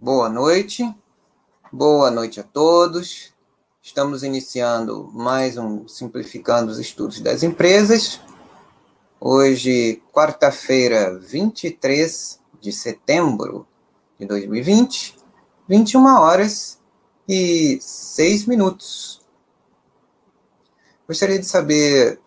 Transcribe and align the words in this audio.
Boa 0.00 0.28
noite, 0.28 0.94
boa 1.72 2.08
noite 2.08 2.38
a 2.38 2.44
todos. 2.44 3.34
Estamos 3.82 4.22
iniciando 4.22 5.10
mais 5.12 5.58
um 5.58 5.88
Simplificando 5.88 6.70
os 6.70 6.78
Estudos 6.78 7.20
das 7.20 7.42
Empresas. 7.42 8.20
Hoje, 9.20 10.00
quarta-feira, 10.12 11.18
23 11.18 12.38
de 12.60 12.70
setembro 12.70 13.66
de 14.20 14.24
2020, 14.24 15.16
21 15.68 16.06
horas 16.06 16.78
e 17.28 17.80
6 17.80 18.46
minutos. 18.46 19.20
Gostaria 21.08 21.40
de 21.40 21.46
saber 21.46 22.20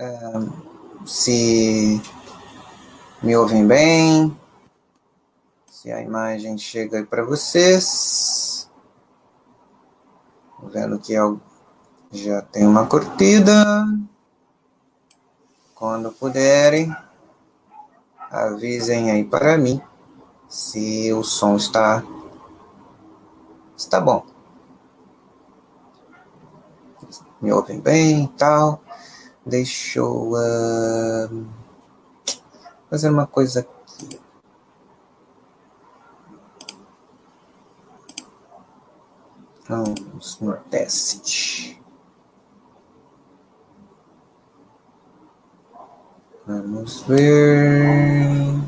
uh, 0.00 1.06
se 1.06 2.02
me 3.22 3.36
ouvem 3.36 3.64
bem, 3.64 4.36
se 5.84 5.92
a 5.92 6.00
imagem 6.00 6.56
chega 6.56 6.96
aí 6.96 7.04
para 7.04 7.22
vocês. 7.22 8.70
Vendo 10.62 10.98
que 10.98 11.12
já 12.10 12.40
tem 12.40 12.66
uma 12.66 12.86
curtida. 12.86 13.84
Quando 15.74 16.10
puderem, 16.10 16.90
avisem 18.30 19.10
aí 19.10 19.24
para 19.24 19.58
mim 19.58 19.78
se 20.48 21.12
o 21.12 21.22
som 21.22 21.54
está 21.54 22.02
está 23.76 24.00
bom. 24.00 24.24
Me 27.42 27.52
ouvem 27.52 27.78
bem 27.78 28.24
e 28.24 28.28
tal. 28.28 28.80
Deixa 29.44 29.98
eu 29.98 30.32
uh, 30.32 31.46
fazer 32.88 33.10
uma 33.10 33.26
coisa 33.26 33.73
Vamos 39.66 40.38
no 40.42 40.52
teste. 40.70 41.82
Vamos 46.46 47.02
ver. 47.04 48.60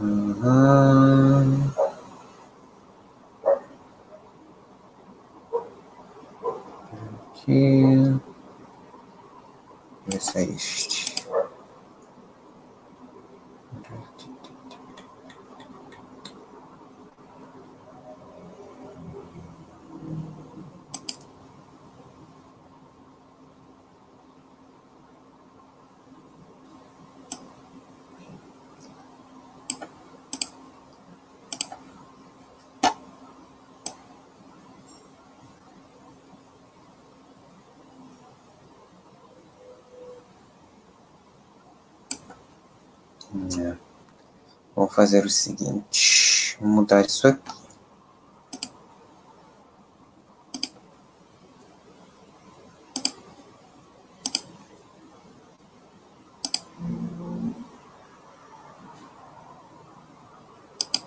Uhum. 0.00 1.70
Aqui. 7.30 8.20
Esse 10.12 10.38
é 10.38 10.42
este. 10.42 11.12
É. 43.58 43.76
Vou 44.82 44.90
fazer 44.90 45.24
o 45.24 45.30
seguinte, 45.30 46.58
mudar 46.60 47.06
isso 47.06 47.28
aqui. 47.28 47.52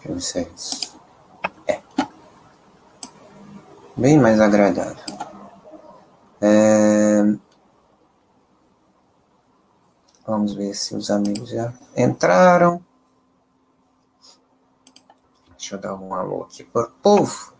Eu 0.05 0.21
é. 0.21 0.95
É. 1.67 1.81
Bem 3.97 4.17
mais 4.17 4.39
agradável. 4.39 4.95
É... 6.39 7.23
Vamos 10.25 10.53
ver 10.53 10.73
se 10.75 10.95
os 10.95 11.11
amigos 11.11 11.49
já 11.49 11.73
entraram. 11.97 12.81
Deixa 15.65 15.77
eu 15.77 15.81
dar 15.81 15.95
um 15.95 16.13
alô 16.13 16.43
aqui 16.43 16.63
para 16.63 16.85
o 16.85 16.91
povo. 16.91 17.55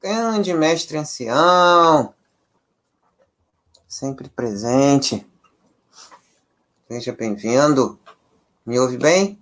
Grande 0.00 0.54
mestre 0.54 0.96
ancião. 0.96 2.14
Sempre 3.94 4.28
presente. 4.28 5.24
Seja 6.88 7.12
bem-vindo. 7.12 7.96
Me 8.66 8.76
ouve 8.76 8.98
bem? 8.98 9.40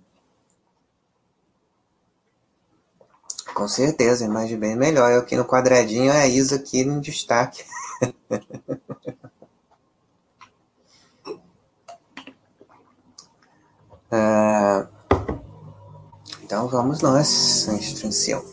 Com 3.54 3.66
certeza, 3.66 4.26
imagem 4.26 4.58
bem 4.58 4.76
melhor. 4.76 5.10
Eu 5.10 5.20
aqui 5.20 5.36
no 5.36 5.46
quadradinho, 5.46 6.12
é 6.12 6.20
a 6.20 6.26
Isa 6.26 6.56
aqui 6.56 6.84
no 6.84 7.00
destaque. 7.00 7.64
é... 14.10 14.86
Então 16.44 16.68
vamos 16.68 17.00
nós, 17.00 17.66
ancião. 18.04 18.44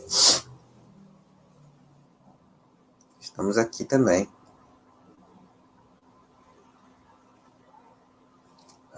Estamos 3.19 3.57
aqui 3.57 3.83
também. 3.83 4.29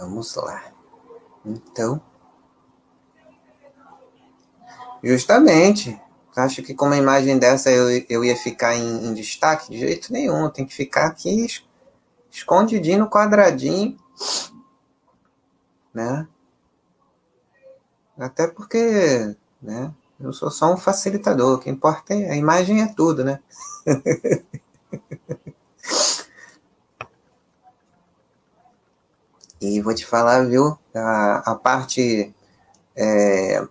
Vamos 0.02 0.34
lá. 0.34 0.64
Então. 1.46 2.02
Justamente. 5.04 6.02
Acho 6.36 6.64
que 6.64 6.74
com 6.74 6.88
uma 6.88 6.98
imagem 6.98 7.38
dessa 7.38 7.70
eu, 7.70 8.04
eu 8.10 8.26
ia 8.26 8.36
ficar 8.36 8.76
em, 8.76 9.06
em 9.06 9.14
destaque? 9.14 9.70
De 9.70 9.78
jeito 9.78 10.12
nenhum. 10.12 10.50
Tem 10.50 10.66
que 10.66 10.74
ficar 10.74 11.06
aqui 11.06 11.46
escondidinho 12.32 13.00
no 13.00 13.10
quadradinho. 13.10 13.96
Né? 15.94 16.28
Até 18.18 18.48
porque, 18.48 19.36
né? 19.62 19.94
Eu 20.20 20.34
sou 20.34 20.50
só 20.50 20.74
um 20.74 20.78
facilitador. 20.78 21.58
O 21.58 21.60
que 21.60 21.70
importa 21.70 22.16
é 22.16 22.32
a 22.32 22.36
imagem 22.36 22.82
é 22.82 22.88
tudo, 22.88 23.24
né? 23.24 23.40
e 29.62 29.80
vou 29.82 29.94
te 29.94 30.06
falar, 30.06 30.46
viu? 30.48 30.78
A, 30.94 31.52
a 31.52 31.56
parte 31.56 32.34
é, 32.96 33.66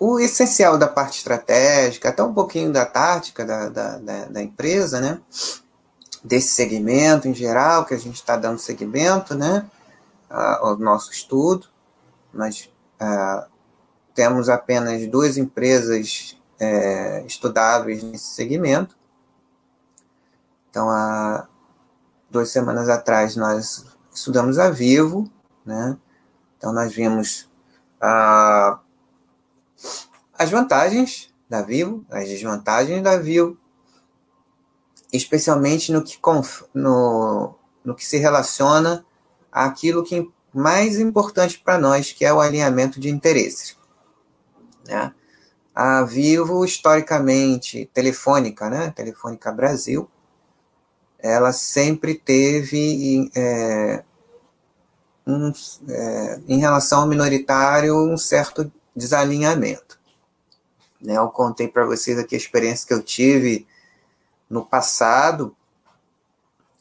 o 0.00 0.18
essencial 0.18 0.78
da 0.78 0.88
parte 0.88 1.18
estratégica, 1.18 2.08
até 2.08 2.22
um 2.22 2.32
pouquinho 2.32 2.72
da 2.72 2.86
tática 2.86 3.44
da, 3.44 3.68
da, 3.68 3.98
da, 3.98 4.24
da 4.24 4.42
empresa, 4.42 4.98
né? 4.98 5.20
Desse 6.24 6.48
segmento 6.54 7.28
em 7.28 7.34
geral, 7.34 7.84
que 7.84 7.92
a 7.92 7.98
gente 7.98 8.14
está 8.14 8.34
dando 8.34 8.58
segmento, 8.58 9.34
né? 9.34 9.66
Ao 10.30 10.78
nosso 10.78 11.12
estudo. 11.12 11.66
Nós 12.32 12.70
é, 12.98 13.44
temos 14.14 14.48
apenas 14.48 15.06
duas 15.06 15.36
empresas 15.36 16.38
é, 16.58 17.22
estudáveis 17.26 18.02
nesse 18.02 18.34
segmento. 18.34 18.96
Então, 20.70 20.88
há 20.88 21.48
duas 22.30 22.50
semanas 22.50 22.88
atrás, 22.88 23.34
nós 23.34 23.84
estudamos 24.12 24.58
a 24.58 24.70
Vivo, 24.70 25.30
né? 25.66 25.98
Então, 26.56 26.72
nós 26.72 26.92
vimos 26.92 27.50
a, 28.00 28.78
as 30.38 30.50
vantagens 30.50 31.34
da 31.48 31.60
Vivo, 31.60 32.04
as 32.08 32.28
desvantagens 32.28 33.02
da 33.02 33.16
Vivo, 33.16 33.58
especialmente 35.12 35.92
no 35.92 36.04
que, 36.04 36.18
no, 36.72 37.54
no 37.84 37.94
que 37.94 38.06
se 38.06 38.18
relaciona 38.18 39.04
àquilo 39.50 40.04
que 40.04 40.30
mais 40.52 40.98
importante 40.98 41.58
para 41.58 41.78
nós, 41.78 42.12
que 42.12 42.24
é 42.24 42.32
o 42.32 42.40
alinhamento 42.40 43.00
de 43.00 43.08
interesses. 43.08 43.76
Né? 44.86 45.12
A 45.74 46.02
Vivo, 46.02 46.64
historicamente, 46.64 47.90
Telefônica, 47.92 48.68
né? 48.68 48.90
Telefônica 48.90 49.50
Brasil, 49.52 50.08
ela 51.22 51.52
sempre 51.52 52.14
teve, 52.14 53.30
é, 53.34 54.02
um, 55.26 55.52
é, 55.88 56.40
em 56.48 56.58
relação 56.58 57.00
ao 57.00 57.06
minoritário, 57.06 57.96
um 57.96 58.16
certo 58.16 58.70
desalinhamento. 58.94 59.98
Né? 61.00 61.16
Eu 61.16 61.28
contei 61.28 61.68
para 61.68 61.84
vocês 61.84 62.18
aqui 62.18 62.34
a 62.34 62.38
experiência 62.38 62.86
que 62.86 62.94
eu 62.94 63.02
tive 63.02 63.66
no 64.48 64.64
passado, 64.64 65.56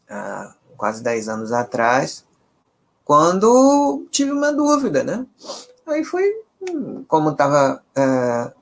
há 0.09 0.53
quase 0.75 1.03
10 1.03 1.29
anos 1.29 1.51
atrás, 1.51 2.25
quando 3.05 4.07
tive 4.11 4.31
uma 4.31 4.51
dúvida, 4.51 5.03
né? 5.03 5.25
Aí 5.87 6.03
foi, 6.03 6.43
como 7.07 7.31
estava 7.31 7.83
é, 7.95 8.53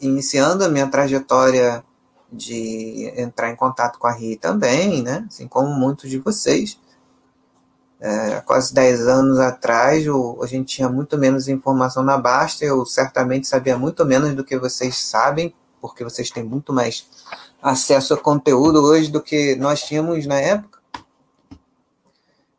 iniciando 0.00 0.64
a 0.64 0.68
minha 0.68 0.88
trajetória 0.88 1.84
de 2.32 3.12
entrar 3.16 3.50
em 3.50 3.56
contato 3.56 3.98
com 3.98 4.06
a 4.06 4.12
RI 4.12 4.36
também, 4.36 5.02
né? 5.02 5.24
Assim 5.28 5.46
como 5.46 5.68
muitos 5.68 6.10
de 6.10 6.18
vocês. 6.18 6.78
É, 7.98 8.40
quase 8.42 8.74
10 8.74 9.08
anos 9.08 9.38
atrás, 9.38 10.04
eu, 10.04 10.38
a 10.42 10.46
gente 10.46 10.76
tinha 10.76 10.88
muito 10.88 11.16
menos 11.16 11.48
informação 11.48 12.02
na 12.02 12.18
Basta, 12.18 12.64
eu 12.64 12.84
certamente 12.84 13.46
sabia 13.46 13.78
muito 13.78 14.04
menos 14.04 14.34
do 14.34 14.44
que 14.44 14.58
vocês 14.58 14.98
sabem, 14.98 15.54
porque 15.80 16.04
vocês 16.04 16.30
têm 16.30 16.44
muito 16.44 16.74
mais 16.74 17.08
acesso 17.62 18.12
a 18.12 18.18
conteúdo 18.18 18.82
hoje 18.82 19.10
do 19.10 19.22
que 19.22 19.56
nós 19.56 19.82
tínhamos 19.82 20.26
na 20.26 20.38
época. 20.38 20.78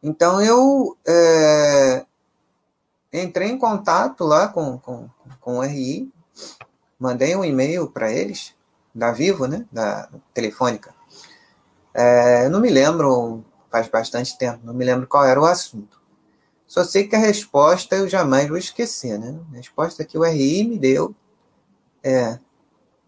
Então 0.01 0.41
eu 0.41 0.97
é, 1.05 2.05
entrei 3.13 3.49
em 3.49 3.57
contato 3.57 4.23
lá 4.23 4.47
com, 4.47 4.77
com, 4.79 5.07
com 5.39 5.59
o 5.59 5.61
RI, 5.61 6.11
mandei 6.99 7.35
um 7.35 7.45
e-mail 7.45 7.87
para 7.87 8.11
eles, 8.11 8.55
da 8.97 9.11
Vivo, 9.11 9.45
né, 9.45 9.65
da 9.71 10.09
Telefônica. 10.33 10.93
É, 11.93 12.49
não 12.49 12.59
me 12.59 12.69
lembro, 12.69 13.45
faz 13.71 13.87
bastante 13.87 14.37
tempo, 14.37 14.59
não 14.63 14.73
me 14.73 14.83
lembro 14.83 15.07
qual 15.07 15.23
era 15.23 15.39
o 15.39 15.45
assunto. 15.45 16.01
Só 16.65 16.83
sei 16.83 17.07
que 17.07 17.15
a 17.15 17.19
resposta 17.19 17.95
eu 17.95 18.09
jamais 18.09 18.49
vou 18.49 18.57
esquecer, 18.57 19.17
né? 19.17 19.39
A 19.53 19.55
resposta 19.55 20.03
que 20.03 20.17
o 20.17 20.23
RI 20.23 20.67
me 20.67 20.77
deu 20.77 21.15
é, 22.03 22.39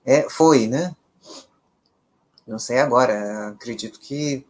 é 0.05 0.29
foi, 0.29 0.67
né? 0.67 0.95
Não 2.47 2.57
sei 2.57 2.79
agora, 2.79 3.49
acredito 3.49 3.99
que 3.99 4.45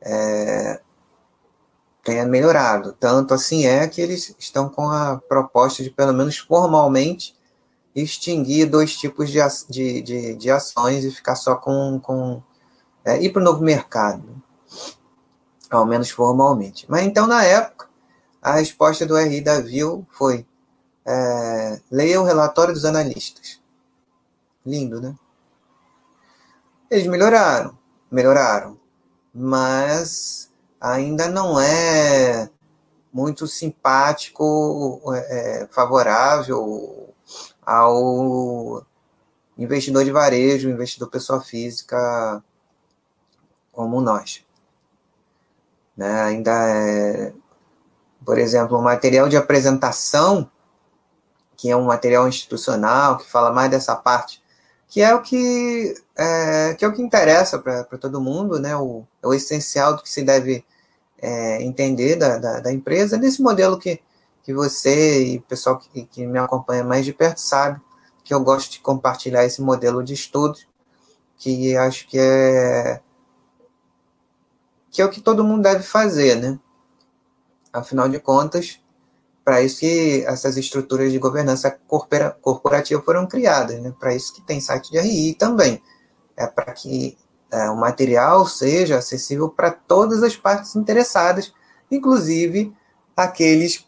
é, 0.00 0.80
tenha 2.02 2.26
melhorado. 2.26 2.92
Tanto 2.92 3.34
assim 3.34 3.66
é 3.66 3.86
que 3.86 4.00
eles 4.00 4.34
estão 4.38 4.68
com 4.68 4.90
a 4.90 5.18
proposta 5.28 5.82
de, 5.82 5.90
pelo 5.90 6.12
menos 6.12 6.38
formalmente, 6.38 7.37
extinguir 7.94 8.66
dois 8.66 8.96
tipos 8.96 9.30
de, 9.30 9.40
de, 9.68 10.02
de, 10.02 10.34
de 10.34 10.50
ações 10.50 11.04
e 11.04 11.10
ficar 11.10 11.36
só 11.36 11.56
com. 11.56 12.00
com 12.00 12.42
é, 13.04 13.22
ir 13.22 13.32
para 13.32 13.40
o 13.40 13.44
novo 13.44 13.62
mercado, 13.62 14.42
ao 15.70 15.86
menos 15.86 16.10
formalmente. 16.10 16.86
Mas 16.88 17.04
então, 17.04 17.26
na 17.26 17.44
época, 17.44 17.88
a 18.42 18.52
resposta 18.52 19.06
do 19.06 19.16
RI 19.16 19.40
da 19.40 19.60
VIL 19.60 20.06
foi: 20.10 20.46
é, 21.06 21.80
leia 21.90 22.20
o 22.20 22.24
relatório 22.24 22.74
dos 22.74 22.84
analistas. 22.84 23.60
Lindo, 24.64 25.00
né? 25.00 25.14
Eles 26.90 27.06
melhoraram, 27.06 27.76
melhoraram, 28.10 28.78
mas 29.32 30.50
ainda 30.80 31.28
não 31.28 31.60
é 31.60 32.48
muito 33.12 33.46
simpático, 33.46 35.00
é, 35.14 35.68
favorável 35.70 37.14
ao 37.68 38.82
investidor 39.58 40.02
de 40.02 40.10
varejo, 40.10 40.70
investidor 40.70 41.10
pessoa 41.10 41.40
física 41.42 42.42
como 43.70 44.00
nós. 44.00 44.42
Né? 45.94 46.22
Ainda 46.22 46.50
é, 46.50 47.34
por 48.24 48.38
exemplo, 48.38 48.78
o 48.78 48.82
material 48.82 49.28
de 49.28 49.36
apresentação, 49.36 50.50
que 51.56 51.70
é 51.70 51.76
um 51.76 51.84
material 51.84 52.26
institucional, 52.26 53.18
que 53.18 53.30
fala 53.30 53.52
mais 53.52 53.70
dessa 53.70 53.94
parte, 53.94 54.42
que 54.88 55.02
é 55.02 55.14
o 55.14 55.20
que 55.20 55.94
é, 56.16 56.74
que 56.74 56.84
é 56.84 56.88
o 56.88 56.92
que 56.94 57.02
interessa 57.02 57.58
para 57.58 57.84
todo 57.98 58.20
mundo, 58.20 58.58
né? 58.58 58.74
O, 58.76 59.04
é 59.22 59.26
o 59.26 59.34
essencial 59.34 59.94
do 59.94 60.02
que 60.02 60.08
se 60.08 60.22
deve 60.22 60.64
é, 61.20 61.62
entender 61.62 62.16
da, 62.16 62.38
da, 62.38 62.60
da, 62.60 62.72
empresa, 62.72 63.18
nesse 63.18 63.42
modelo 63.42 63.78
que, 63.78 64.00
que 64.48 64.54
você 64.54 65.26
e 65.26 65.36
o 65.36 65.42
pessoal 65.42 65.78
que, 65.78 66.06
que 66.06 66.26
me 66.26 66.38
acompanha 66.38 66.82
mais 66.82 67.04
de 67.04 67.12
perto 67.12 67.36
sabe 67.36 67.78
que 68.24 68.32
eu 68.32 68.40
gosto 68.40 68.72
de 68.72 68.80
compartilhar 68.80 69.44
esse 69.44 69.60
modelo 69.60 70.02
de 70.02 70.14
estudo, 70.14 70.58
que 71.36 71.76
acho 71.76 72.08
que 72.08 72.18
é 72.18 73.02
que 74.90 75.02
é 75.02 75.04
o 75.04 75.10
que 75.10 75.20
todo 75.20 75.44
mundo 75.44 75.64
deve 75.64 75.82
fazer, 75.82 76.36
né? 76.36 76.58
Afinal 77.70 78.08
de 78.08 78.18
contas, 78.18 78.80
para 79.44 79.60
isso 79.60 79.80
que 79.80 80.24
essas 80.26 80.56
estruturas 80.56 81.12
de 81.12 81.18
governança 81.18 81.70
corporativa 82.40 83.02
foram 83.02 83.26
criadas, 83.26 83.78
né? 83.82 83.94
Para 84.00 84.14
isso 84.14 84.32
que 84.32 84.40
tem 84.40 84.62
site 84.62 84.90
de 84.90 84.98
RI 84.98 85.34
também. 85.34 85.82
É 86.34 86.46
para 86.46 86.72
que 86.72 87.18
é, 87.50 87.68
o 87.68 87.76
material 87.76 88.46
seja 88.46 88.96
acessível 88.96 89.50
para 89.50 89.70
todas 89.70 90.22
as 90.22 90.34
partes 90.36 90.74
interessadas, 90.74 91.52
inclusive 91.90 92.74
aqueles 93.14 93.86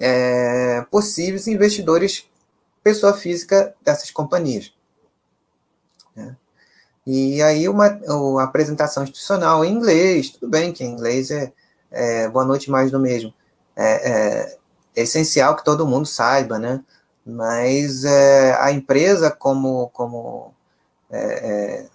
é, 0.00 0.80
possíveis 0.90 1.46
investidores 1.46 2.28
pessoa 2.82 3.12
física 3.12 3.74
dessas 3.82 4.10
companhias. 4.10 4.72
Né? 6.16 6.34
E 7.06 7.42
aí 7.42 7.68
uma, 7.68 7.88
uma, 8.06 8.42
apresentação 8.42 9.02
institucional 9.02 9.64
em 9.64 9.72
inglês, 9.72 10.30
tudo 10.30 10.48
bem 10.48 10.72
que 10.72 10.82
em 10.82 10.92
inglês 10.92 11.30
é, 11.30 11.52
é 11.90 12.28
boa 12.28 12.44
noite 12.44 12.70
mais 12.70 12.90
do 12.90 12.98
mesmo. 12.98 13.32
É, 13.76 13.84
é, 13.84 14.58
é, 14.96 15.02
essencial 15.02 15.54
que 15.56 15.64
todo 15.64 15.86
mundo 15.86 16.06
saiba, 16.06 16.58
né? 16.58 16.82
Mas 17.24 18.04
é, 18.04 18.54
a 18.60 18.72
empresa 18.72 19.30
como, 19.30 19.88
como 19.90 20.54
é, 21.10 21.86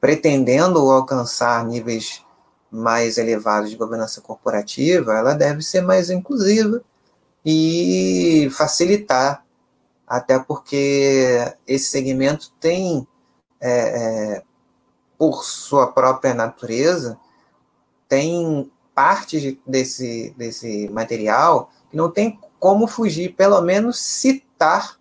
pretendendo 0.00 0.78
alcançar 0.90 1.64
níveis 1.64 2.24
mais 2.70 3.18
elevados 3.18 3.70
de 3.70 3.76
governança 3.76 4.20
corporativa, 4.20 5.14
ela 5.14 5.34
deve 5.34 5.62
ser 5.62 5.82
mais 5.82 6.10
inclusiva, 6.10 6.82
e 7.48 8.50
facilitar, 8.50 9.46
até 10.04 10.36
porque 10.36 11.38
esse 11.64 11.90
segmento 11.90 12.52
tem, 12.58 13.06
é, 13.60 13.70
é, 13.70 14.42
por 15.16 15.44
sua 15.44 15.92
própria 15.92 16.34
natureza, 16.34 17.16
tem 18.08 18.68
parte 18.92 19.60
desse, 19.64 20.34
desse 20.36 20.88
material 20.88 21.70
que 21.88 21.96
não 21.96 22.10
tem 22.10 22.40
como 22.58 22.88
fugir, 22.88 23.36
pelo 23.36 23.60
menos 23.60 24.00
citar 24.00 24.98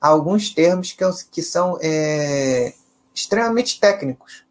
alguns 0.00 0.52
termos 0.52 0.90
que, 0.90 1.04
que 1.30 1.42
são 1.42 1.78
é, 1.80 2.74
extremamente 3.14 3.78
técnicos. 3.78 4.44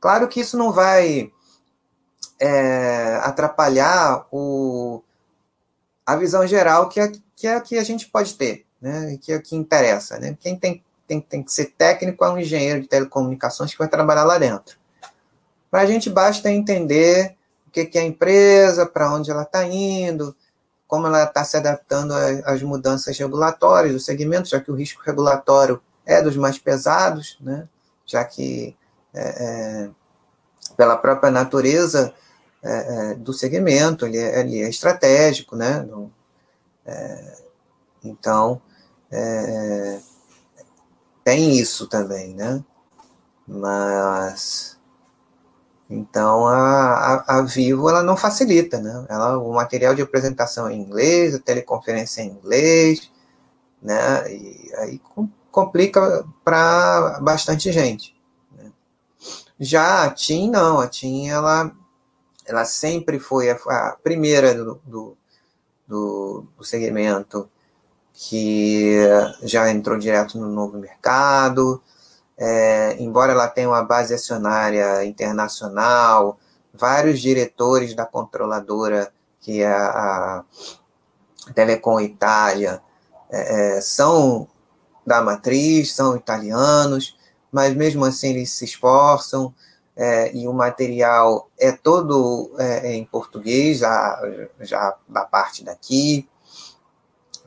Claro 0.00 0.26
que 0.26 0.40
isso 0.40 0.58
não 0.58 0.72
vai 0.72 1.30
é, 2.40 3.20
atrapalhar 3.22 4.26
o, 4.32 5.02
a 6.10 6.16
visão 6.16 6.44
geral 6.46 6.88
que 6.88 6.98
é, 6.98 7.12
que 7.36 7.46
é 7.46 7.54
a 7.54 7.60
que 7.60 7.78
a 7.78 7.84
gente 7.84 8.08
pode 8.08 8.34
ter, 8.34 8.66
né? 8.80 9.16
que 9.20 9.32
é 9.32 9.36
o 9.36 9.42
que 9.42 9.54
interessa. 9.54 10.18
Né? 10.18 10.36
Quem 10.40 10.56
tem, 10.56 10.82
tem, 11.06 11.20
tem 11.20 11.42
que 11.42 11.52
ser 11.52 11.66
técnico 11.66 12.24
é 12.24 12.30
um 12.30 12.38
engenheiro 12.38 12.80
de 12.80 12.88
telecomunicações 12.88 13.70
que 13.70 13.78
vai 13.78 13.88
trabalhar 13.88 14.24
lá 14.24 14.36
dentro. 14.36 14.76
Para 15.70 15.82
a 15.82 15.86
gente 15.86 16.10
basta 16.10 16.50
entender 16.50 17.36
o 17.68 17.70
que, 17.70 17.84
que 17.84 17.96
é 17.96 18.02
a 18.02 18.04
empresa, 18.04 18.84
para 18.84 19.12
onde 19.14 19.30
ela 19.30 19.42
está 19.42 19.64
indo, 19.64 20.34
como 20.88 21.06
ela 21.06 21.22
está 21.22 21.44
se 21.44 21.56
adaptando 21.56 22.12
às 22.44 22.60
mudanças 22.60 23.16
regulatórias 23.16 23.92
do 23.92 24.00
segmento, 24.00 24.48
já 24.48 24.60
que 24.60 24.72
o 24.72 24.74
risco 24.74 25.00
regulatório 25.06 25.80
é 26.04 26.20
dos 26.20 26.36
mais 26.36 26.58
pesados, 26.58 27.38
né? 27.40 27.68
já 28.04 28.24
que 28.24 28.76
é, 29.14 29.20
é, 29.20 29.90
pela 30.76 30.96
própria 30.96 31.30
natureza 31.30 32.12
é, 32.62 33.12
é, 33.12 33.14
do 33.14 33.32
segmento, 33.32 34.06
ele 34.06 34.18
é, 34.18 34.40
ele 34.40 34.62
é 34.62 34.68
estratégico, 34.68 35.56
né? 35.56 35.86
É, 36.84 37.38
então, 38.04 38.60
é, 39.10 40.00
tem 41.24 41.58
isso 41.58 41.86
também, 41.86 42.34
né? 42.34 42.62
Mas, 43.46 44.78
então, 45.88 46.46
a, 46.46 47.24
a, 47.26 47.38
a, 47.38 47.42
Vivo, 47.42 47.88
ela 47.88 48.02
não 48.02 48.16
facilita, 48.16 48.80
né? 48.80 49.06
Ela, 49.08 49.38
o 49.38 49.52
material 49.52 49.94
de 49.94 50.02
apresentação 50.02 50.68
é 50.68 50.74
em 50.74 50.80
inglês, 50.82 51.34
a 51.34 51.38
teleconferência 51.38 52.20
é 52.22 52.24
em 52.24 52.30
inglês, 52.30 53.10
né? 53.82 54.32
E 54.32 54.72
aí 54.76 55.00
complica 55.50 56.24
para 56.44 57.18
bastante 57.20 57.72
gente. 57.72 58.14
Né? 58.56 58.70
Já 59.58 60.04
a 60.04 60.10
TIM, 60.10 60.50
não. 60.50 60.78
A 60.78 60.86
TIM, 60.86 61.28
ela 61.28 61.74
ela 62.46 62.64
sempre 62.64 63.18
foi 63.18 63.50
a, 63.50 63.54
a 63.54 63.96
primeira 64.02 64.54
do, 64.54 64.80
do, 64.84 65.16
do, 65.86 66.46
do 66.56 66.64
segmento 66.64 67.48
que 68.12 68.98
já 69.42 69.70
entrou 69.70 69.98
direto 69.98 70.38
no 70.38 70.48
novo 70.48 70.78
mercado, 70.78 71.82
é, 72.36 72.96
embora 72.98 73.32
ela 73.32 73.48
tenha 73.48 73.68
uma 73.68 73.82
base 73.82 74.14
acionária 74.14 75.04
internacional, 75.04 76.38
vários 76.72 77.20
diretores 77.20 77.94
da 77.94 78.04
controladora, 78.04 79.12
que 79.40 79.62
é 79.62 79.72
a 79.72 80.44
Telecom 81.54 82.00
Itália, 82.00 82.82
é, 83.30 83.76
é, 83.76 83.80
são 83.80 84.48
da 85.06 85.22
matriz, 85.22 85.94
são 85.94 86.16
italianos, 86.16 87.16
mas 87.50 87.74
mesmo 87.74 88.04
assim 88.04 88.30
eles 88.30 88.50
se 88.50 88.64
esforçam 88.64 89.54
é, 90.00 90.34
e 90.34 90.48
o 90.48 90.52
material 90.54 91.50
é 91.58 91.72
todo 91.72 92.50
é, 92.58 92.94
em 92.94 93.04
português, 93.04 93.80
já, 93.80 94.18
já 94.58 94.96
da 95.06 95.26
parte 95.26 95.62
daqui. 95.62 96.26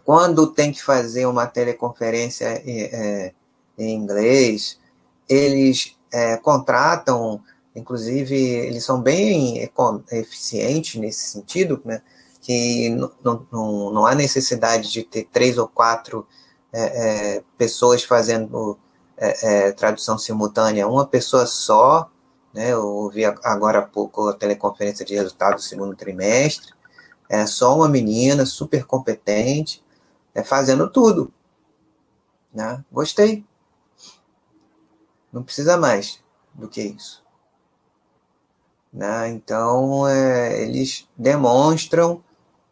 Quando 0.06 0.46
tem 0.46 0.72
que 0.72 0.84
fazer 0.84 1.26
uma 1.26 1.48
teleconferência 1.48 2.46
é, 2.64 3.34
em 3.76 3.96
inglês, 3.96 4.80
eles 5.28 5.98
é, 6.12 6.38
contratam, 6.38 7.42
inclusive, 7.76 8.36
eles 8.36 8.86
são 8.86 9.02
bem 9.02 9.68
eficientes 10.12 11.02
nesse 11.02 11.30
sentido, 11.30 11.82
né? 11.84 12.04
que 12.40 12.90
não, 13.24 13.48
não, 13.52 14.06
há 14.06 14.14
necessidade 14.14 14.92
de 14.92 15.02
ter 15.02 15.28
três 15.32 15.58
ou 15.58 15.68
quatro 15.68 16.28
é, 16.72 16.82
é, 17.38 17.44
pessoas 17.58 18.04
fazendo 18.04 18.78
é, 19.18 19.70
é, 19.70 19.72
tradução 19.72 20.20
simultânea, 20.20 20.88
uma 20.88 21.08
pessoa 21.08 21.48
só, 21.48 22.12
né? 22.54 22.72
Eu 22.72 22.86
ouvi 22.86 23.26
agora 23.26 23.80
há 23.80 23.82
pouco 23.82 24.30
a 24.30 24.34
teleconferência 24.34 25.06
de 25.06 25.16
resultados 25.16 25.64
do 25.64 25.68
segundo 25.68 25.96
trimestre, 25.96 26.74
é 27.30 27.46
só 27.48 27.76
uma 27.76 27.90
menina 27.90 28.46
super 28.46 28.86
competente, 28.86 29.84
é, 30.36 30.44
fazendo 30.44 30.90
tudo. 30.90 31.34
Né? 32.54 32.84
Gostei. 32.92 33.44
Não 35.32 35.44
precisa 35.44 35.78
mais 35.78 36.20
do 36.54 36.68
que 36.68 36.82
isso. 36.82 37.24
Né? 38.92 39.30
Então, 39.30 40.08
é, 40.08 40.62
eles 40.62 41.10
demonstram 41.18 42.24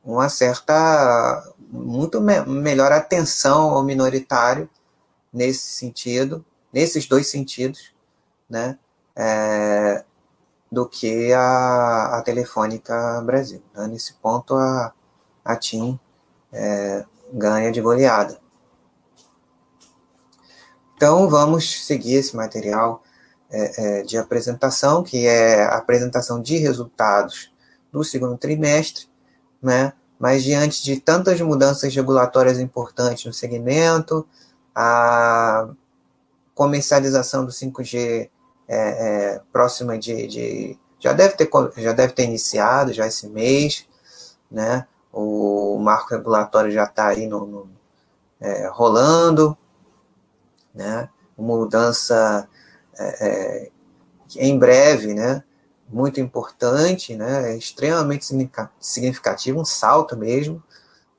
uma 0.04 0.30
certa, 0.30 1.44
muito 1.58 2.22
me 2.22 2.42
melhor 2.46 2.92
atenção 2.92 3.72
ao 3.72 3.84
minoritário 3.84 4.70
nesse 5.34 5.68
sentido, 5.74 6.46
nesses 6.72 7.08
dois 7.08 7.28
sentidos, 7.28 7.94
né? 8.50 8.78
É, 9.16 10.04
do 10.72 10.88
que 10.88 11.34
a, 11.34 12.18
a 12.18 12.22
Telefônica 12.22 13.22
Brasil. 13.26 13.62
Né? 13.76 13.88
Nesse 13.88 14.14
ponto, 14.14 14.56
a, 14.56 14.94
a 15.44 15.56
TIM 15.56 16.00
é, 16.52 17.04
ganha 17.34 17.72
de 17.72 17.82
goleada. 17.82 18.40
Então, 20.96 21.28
vamos 21.28 21.86
seguir 21.86 22.16
esse 22.16 22.36
material 22.36 23.04
é, 23.50 24.00
é, 24.00 24.04
de 24.04 24.18
apresentação, 24.18 25.04
que 25.04 25.28
é 25.28 25.64
a 25.64 25.78
apresentação 25.78 26.42
de 26.42 26.58
resultados 26.58 27.52
do 27.92 28.04
segundo 28.04 28.38
trimestre, 28.38 29.10
né? 29.62 29.94
mas 30.18 30.44
diante 30.44 30.84
de 30.84 31.02
tantas 31.02 31.42
mudanças 31.42 31.94
regulatórias 31.94 32.60
importantes 32.60 33.26
no 33.26 33.34
segmento, 33.34 34.26
a 34.74 35.68
comercialização 36.54 37.44
do 37.44 37.52
5G 37.52 38.30
é, 38.72 39.34
é, 39.36 39.42
próxima 39.52 39.98
de, 39.98 40.28
de, 40.28 40.80
já 40.98 41.12
deve 41.12 41.36
ter 41.36 41.50
já 41.76 41.92
deve 41.92 42.14
ter 42.14 42.24
iniciado 42.24 42.94
já 42.94 43.06
esse 43.06 43.28
mês, 43.28 43.86
né? 44.50 44.88
O 45.12 45.78
marco 45.78 46.16
regulatório 46.16 46.72
já 46.72 46.86
está 46.86 47.08
aí 47.08 47.28
no, 47.28 47.46
no 47.46 47.70
é, 48.40 48.68
rolando, 48.68 49.58
né? 50.74 51.10
Uma 51.38 51.58
mudança 51.58 52.48
é, 52.98 53.28
é, 53.28 53.72
em 54.38 54.58
breve, 54.58 55.14
né? 55.14 55.44
Muito 55.90 56.22
importante, 56.22 57.14
né? 57.18 57.52
É 57.52 57.58
extremamente 57.58 58.26
significativo, 58.80 59.60
um 59.60 59.66
salto 59.66 60.16
mesmo, 60.16 60.64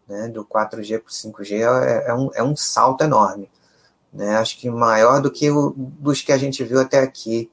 né? 0.08 0.26
Do 0.28 0.42
4G 0.42 1.00
para 1.00 1.10
o 1.10 1.34
5G 1.34 1.60
é, 2.06 2.14
um, 2.14 2.30
é 2.32 2.42
um 2.42 2.56
salto 2.56 3.04
enorme, 3.04 3.50
né? 4.12 4.36
Acho 4.36 4.58
que 4.58 4.68
maior 4.70 5.20
do 5.20 5.30
que 5.30 5.50
o, 5.50 5.72
dos 5.76 6.20
que 6.20 6.32
a 6.32 6.38
gente 6.38 6.62
viu 6.64 6.80
até 6.80 7.00
aqui, 7.00 7.50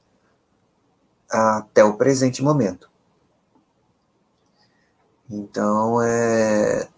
até 1.30 1.82
o 1.84 1.96
presente 1.96 2.42
momento. 2.42 2.90
Então, 5.28 6.02
é, 6.02 6.88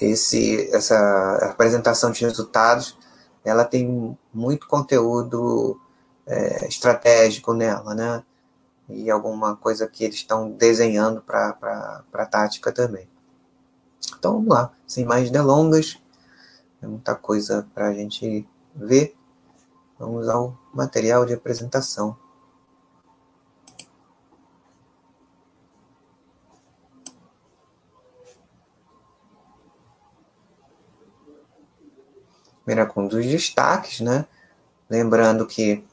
esse, 0.00 0.70
essa 0.74 1.50
apresentação 1.50 2.10
de 2.12 2.24
resultados 2.24 2.96
ela 3.44 3.64
tem 3.64 4.16
muito 4.32 4.66
conteúdo 4.66 5.80
é, 6.26 6.68
estratégico 6.68 7.52
nela, 7.52 7.94
né? 7.94 8.22
E 8.88 9.10
alguma 9.10 9.56
coisa 9.56 9.86
que 9.86 10.04
eles 10.04 10.16
estão 10.16 10.50
desenhando 10.50 11.20
para 11.22 12.04
a 12.12 12.26
tática 12.26 12.72
também. 12.72 13.08
Então 14.18 14.34
vamos 14.34 14.48
lá, 14.48 14.72
sem 14.86 15.04
mais 15.04 15.30
delongas, 15.30 15.98
é 16.82 16.86
muita 16.86 17.14
coisa 17.14 17.66
para 17.74 17.88
a 17.88 17.94
gente 17.94 18.46
ver. 18.86 19.14
Vamos 19.98 20.28
ao 20.28 20.56
material 20.74 21.26
de 21.26 21.34
apresentação. 21.34 22.16
primeira 32.70 32.86
com 32.86 33.08
dos 33.08 33.26
destaques, 33.26 34.00
né? 34.00 34.24
Lembrando 34.88 35.44
que, 35.44 35.84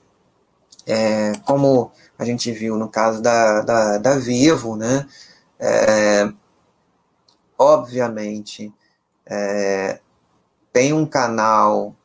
é, 0.85 1.33
como 1.45 1.91
a 2.17 2.23
gente 2.23 2.51
viu 2.51 2.77
no 2.77 2.87
caso 2.87 3.21
da, 3.21 3.61
da, 3.61 3.97
da 3.97 4.17
Vivo, 4.19 4.75
né? 4.75 5.07
É, 5.59 6.31
obviamente, 7.57 8.71
é, 9.25 9.99
tem 10.71 10.93
um 10.93 11.05
canal, 11.05 11.95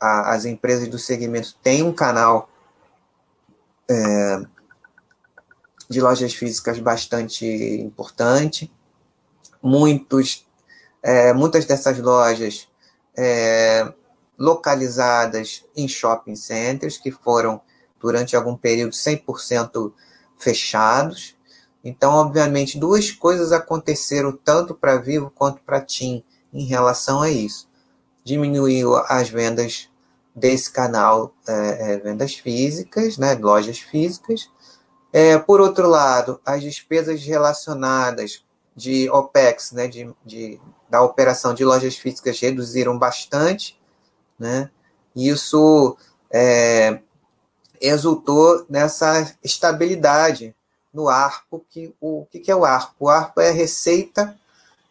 a, 0.00 0.34
as 0.34 0.44
empresas 0.44 0.88
do 0.88 0.98
segmento 0.98 1.54
têm 1.62 1.82
um 1.82 1.92
canal 1.92 2.48
é, 3.88 4.40
de 5.88 6.00
lojas 6.00 6.34
físicas 6.34 6.78
bastante 6.78 7.46
importante. 7.46 8.72
Muitos, 9.62 10.46
é, 11.02 11.32
muitas 11.32 11.64
dessas 11.64 11.98
lojas 11.98 12.68
é, 13.16 13.92
localizadas 14.38 15.64
em 15.76 15.88
shopping 15.88 16.36
centers, 16.36 16.96
que 16.96 17.10
foram, 17.10 17.60
durante 18.00 18.36
algum 18.36 18.56
período, 18.56 18.92
100% 18.92 19.92
fechados. 20.38 21.36
Então, 21.82 22.12
obviamente, 22.12 22.78
duas 22.78 23.10
coisas 23.10 23.52
aconteceram 23.52 24.32
tanto 24.32 24.74
para 24.74 24.98
Vivo 24.98 25.30
quanto 25.34 25.60
para 25.62 25.80
TIM 25.80 26.22
em 26.52 26.64
relação 26.64 27.22
a 27.22 27.30
isso. 27.30 27.67
Diminuiu 28.28 28.94
as 28.94 29.30
vendas 29.30 29.88
desse 30.34 30.70
canal, 30.70 31.32
é, 31.48 31.94
é, 31.94 31.96
vendas 31.96 32.34
físicas, 32.34 33.16
né, 33.16 33.32
lojas 33.34 33.78
físicas. 33.78 34.50
É, 35.10 35.38
por 35.38 35.62
outro 35.62 35.88
lado, 35.88 36.38
as 36.44 36.62
despesas 36.62 37.24
relacionadas 37.24 38.44
de 38.76 39.08
OPEX, 39.08 39.72
né, 39.72 39.88
de, 39.88 40.14
de 40.26 40.60
da 40.90 41.00
operação 41.00 41.54
de 41.54 41.64
lojas 41.64 41.96
físicas 41.96 42.38
reduziram 42.38 42.98
bastante, 42.98 43.80
né? 44.38 44.70
Isso 45.16 45.96
é, 46.30 47.00
resultou 47.80 48.66
nessa 48.68 49.34
estabilidade 49.42 50.54
no 50.92 51.08
ARPO, 51.08 51.64
que 51.70 51.94
o 51.98 52.26
que, 52.30 52.40
que 52.40 52.50
é 52.50 52.56
o 52.56 52.66
ARPO? 52.66 52.94
O 53.00 53.08
ARPO 53.08 53.40
é 53.40 53.50
receita, 53.50 54.38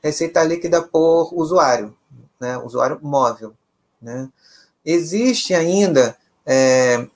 receita 0.01 0.43
líquida 0.43 0.81
por 0.81 1.31
usuário, 1.33 1.95
né? 2.39 2.57
usuário 2.57 2.99
móvel. 3.01 3.53
Né? 4.01 4.29
Existe 4.85 5.53
ainda, 5.53 6.17
é, 6.45 7.07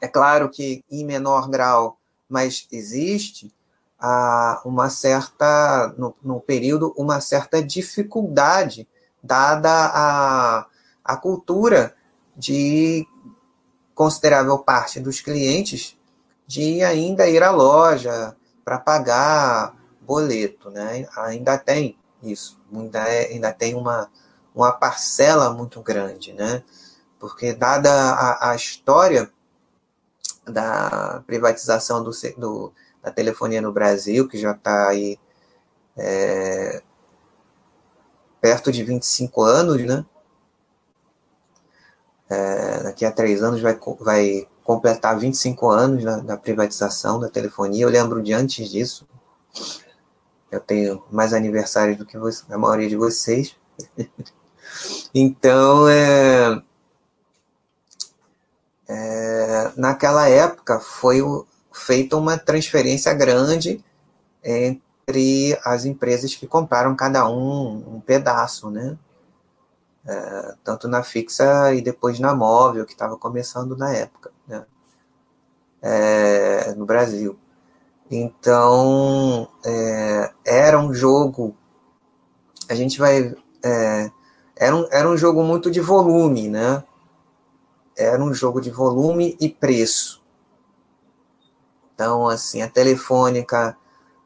é 0.00 0.08
claro 0.08 0.50
que 0.50 0.84
em 0.90 1.04
menor 1.04 1.48
grau, 1.48 1.98
mas 2.28 2.66
existe 2.70 3.52
a 3.98 4.62
uma 4.64 4.88
certa, 4.88 5.94
no, 5.98 6.14
no 6.22 6.40
período, 6.40 6.94
uma 6.96 7.20
certa 7.20 7.62
dificuldade, 7.62 8.88
dada 9.22 9.70
a, 9.70 10.66
a 11.04 11.16
cultura 11.16 11.94
de 12.36 13.06
considerável 13.94 14.58
parte 14.58 14.98
dos 14.98 15.20
clientes 15.20 15.98
de 16.46 16.82
ainda 16.82 17.28
ir 17.28 17.42
à 17.42 17.50
loja 17.50 18.34
para 18.64 18.78
pagar 18.78 19.76
boleto, 20.00 20.70
né? 20.70 21.06
Ainda 21.16 21.58
tem 21.58 21.98
isso, 22.22 22.60
ainda, 22.72 23.00
é, 23.08 23.28
ainda 23.28 23.52
tem 23.52 23.74
uma, 23.74 24.10
uma 24.54 24.72
parcela 24.72 25.50
muito 25.50 25.80
grande, 25.80 26.32
né? 26.32 26.62
Porque 27.18 27.52
dada 27.52 27.90
a, 27.92 28.50
a 28.50 28.56
história 28.56 29.30
da 30.46 31.22
privatização 31.26 32.02
do, 32.02 32.10
do 32.36 32.72
da 33.02 33.10
telefonia 33.10 33.62
no 33.62 33.72
Brasil, 33.72 34.28
que 34.28 34.38
já 34.38 34.52
está 34.52 34.88
aí 34.88 35.18
é, 35.96 36.82
perto 38.40 38.70
de 38.70 38.82
25 38.84 39.42
anos, 39.42 39.84
né? 39.84 40.04
É, 42.28 42.82
daqui 42.84 43.04
a 43.04 43.10
três 43.10 43.42
anos 43.42 43.60
vai, 43.60 43.78
vai 43.98 44.48
completar 44.62 45.18
25 45.18 45.68
anos 45.68 46.04
da 46.24 46.36
privatização 46.36 47.18
da 47.18 47.28
telefonia. 47.28 47.84
Eu 47.84 47.88
lembro 47.90 48.22
de 48.22 48.32
antes 48.32 48.68
disso. 48.70 49.06
Eu 50.50 50.60
tenho 50.60 51.02
mais 51.10 51.32
aniversários 51.32 51.96
do 51.96 52.06
que 52.06 52.18
você, 52.18 52.44
a 52.52 52.58
maioria 52.58 52.88
de 52.88 52.96
vocês. 52.96 53.56
então, 55.14 55.88
é, 55.88 56.62
é, 58.88 59.72
naquela 59.76 60.28
época 60.28 60.80
foi 60.80 61.20
feita 61.72 62.16
uma 62.16 62.36
transferência 62.36 63.14
grande 63.14 63.84
entre 64.42 65.58
as 65.64 65.84
empresas 65.84 66.34
que 66.34 66.46
compraram 66.46 66.96
cada 66.96 67.28
um 67.28 67.96
um 67.96 68.00
pedaço, 68.00 68.70
né? 68.70 68.98
É, 70.04 70.54
tanto 70.64 70.88
na 70.88 71.02
fixa 71.02 71.72
e 71.74 71.80
depois 71.80 72.18
na 72.18 72.34
móvel, 72.34 72.84
que 72.86 72.92
estava 72.92 73.16
começando 73.16 73.76
na 73.76 73.92
época, 73.92 74.32
né? 74.48 74.64
É, 75.82 76.74
no 76.74 76.84
Brasil. 76.84 77.38
Então, 78.10 79.48
é, 79.64 80.32
era 80.44 80.80
um 80.80 80.92
jogo, 80.92 81.56
a 82.68 82.74
gente 82.74 82.98
vai, 82.98 83.34
é, 83.62 84.10
era, 84.56 84.74
um, 84.74 84.88
era 84.90 85.08
um 85.08 85.16
jogo 85.16 85.44
muito 85.44 85.70
de 85.70 85.80
volume, 85.80 86.48
né? 86.48 86.82
Era 87.96 88.20
um 88.20 88.34
jogo 88.34 88.60
de 88.60 88.70
volume 88.70 89.36
e 89.40 89.48
preço. 89.48 90.20
Então, 91.94 92.26
assim, 92.26 92.62
a 92.62 92.68
Telefônica 92.68 93.76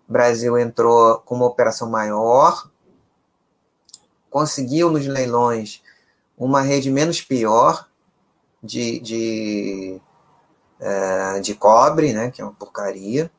Brasil 0.08 0.56
entrou 0.58 1.18
com 1.18 1.34
uma 1.34 1.46
operação 1.46 1.90
maior, 1.90 2.70
conseguiu 4.30 4.90
nos 4.90 5.06
leilões 5.06 5.82
uma 6.38 6.62
rede 6.62 6.90
menos 6.90 7.20
pior 7.20 7.88
de, 8.62 8.98
de, 9.00 10.00
é, 10.80 11.40
de 11.40 11.54
cobre, 11.54 12.12
né, 12.14 12.30
que 12.30 12.40
é 12.40 12.44
uma 12.44 12.54
porcaria. 12.54 13.30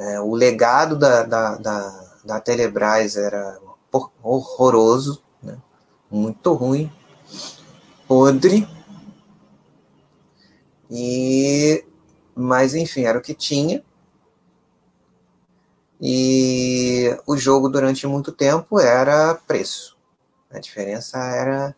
É, 0.00 0.18
o 0.18 0.34
legado 0.34 0.96
da, 0.96 1.24
da, 1.24 1.56
da, 1.56 2.04
da, 2.24 2.40
Telebrás 2.40 3.16
era 3.16 3.60
horroroso, 4.22 5.22
né, 5.42 5.58
muito 6.10 6.54
ruim, 6.54 6.90
podre. 8.08 8.66
E, 10.90 11.84
mas 12.34 12.74
enfim, 12.74 13.02
era 13.02 13.18
o 13.18 13.20
que 13.20 13.34
tinha. 13.34 13.84
E 16.00 17.14
o 17.26 17.36
jogo 17.36 17.68
durante 17.68 18.06
muito 18.06 18.32
tempo 18.32 18.80
era 18.80 19.34
preço. 19.34 19.98
A 20.50 20.58
diferença 20.58 21.18
era, 21.18 21.76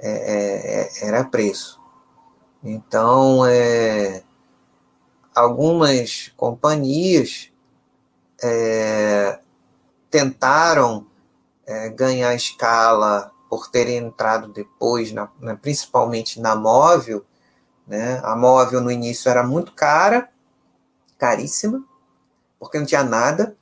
é, 0.00 0.10
é, 0.10 0.80
é, 0.80 1.06
era 1.06 1.22
preço. 1.22 1.80
Então, 2.64 3.46
é, 3.46 4.24
algumas 5.32 6.32
companhias 6.36 7.51
é, 8.42 9.38
tentaram 10.10 11.06
é, 11.66 11.88
ganhar 11.88 12.34
escala 12.34 13.30
por 13.48 13.70
terem 13.70 13.98
entrado 13.98 14.48
depois, 14.48 15.12
na, 15.12 15.28
na, 15.38 15.56
principalmente 15.56 16.40
na 16.40 16.56
móvel. 16.56 17.24
Né? 17.86 18.20
A 18.22 18.34
móvel 18.34 18.80
no 18.80 18.90
início 18.90 19.28
era 19.28 19.42
muito 19.42 19.72
cara, 19.72 20.30
caríssima, 21.18 21.84
porque 22.58 22.78
não 22.78 22.86
tinha 22.86 23.04
nada 23.04 23.56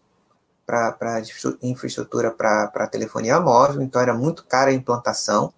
para 0.67 1.21
infraestrutura 1.63 2.31
para 2.31 2.87
telefonia 2.87 3.41
móvel, 3.41 3.83
então 3.83 4.01
era 4.01 4.15
muito 4.15 4.45
cara 4.45 4.71
a 4.71 4.75
implantação, 4.75 5.53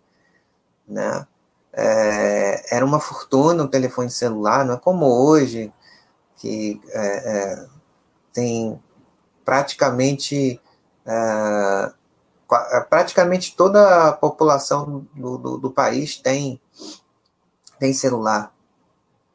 né? 0.88 1.26
É, 1.74 2.76
era 2.76 2.84
uma 2.84 2.98
fortuna 2.98 3.62
o 3.62 3.68
telefone 3.68 4.10
celular, 4.10 4.64
não 4.64 4.74
é 4.74 4.78
como 4.78 5.06
hoje, 5.06 5.72
que 6.36 6.80
é, 6.88 7.06
é, 7.06 7.66
tem 8.32 8.80
praticamente 9.44 10.60
é, 11.06 11.92
é, 12.72 12.80
praticamente 12.80 13.56
toda 13.56 14.08
a 14.08 14.12
população 14.12 15.06
do, 15.14 15.38
do, 15.38 15.58
do, 15.58 15.70
país 15.70 16.16
tem, 16.16 16.60
tem 17.78 17.92
celular. 17.92 18.52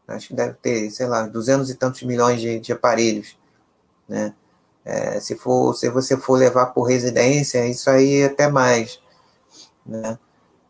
Acho 0.08 0.30
que 0.30 0.34
deve 0.34 0.54
ter, 0.56 0.90
sei 0.92 1.08
lá, 1.08 1.28
duzentos 1.28 1.70
e 1.70 1.76
tantos 1.76 2.04
milhões 2.04 2.40
de, 2.40 2.60
de 2.60 2.72
aparelhos 2.72 3.38
né? 4.08 4.34
É, 4.86 5.20
se, 5.20 5.36
for, 5.36 5.74
se 5.74 5.90
você 5.90 6.16
for 6.16 6.38
levar 6.38 6.68
por 6.68 6.84
residência, 6.84 7.68
isso 7.68 7.90
aí 7.90 8.22
é 8.22 8.26
até 8.28 8.50
mais, 8.50 9.02
né? 9.86 10.18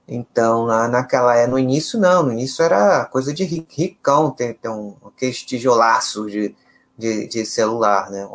Então, 0.08 0.66
na, 0.66 0.88
naquela 0.88 1.36
é 1.36 1.46
no 1.46 1.60
início 1.60 2.00
não, 2.00 2.24
no 2.24 2.32
início 2.32 2.64
era 2.64 3.06
coisa 3.06 3.34
de 3.34 3.44
ricão 3.44 4.32
ter, 4.32 4.56
ter 4.56 4.70
um, 4.70 4.96
aqueles 5.06 5.44
tijolaços 5.44 6.32
de, 6.32 6.56
de, 6.98 7.28
de 7.28 7.46
celular, 7.46 8.10
né? 8.10 8.26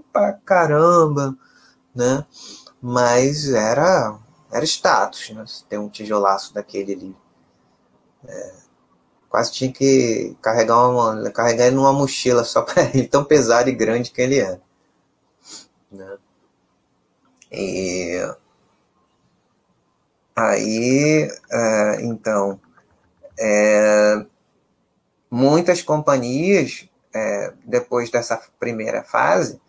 Ruim 0.00 0.04
pra 0.12 0.32
caramba, 0.32 1.36
né? 1.94 2.24
Mas 2.80 3.48
era, 3.48 4.18
era 4.50 4.64
status, 4.64 5.30
né? 5.30 5.44
Ter 5.68 5.78
um 5.78 5.88
tijolaço 5.88 6.54
daquele 6.54 6.92
ali. 6.94 7.16
É, 8.26 8.54
quase 9.28 9.52
tinha 9.52 9.72
que 9.72 10.36
carregar, 10.42 10.88
uma, 10.88 11.30
carregar 11.30 11.66
ele 11.66 11.76
numa 11.76 11.92
mochila 11.92 12.44
só 12.44 12.62
para 12.62 12.84
ele, 12.84 13.06
tão 13.06 13.24
pesado 13.24 13.68
e 13.68 13.74
grande 13.74 14.10
que 14.10 14.20
ele 14.20 14.40
é. 14.40 14.60
Né? 15.90 16.18
E 17.52 18.34
aí, 20.36 21.28
é, 21.50 22.02
então, 22.02 22.60
é, 23.38 24.24
muitas 25.30 25.82
companhias, 25.82 26.88
é, 27.12 27.52
depois 27.64 28.10
dessa 28.10 28.40
primeira 28.58 29.02
fase, 29.02 29.60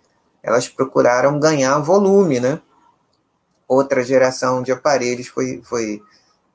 elas 0.44 0.68
procuraram 0.68 1.40
ganhar 1.40 1.78
volume, 1.80 2.40
né? 2.40 2.60
Outra 3.68 4.04
geração 4.04 4.62
de 4.62 4.72
aparelhos 4.72 5.28
foi, 5.28 5.62
foi 5.64 6.02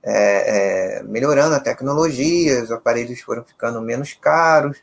é, 0.03 0.99
é, 0.99 1.03
melhorando 1.03 1.55
a 1.55 1.61
tecnologia, 1.61 2.63
os 2.63 2.71
aparelhos 2.71 3.21
foram 3.21 3.43
ficando 3.45 3.81
menos 3.81 4.13
caros, 4.13 4.79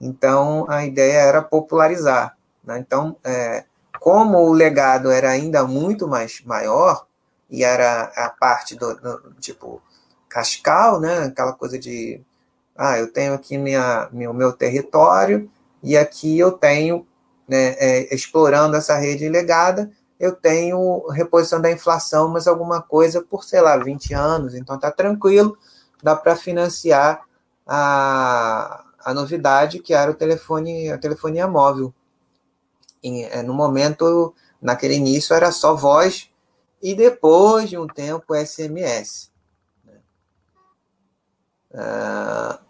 então 0.00 0.66
a 0.68 0.84
ideia 0.84 1.18
era 1.18 1.42
popularizar. 1.42 2.36
Né? 2.62 2.78
Então, 2.78 3.16
é, 3.24 3.64
como 3.98 4.38
o 4.38 4.52
legado 4.52 5.10
era 5.10 5.30
ainda 5.30 5.64
muito 5.64 6.06
mais 6.06 6.42
maior, 6.44 7.06
e 7.50 7.64
era 7.64 8.04
a 8.14 8.30
parte 8.30 8.76
do, 8.76 8.94
do, 8.94 9.34
tipo 9.40 9.82
cascal, 10.28 11.00
né? 11.00 11.24
aquela 11.24 11.52
coisa 11.52 11.78
de 11.78 12.22
ah, 12.76 12.96
eu 12.98 13.12
tenho 13.12 13.34
aqui 13.34 13.58
minha, 13.58 14.08
meu, 14.12 14.32
meu 14.32 14.52
território 14.52 15.50
e 15.82 15.96
aqui 15.96 16.38
eu 16.38 16.52
tenho, 16.52 17.06
né, 17.50 17.74
é, 17.80 18.14
explorando 18.14 18.76
essa 18.76 18.96
rede 18.96 19.28
legada, 19.28 19.90
eu 20.20 20.32
tenho 20.36 21.04
reposição 21.08 21.60
da 21.60 21.72
inflação, 21.72 22.28
mas 22.28 22.46
alguma 22.46 22.80
coisa 22.80 23.20
por, 23.20 23.42
sei 23.42 23.60
lá, 23.60 23.76
20 23.76 24.14
anos, 24.14 24.54
então 24.54 24.78
tá 24.78 24.88
tranquilo, 24.88 25.58
dá 26.00 26.14
para 26.14 26.36
financiar 26.36 27.24
a, 27.66 28.84
a 29.04 29.12
novidade 29.12 29.80
que 29.80 29.92
era 29.92 30.12
o 30.12 30.14
telefone, 30.14 30.92
a 30.92 30.98
telefonia 30.98 31.48
móvel. 31.48 31.92
E, 33.02 33.24
é, 33.24 33.42
no 33.42 33.52
momento, 33.52 34.32
naquele 34.62 34.94
início, 34.94 35.34
era 35.34 35.50
só 35.50 35.74
voz 35.74 36.30
e 36.80 36.94
depois 36.94 37.68
de 37.68 37.76
um 37.76 37.88
tempo 37.88 38.32
SMS. 38.32 39.32
Né? 39.84 39.98
Ah, 41.74 42.60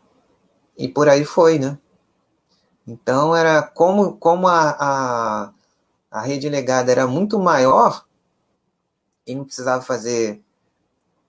e 0.78 0.88
por 0.88 1.06
aí 1.06 1.26
foi, 1.26 1.58
né? 1.58 1.76
Então 2.86 3.34
era 3.34 3.62
como, 3.62 4.16
como 4.16 4.48
a, 4.48 4.76
a 4.78 5.52
a 6.10 6.20
rede 6.20 6.48
legada 6.48 6.90
era 6.90 7.06
muito 7.06 7.38
maior 7.38 8.04
e 9.26 9.34
não 9.34 9.44
precisava 9.44 9.82
fazer 9.82 10.42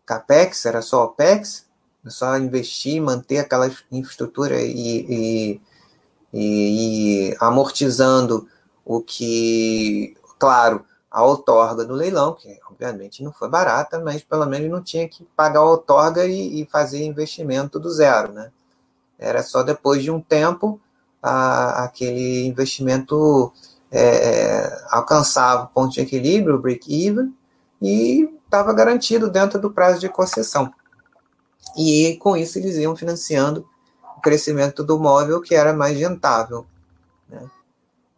capex, 0.05 0.65
era 0.65 0.81
só 0.81 1.05
opex, 1.05 1.67
só 2.07 2.35
investir, 2.37 2.99
manter 2.99 3.37
aquela 3.37 3.69
infraestrutura 3.91 4.59
e, 4.59 4.71
e, 4.73 5.61
e, 6.33 7.29
e 7.29 7.37
amortizando 7.39 8.49
o 8.83 9.01
que, 9.01 10.17
claro, 10.39 10.83
a 11.11 11.23
outorga 11.23 11.85
do 11.85 11.93
leilão, 11.93 12.33
que 12.33 12.59
obviamente 12.67 13.23
não 13.23 13.31
foi 13.31 13.49
barata, 13.49 13.99
mas 13.99 14.23
pelo 14.23 14.47
menos 14.47 14.71
não 14.71 14.81
tinha 14.81 15.07
que 15.07 15.23
pagar 15.35 15.59
a 15.59 15.69
outorga 15.69 16.25
e, 16.25 16.61
e 16.61 16.65
fazer 16.65 17.05
investimento 17.05 17.79
do 17.79 17.91
zero, 17.91 18.31
né? 18.31 18.51
Era 19.19 19.43
só 19.43 19.61
depois 19.61 20.01
de 20.01 20.09
um 20.09 20.19
tempo 20.19 20.81
a, 21.21 21.84
aquele 21.84 22.45
investimento 22.45 23.51
é, 23.91 24.01
é, 24.01 24.86
alcançava 24.89 25.63
o 25.63 25.67
ponto 25.67 25.93
de 25.93 26.01
equilíbrio, 26.01 26.55
o 26.55 26.62
break-even, 26.62 27.34
e 27.81 28.29
estava 28.45 28.73
garantido 28.73 29.29
dentro 29.29 29.60
do 29.60 29.71
prazo 29.71 29.99
de 29.99 30.10
concessão. 30.10 30.73
E 31.77 32.17
com 32.17 32.36
isso 32.36 32.57
eles 32.57 32.75
iam 32.75 32.95
financiando 32.95 33.67
o 34.17 34.21
crescimento 34.21 34.84
do 34.84 34.99
móvel, 34.99 35.41
que 35.41 35.55
era 35.55 35.73
mais 35.73 35.97
rentável. 35.97 36.65
Né? 37.29 37.49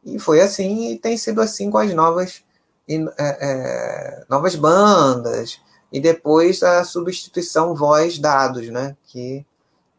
E 0.05 0.19
foi 0.19 0.41
assim, 0.41 0.91
e 0.91 0.97
tem 0.97 1.17
sido 1.17 1.41
assim 1.41 1.69
com 1.69 1.77
as 1.77 1.93
novas 1.93 2.43
é, 2.87 2.97
é, 3.17 4.25
novas 4.29 4.55
bandas, 4.55 5.61
e 5.91 6.01
depois 6.01 6.61
a 6.63 6.83
substituição 6.83 7.75
voz-dados, 7.75 8.67
né? 8.69 8.97
Que 9.05 9.45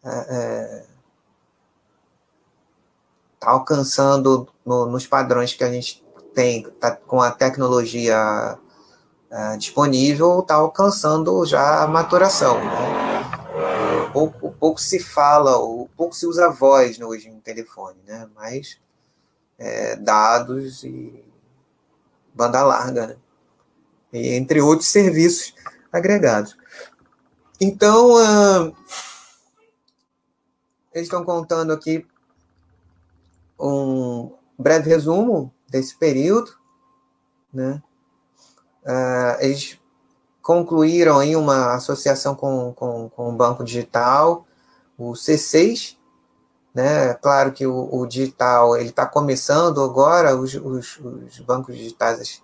é, 0.05 0.11
é, 0.11 0.85
alcançando 3.45 4.49
no, 4.65 4.87
nos 4.87 5.07
padrões 5.07 5.53
que 5.53 5.65
a 5.65 5.71
gente 5.71 6.05
tem, 6.35 6.63
tá, 6.81 6.91
com 6.97 7.21
a 7.21 7.31
tecnologia 7.31 8.59
é, 9.31 9.57
disponível, 9.57 10.41
está 10.41 10.55
alcançando 10.55 11.45
já 11.45 11.83
a 11.83 11.87
maturação. 11.87 12.59
Né? 12.59 14.11
Pouco, 14.13 14.53
pouco 14.53 14.81
se 14.81 14.99
fala, 14.99 15.53
pouco 15.97 16.15
se 16.15 16.27
usa 16.27 16.51
voz 16.51 17.01
hoje 17.01 17.31
no 17.31 17.41
telefone, 17.41 17.99
né? 18.07 18.29
mas 18.35 18.79
é, 19.59 19.97
dados 19.97 20.85
e 20.85 21.25
banda 22.35 22.63
larga, 22.63 23.07
né? 23.09 23.17
e 24.13 24.35
entre 24.35 24.61
outros 24.61 24.89
serviços 24.89 25.55
agregados. 25.93 26.57
Então, 27.61 28.15
uh, 28.15 28.77
eles 30.93 31.07
estão 31.07 31.25
contando 31.25 31.73
aqui 31.73 32.07
um 33.69 34.33
breve 34.59 34.89
resumo 34.91 35.53
desse 35.69 35.97
período, 35.97 36.53
né? 37.53 37.83
Uh, 38.85 39.41
eles 39.41 39.79
concluíram 40.43 41.19
aí 41.19 41.35
uma 41.35 41.75
associação 41.75 42.35
com, 42.35 42.73
com, 42.75 43.09
com 43.09 43.31
o 43.31 43.37
Banco 43.37 43.65
Digital, 43.65 44.47
o 44.99 45.13
C6, 45.13 45.97
né? 46.75 47.15
Claro 47.15 47.53
que 47.53 47.67
o, 47.67 47.89
o 47.93 48.07
digital 48.07 48.77
ele 48.77 48.91
está 48.91 49.07
começando 49.07 49.83
agora, 49.83 50.37
os, 50.37 50.55
os, 50.55 50.99
os 50.99 51.39
bancos 51.41 51.77
digitais 51.77 52.43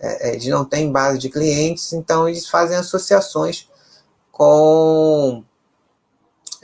é, 0.00 0.28
é, 0.28 0.32
eles 0.32 0.46
não 0.46 0.64
têm 0.64 0.92
base 0.92 1.18
de 1.18 1.28
clientes, 1.28 1.92
então 1.92 2.28
eles 2.28 2.48
fazem 2.48 2.76
associações 2.76 3.68
com 4.30 5.42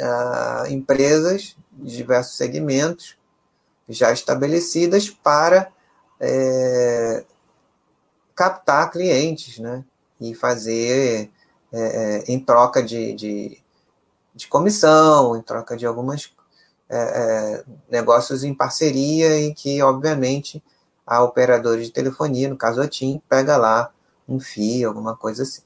ah, 0.00 0.64
empresas 0.68 1.56
de 1.72 1.96
diversos 1.96 2.36
segmentos 2.36 3.16
já 3.88 4.12
estabelecidas 4.12 5.10
para 5.10 5.70
é, 6.20 7.24
captar 8.34 8.90
clientes, 8.90 9.58
né? 9.58 9.84
E 10.20 10.34
fazer 10.34 11.30
é, 11.72 11.80
é 11.80 12.24
em 12.32 12.38
troca 12.38 12.82
de, 12.82 13.12
de, 13.14 13.62
de, 14.34 14.48
comissão, 14.48 15.36
em 15.36 15.42
troca 15.42 15.76
de 15.76 15.86
algumas 15.86 16.32
é, 16.88 16.96
é, 16.96 17.64
negócios 17.90 18.44
em 18.44 18.54
parceria 18.54 19.38
e 19.38 19.54
que, 19.54 19.82
obviamente, 19.82 20.62
a 21.06 21.22
operadora 21.22 21.82
de 21.82 21.90
telefonia, 21.90 22.48
no 22.48 22.56
caso 22.56 22.80
a 22.80 22.88
TIM, 22.88 23.20
pega 23.28 23.56
lá 23.56 23.92
um 24.28 24.40
FII, 24.40 24.84
alguma 24.84 25.16
coisa 25.16 25.42
assim. 25.42 25.62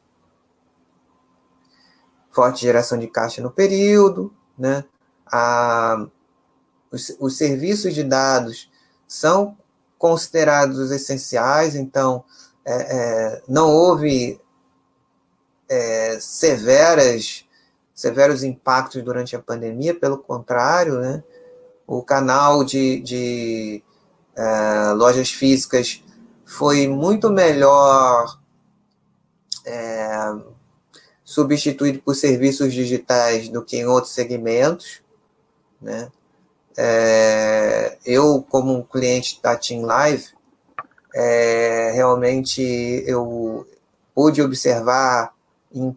Forte 2.30 2.62
geração 2.62 2.98
de 2.98 3.06
caixa 3.06 3.42
no 3.42 3.50
período, 3.50 4.32
né? 4.58 4.84
A, 5.26 6.06
os, 6.90 7.14
os 7.18 7.36
serviços 7.36 7.94
de 7.94 8.02
dados 8.02 8.70
são 9.06 9.56
considerados 9.98 10.90
essenciais, 10.90 11.74
então 11.74 12.24
é, 12.64 12.72
é, 12.74 13.42
não 13.48 13.70
houve 13.70 14.40
é, 15.68 16.18
severas, 16.20 17.44
severos 17.94 18.42
impactos 18.42 19.02
durante 19.02 19.34
a 19.34 19.42
pandemia, 19.42 19.94
pelo 19.94 20.18
contrário, 20.18 21.00
né? 21.00 21.22
o 21.86 22.02
canal 22.02 22.62
de, 22.64 23.00
de 23.00 23.82
é, 24.36 24.92
lojas 24.92 25.30
físicas 25.30 26.02
foi 26.44 26.86
muito 26.86 27.30
melhor 27.30 28.38
é, 29.64 30.08
substituído 31.24 32.00
por 32.00 32.14
serviços 32.14 32.72
digitais 32.72 33.48
do 33.48 33.62
que 33.64 33.78
em 33.78 33.86
outros 33.86 34.12
segmentos, 34.12 35.02
né? 35.80 36.10
É, 36.80 37.98
eu, 38.06 38.40
como 38.48 38.84
cliente 38.84 39.40
da 39.42 39.56
Team 39.56 39.82
Live, 39.82 40.28
é, 41.12 41.90
realmente 41.92 42.62
eu 43.04 43.66
pude 44.14 44.40
observar 44.40 45.34
em 45.74 45.96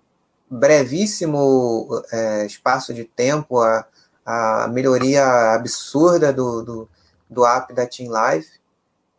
brevíssimo 0.49 1.87
é, 2.11 2.47
espaço 2.47 2.95
de 2.95 3.03
tempo 3.03 3.59
a, 3.59 3.85
a 4.25 4.67
melhoria 4.69 5.53
absurda 5.53 6.33
do, 6.33 6.63
do, 6.63 6.89
do 7.29 7.45
app 7.45 7.71
da 7.75 7.85
Team 7.85 8.09
Live. 8.09 8.47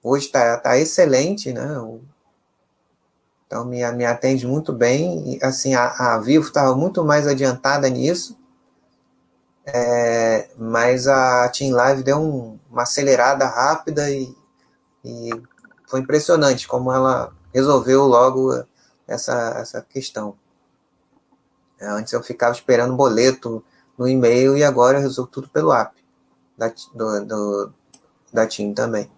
Hoje 0.03 0.27
está 0.27 0.57
tá 0.57 0.77
excelente, 0.77 1.53
né? 1.53 1.69
Então 3.47 3.65
me, 3.65 3.89
me 3.93 4.05
atende 4.05 4.49
muito 4.49 4.73
bem. 4.73 5.37
E, 5.37 5.45
assim, 5.45 5.75
a, 5.75 6.15
a 6.15 6.19
Vivo 6.19 6.49
estava 6.49 6.75
muito 6.75 7.05
mais 7.05 7.25
adiantada 7.29 7.89
nisso. 7.89 8.37
É, 9.65 10.51
mas 10.59 11.07
a 11.07 11.49
Team 11.49 11.75
Live 11.75 12.03
deu 12.03 12.19
um, 12.19 12.59
uma 12.71 12.83
acelerada 12.83 13.47
rápida 13.47 14.11
e, 14.11 14.35
e, 15.05 15.31
foi 15.87 16.01
impressionante 16.01 16.67
como 16.67 16.93
ela 16.93 17.33
resolveu 17.55 18.05
logo 18.05 18.65
essa, 19.07 19.55
essa 19.59 19.83
questão. 19.83 20.37
É, 21.79 21.87
antes 21.87 22.13
eu 22.13 22.23
ficava 22.23 22.55
esperando 22.55 22.97
boleto 22.97 23.65
no 23.97 24.09
e-mail 24.09 24.57
e 24.57 24.65
agora 24.65 24.99
eu 24.99 25.03
resolvo 25.03 25.31
tudo 25.31 25.49
pelo 25.49 25.73
app 25.73 25.95
da, 26.57 26.73
do, 26.95 27.25
do, 27.25 27.73
da 28.33 28.47
TIM 28.47 28.75
também. 28.75 29.11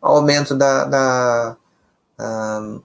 Aumento 0.00 0.54
da, 0.54 0.84
da, 0.84 1.56
um, 2.20 2.82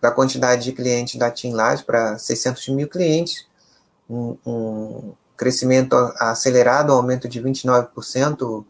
da 0.00 0.10
quantidade 0.10 0.64
de 0.64 0.72
clientes 0.72 1.16
da 1.16 1.30
TIM 1.30 1.52
Live 1.52 1.84
para 1.84 2.18
600 2.18 2.68
mil 2.68 2.88
clientes, 2.88 3.46
um, 4.08 4.36
um 4.46 5.12
crescimento 5.36 5.94
acelerado, 6.18 6.92
aumento 6.92 7.28
de 7.28 7.40
29% 7.40 8.64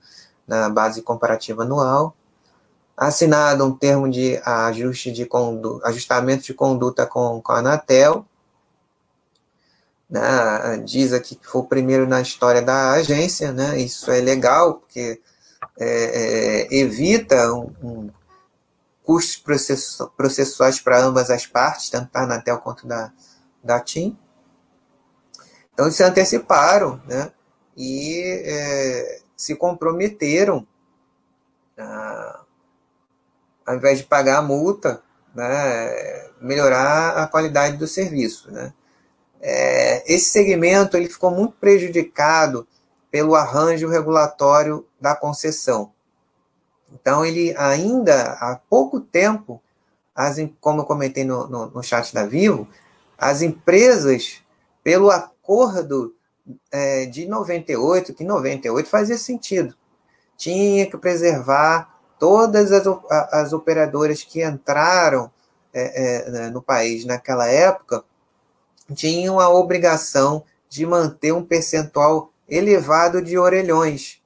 na 0.47 0.69
base 0.69 1.03
comparativa 1.03 1.63
anual. 1.63 2.17
Assinado 2.97 3.65
um 3.65 3.77
termo 3.77 4.09
de 4.09 4.41
ajuste 4.45 5.11
de 5.11 5.27
condu, 5.27 5.81
ajustamento 5.85 6.45
de 6.45 6.55
conduta 6.55 7.05
com, 7.07 7.41
com 7.43 7.53
a 7.53 7.59
Anatel, 7.59 8.25
né, 10.09 10.79
diz 10.85 11.13
aqui 11.13 11.35
que 11.35 11.47
foi 11.47 11.63
o 11.63 11.67
primeiro 11.67 12.07
na 12.07 12.21
história 12.21 12.63
da 12.63 12.93
agência, 12.93 13.53
né, 13.53 13.79
isso 13.81 14.11
é 14.13 14.21
legal, 14.21 14.75
porque 14.75 15.21
é, 15.79 16.69
é, 16.71 16.75
evita 16.77 17.53
um, 17.53 17.73
um 17.83 18.11
custos 19.03 19.43
processuais 20.17 20.81
para 20.81 21.03
ambas 21.03 21.31
as 21.31 21.47
partes, 21.47 21.91
tanto 21.91 22.13
da 22.13 22.23
Anatel 22.23 22.59
quanto 22.59 22.87
da, 22.87 23.13
da 23.63 23.81
TIM. 23.81 24.17
Então, 25.75 25.87
eles 25.87 25.97
se 25.97 26.05
anteciparam 26.05 27.03
né, 27.05 27.33
e 27.77 28.23
é, 28.47 29.21
se 29.37 29.57
comprometeram, 29.57 30.67
a, 31.77 32.41
ao 33.67 33.75
invés 33.75 33.99
de 33.99 34.05
pagar 34.05 34.39
a 34.39 34.43
multa, 34.43 35.03
né, 35.35 36.31
melhorar 36.41 37.17
a 37.17 37.27
qualidade 37.27 37.77
do 37.77 37.89
serviço. 37.89 38.51
Né. 38.53 38.73
É, 39.41 40.13
esse 40.13 40.31
segmento 40.31 40.97
ele 40.97 41.09
ficou 41.09 41.31
muito 41.31 41.57
prejudicado 41.57 42.67
pelo 43.11 43.35
arranjo 43.35 43.89
regulatório 43.89 44.87
da 45.01 45.15
concessão. 45.17 45.93
Então, 46.93 47.27
ele 47.27 47.55
ainda 47.57 48.33
há 48.41 48.61
pouco 48.71 49.01
tempo, 49.01 49.61
as, 50.15 50.37
como 50.61 50.83
eu 50.83 50.85
comentei 50.85 51.25
no, 51.25 51.49
no, 51.49 51.67
no 51.67 51.83
chat 51.83 52.15
da 52.15 52.25
Vivo, 52.25 52.69
as 53.19 53.43
empresas, 53.43 54.43
pelo 54.83 55.11
acordo 55.45 56.15
é, 56.73 57.05
de 57.05 57.27
98, 57.27 58.15
que 58.15 58.25
98 58.25 58.89
fazia 58.89 59.19
sentido, 59.19 59.77
tinha 60.37 60.91
que 60.91 60.97
preservar 60.97 62.01
todas 62.19 62.73
as, 62.73 62.87
as 63.31 63.53
operadoras 63.53 64.23
que 64.23 64.43
entraram 64.43 65.31
é, 65.73 66.47
é, 66.47 66.51
no 66.51 66.63
país 66.63 67.05
naquela 67.05 67.47
época 67.47 68.05
tinham 68.95 69.41
a 69.41 69.49
obrigação 69.49 70.45
de 70.69 70.85
manter 70.87 71.33
um 71.33 71.45
percentual 71.45 72.33
elevado 72.49 73.23
de 73.23 73.39
orelhões. 73.39 74.21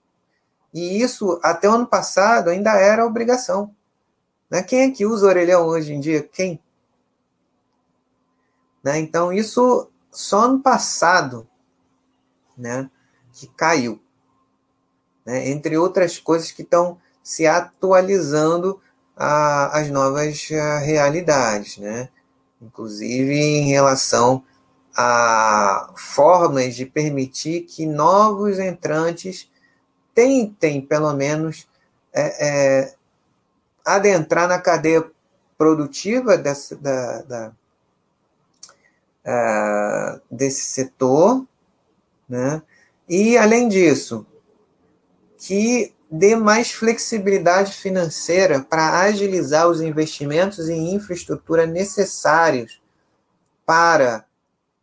E 0.74 1.00
isso, 1.00 1.38
até 1.42 1.68
o 1.68 1.72
ano 1.72 1.87
passado, 1.87 2.50
ainda 2.50 2.72
era 2.72 3.07
obrigação. 3.07 3.74
Né? 4.50 4.62
Quem 4.62 4.81
é 4.81 4.90
que 4.90 5.07
usa 5.07 5.26
orelhão 5.26 5.66
hoje 5.66 5.94
em 5.94 6.00
dia? 6.00 6.22
Quem? 6.22 6.61
Né? 8.83 8.98
Então, 8.98 9.33
isso 9.33 9.88
só 10.18 10.40
ano 10.42 10.61
passado 10.61 11.48
né, 12.57 12.90
que 13.33 13.46
caiu. 13.48 14.00
Né? 15.24 15.48
Entre 15.50 15.76
outras 15.76 16.18
coisas 16.18 16.50
que 16.50 16.62
estão 16.62 16.98
se 17.22 17.46
atualizando 17.46 18.81
às 19.16 19.90
novas 19.90 20.48
ah, 20.52 20.78
realidades. 20.78 21.78
Né? 21.78 22.09
inclusive 22.61 23.35
em 23.35 23.68
relação 23.68 24.42
a 24.96 25.92
formas 25.96 26.74
de 26.74 26.85
permitir 26.85 27.62
que 27.62 27.87
novos 27.87 28.59
entrantes 28.59 29.48
tentem, 30.14 30.81
pelo 30.81 31.12
menos, 31.14 31.68
é, 32.12 32.48
é, 32.48 32.94
adentrar 33.85 34.48
na 34.48 34.59
cadeia 34.59 35.09
produtiva 35.57 36.37
dessa, 36.37 36.74
da, 36.74 37.22
da 37.22 37.52
uh, 39.29 40.21
desse 40.31 40.62
setor, 40.62 41.47
né? 42.27 42.62
e, 43.09 43.37
além 43.37 43.69
disso, 43.69 44.27
que 45.37 45.95
dê 46.11 46.35
mais 46.35 46.73
flexibilidade 46.73 47.73
financeira 47.73 48.61
para 48.61 49.01
agilizar 49.01 49.69
os 49.69 49.83
investimentos 49.83 50.69
em 50.69 50.95
infraestrutura 50.95 51.67
necessários 51.67 52.81
para 53.67 54.25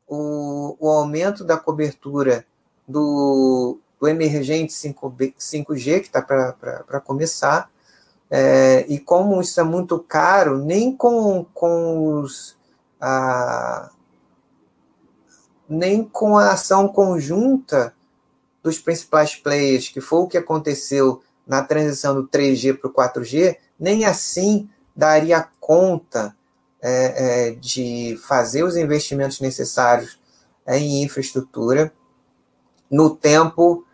o, 0.08 0.78
o 0.80 0.88
aumento 0.88 1.44
da 1.44 1.58
cobertura 1.58 2.46
do, 2.88 3.80
do 4.00 4.08
emergente 4.08 4.72
5 4.74 5.12
5G, 5.40 6.02
que 6.02 6.08
está 6.08 6.22
para 6.22 7.02
começar, 7.02 7.72
é, 8.30 8.86
e 8.88 9.00
como 9.00 9.42
isso 9.42 9.60
é 9.60 9.64
muito 9.64 10.00
caro, 10.00 10.58
nem 10.64 10.96
com, 10.96 11.46
com 11.54 12.20
os. 12.20 12.56
A, 13.02 13.92
nem 15.68 16.04
com 16.04 16.38
a 16.38 16.52
ação 16.52 16.88
conjunta 16.88 17.94
dos 18.64 18.80
principais 18.80 19.36
players, 19.36 19.90
que 19.90 20.02
foi 20.02 20.20
o 20.20 20.28
que 20.28 20.38
aconteceu 20.38 21.22
na 21.46 21.64
transição 21.64 22.16
do 22.16 22.28
3G 22.28 22.78
para 22.78 22.90
o 22.90 22.94
4G, 22.94 23.58
nem 23.80 24.06
assim 24.06 24.70
daria 24.96 25.48
conta 25.60 26.36
é, 26.82 27.50
é, 27.50 27.52
de 27.52 28.20
fazer 28.28 28.64
os 28.64 28.78
investimentos 28.78 29.40
necessários 29.40 30.20
em 30.68 31.04
infraestrutura 31.04 31.94
no 32.90 33.16
tempo 33.16 33.86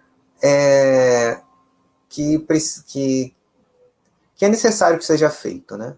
é, 0.42 1.40
que, 2.08 2.40
que, 2.88 3.36
que 4.36 4.46
é 4.46 4.50
necessário 4.50 4.98
que 4.98 5.06
seja 5.06 5.30
feito. 5.30 5.76
Né? 5.78 5.96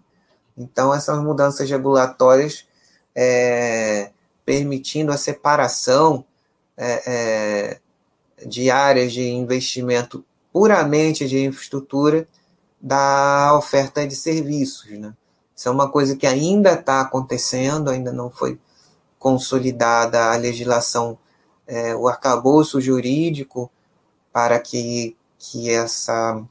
Então, 0.57 0.93
essas 0.93 1.21
mudanças 1.21 1.69
regulatórias 1.69 2.67
é, 3.15 4.12
permitindo 4.45 5.12
a 5.12 5.17
separação 5.17 6.25
é, 6.77 7.03
é, 7.06 7.79
de 8.45 8.69
áreas 8.69 9.13
de 9.13 9.29
investimento 9.29 10.23
puramente 10.51 11.27
de 11.27 11.43
infraestrutura 11.43 12.27
da 12.79 13.56
oferta 13.58 14.06
de 14.06 14.15
serviços. 14.15 14.91
Né? 14.91 15.13
Isso 15.56 15.69
é 15.69 15.71
uma 15.71 15.89
coisa 15.89 16.15
que 16.15 16.27
ainda 16.27 16.73
está 16.73 17.01
acontecendo, 17.01 17.89
ainda 17.89 18.12
não 18.12 18.29
foi 18.29 18.60
consolidada 19.17 20.32
a 20.32 20.36
legislação, 20.36 21.17
é, 21.65 21.95
o 21.95 22.08
arcabouço 22.08 22.82
jurídico 22.82 23.71
para 24.34 24.60
que, 24.60 25.15
que 25.39 25.69
essa 25.69 26.43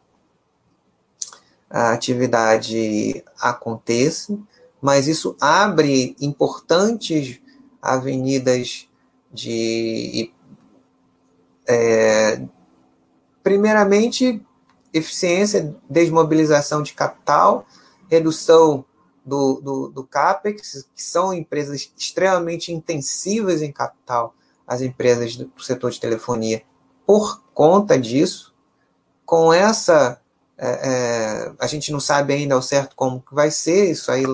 atividade 1.68 3.24
aconteça, 3.40 4.38
mas 4.80 5.06
isso 5.08 5.36
abre 5.40 6.16
importantes 6.20 7.41
avenidas 7.82 8.88
de. 9.32 10.32
É, 11.66 12.40
primeiramente, 13.42 14.40
eficiência, 14.92 15.74
desmobilização 15.90 16.82
de 16.82 16.94
capital, 16.94 17.66
redução 18.08 18.84
do, 19.24 19.60
do, 19.60 19.88
do 19.88 20.04
CAPEX, 20.04 20.86
que 20.94 21.02
são 21.02 21.32
empresas 21.32 21.92
extremamente 21.96 22.72
intensivas 22.72 23.62
em 23.62 23.72
capital, 23.72 24.34
as 24.66 24.80
empresas 24.80 25.36
do 25.36 25.50
setor 25.58 25.90
de 25.90 26.00
telefonia, 26.00 26.62
por 27.06 27.42
conta 27.54 27.98
disso. 27.98 28.52
Com 29.24 29.52
essa, 29.52 30.20
é, 30.58 30.68
é, 30.68 31.52
a 31.58 31.66
gente 31.66 31.90
não 31.90 32.00
sabe 32.00 32.34
ainda 32.34 32.54
ao 32.54 32.62
certo 32.62 32.94
como 32.94 33.22
que 33.22 33.34
vai 33.34 33.50
ser, 33.50 33.90
isso 33.90 34.10
aí 34.12 34.24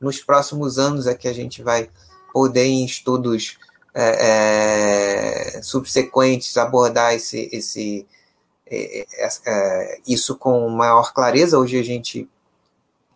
nos 0.00 0.18
próximos 0.18 0.78
anos 0.78 1.06
é 1.06 1.14
que 1.14 1.28
a 1.28 1.32
gente 1.32 1.62
vai 1.62 1.88
poder, 2.32 2.64
em 2.64 2.84
estudos 2.84 3.58
é, 3.94 5.56
é, 5.56 5.62
subsequentes, 5.62 6.56
abordar 6.56 7.14
esse, 7.14 7.48
esse, 7.52 8.06
é, 8.66 9.00
é, 9.00 9.28
é, 9.46 10.00
isso 10.06 10.36
com 10.36 10.68
maior 10.68 11.12
clareza. 11.12 11.58
Hoje 11.58 11.78
a 11.78 11.82
gente 11.82 12.28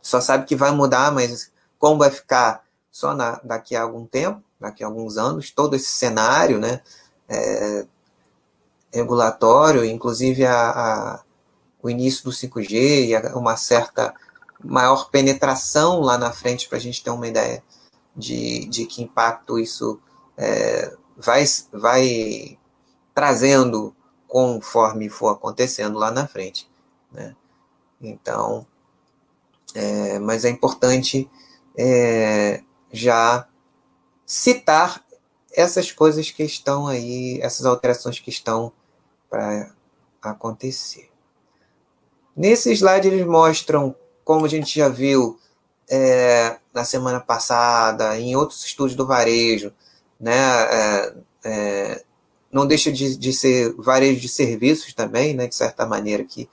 só 0.03 0.20
sabe 0.20 0.46
que 0.46 0.57
vai 0.57 0.72
mudar, 0.72 1.12
mas 1.12 1.50
como 1.79 1.98
vai 1.98 2.11
ficar 2.11 2.64
só 2.90 3.14
na, 3.14 3.40
daqui 3.44 3.77
a 3.77 3.83
algum 3.83 4.05
tempo, 4.05 4.42
daqui 4.61 4.83
a 4.83 4.87
alguns 4.87 5.16
anos, 5.16 5.50
todo 5.50 5.77
esse 5.77 5.90
cenário 5.90 6.59
né, 6.59 6.81
regulatório, 8.92 9.85
inclusive 9.85 10.44
a, 10.46 10.70
a, 10.70 11.20
o 11.83 11.90
início 11.90 12.24
do 12.24 12.31
5G 12.31 13.07
e 13.07 13.16
a, 13.16 13.37
uma 13.37 13.57
certa 13.57 14.14
maior 14.62 15.11
penetração 15.11 16.00
lá 16.00 16.16
na 16.16 16.33
frente 16.33 16.68
para 16.68 16.79
a 16.79 16.81
gente 16.81 17.03
ter 17.03 17.11
uma 17.11 17.29
ideia 17.29 17.62
de, 18.16 18.66
de 18.66 18.87
que 18.87 19.03
impacto 19.03 19.59
isso 19.59 20.00
é, 20.37 20.96
vai, 21.16 21.44
vai 21.72 22.59
trazendo 23.14 23.94
conforme 24.27 25.09
for 25.09 25.29
acontecendo 25.29 25.98
lá 25.98 26.11
na 26.11 26.27
frente. 26.27 26.68
Né? 27.12 27.35
Então, 28.00 28.66
é, 29.74 30.18
mas 30.18 30.44
é 30.44 30.50
importante 30.50 31.31
é, 31.77 32.62
já 32.92 33.48
citar 34.27 35.05
essas 35.53 35.92
coisas 35.92 36.31
que 36.31 36.42
estão 36.42 36.87
aí, 36.87 37.38
essas 37.40 37.64
alterações 37.66 38.18
que 38.18 38.31
estão 38.31 38.72
para 39.31 39.72
acontecer. 40.22 41.11
Nesse 42.37 42.72
slide 42.72 43.07
eles 43.07 43.27
mostram, 43.27 43.94
como 44.24 44.44
a 44.44 44.48
gente 44.48 44.77
já 44.77 44.88
viu, 44.88 45.38
é, 45.88 46.59
na 46.73 46.85
semana 46.85 47.20
passada, 47.20 48.18
em 48.18 48.37
outros 48.37 48.64
estudos 48.64 48.94
do 48.94 49.07
varejo, 49.07 49.73
né, 50.18 50.35
é, 50.35 51.14
é, 51.44 52.05
não 52.51 52.66
deixa 52.66 52.90
de, 52.90 53.16
de, 53.16 53.33
ser 53.33 53.75
varejo 53.77 54.20
de 54.20 54.29
serviços 54.29 54.94
também, 54.94 55.35
né, 55.35 55.47
de 55.47 55.55
certa 55.55 55.85
maneira, 55.87 56.25
que 56.25 56.49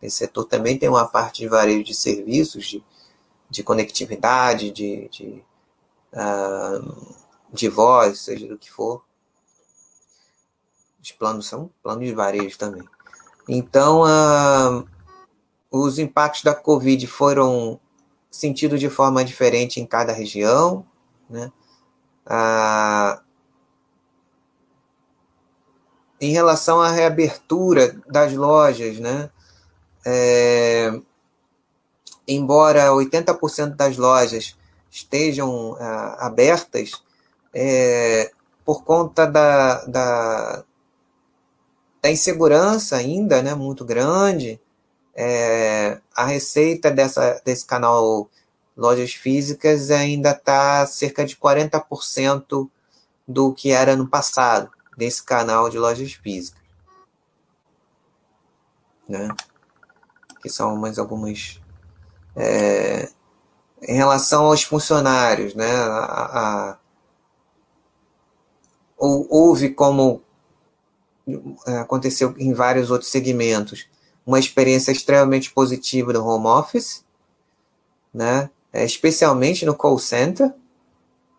esse 0.00 0.16
setor 0.16 0.44
também 0.44 0.78
tem 0.78 0.88
uma 0.88 1.06
parte 1.06 1.42
de 1.42 1.48
varejo 1.48 1.84
de 1.84 1.94
serviços, 1.94 2.66
de, 2.66 2.84
de 3.48 3.62
conectividade, 3.62 4.70
de, 4.70 5.08
de, 5.08 5.44
uh, 6.12 7.14
de 7.52 7.68
voz, 7.68 8.18
seja 8.20 8.48
do 8.48 8.58
que 8.58 8.70
for. 8.70 9.04
Os 11.00 11.12
planos 11.12 11.46
são 11.46 11.70
planos 11.82 12.06
de 12.06 12.14
varejo 12.14 12.58
também. 12.58 12.82
Então, 13.48 14.02
uh, 14.02 14.88
os 15.70 15.98
impactos 15.98 16.42
da 16.42 16.54
Covid 16.54 17.06
foram 17.06 17.80
sentido 18.32 18.78
de 18.78 18.88
forma 18.88 19.24
diferente 19.24 19.78
em 19.78 19.86
cada 19.86 20.12
região, 20.12 20.84
né? 21.30 21.52
Ah, 22.26 23.22
em 26.20 26.32
relação 26.32 26.80
à 26.80 26.90
reabertura 26.90 28.00
das 28.08 28.32
lojas, 28.32 28.98
né? 28.98 29.30
É, 30.04 30.92
embora 32.26 32.90
80% 32.90 33.76
das 33.76 33.96
lojas 33.96 34.56
estejam 34.90 35.76
ah, 35.78 36.26
abertas, 36.26 37.02
é, 37.54 38.32
por 38.64 38.84
conta 38.84 39.26
da, 39.26 39.84
da, 39.84 40.64
da, 42.00 42.10
insegurança 42.10 42.96
ainda 42.96 43.42
né, 43.42 43.54
muito 43.54 43.84
grande, 43.84 44.60
é, 45.14 46.00
a 46.14 46.24
receita 46.24 46.90
dessa, 46.90 47.40
desse 47.44 47.66
canal 47.66 48.30
Lojas 48.76 49.12
Físicas 49.12 49.90
ainda 49.90 50.30
está 50.30 50.86
cerca 50.86 51.24
de 51.24 51.36
40% 51.36 52.70
do 53.28 53.52
que 53.52 53.70
era 53.70 53.94
no 53.94 54.08
passado, 54.08 54.70
desse 54.96 55.22
canal 55.22 55.68
de 55.68 55.78
lojas 55.78 56.12
físicas. 56.12 56.62
Né? 59.08 59.28
Que 60.40 60.48
são 60.48 60.76
mais 60.76 60.98
algumas. 60.98 61.60
É, 62.34 63.10
em 63.82 63.94
relação 63.94 64.46
aos 64.46 64.62
funcionários, 64.62 65.54
né? 65.54 65.70
A, 65.70 66.70
a, 66.70 66.78
houve 68.96 69.70
como 69.70 70.22
é, 71.66 71.78
aconteceu 71.78 72.34
em 72.38 72.54
vários 72.54 72.90
outros 72.90 73.10
segmentos 73.10 73.88
uma 74.24 74.38
experiência 74.38 74.92
extremamente 74.92 75.52
positiva 75.52 76.12
do 76.12 76.24
home 76.24 76.46
office, 76.46 77.04
né? 78.12 78.50
É, 78.72 78.84
especialmente 78.84 79.66
no 79.66 79.74
call 79.74 79.98
center, 79.98 80.52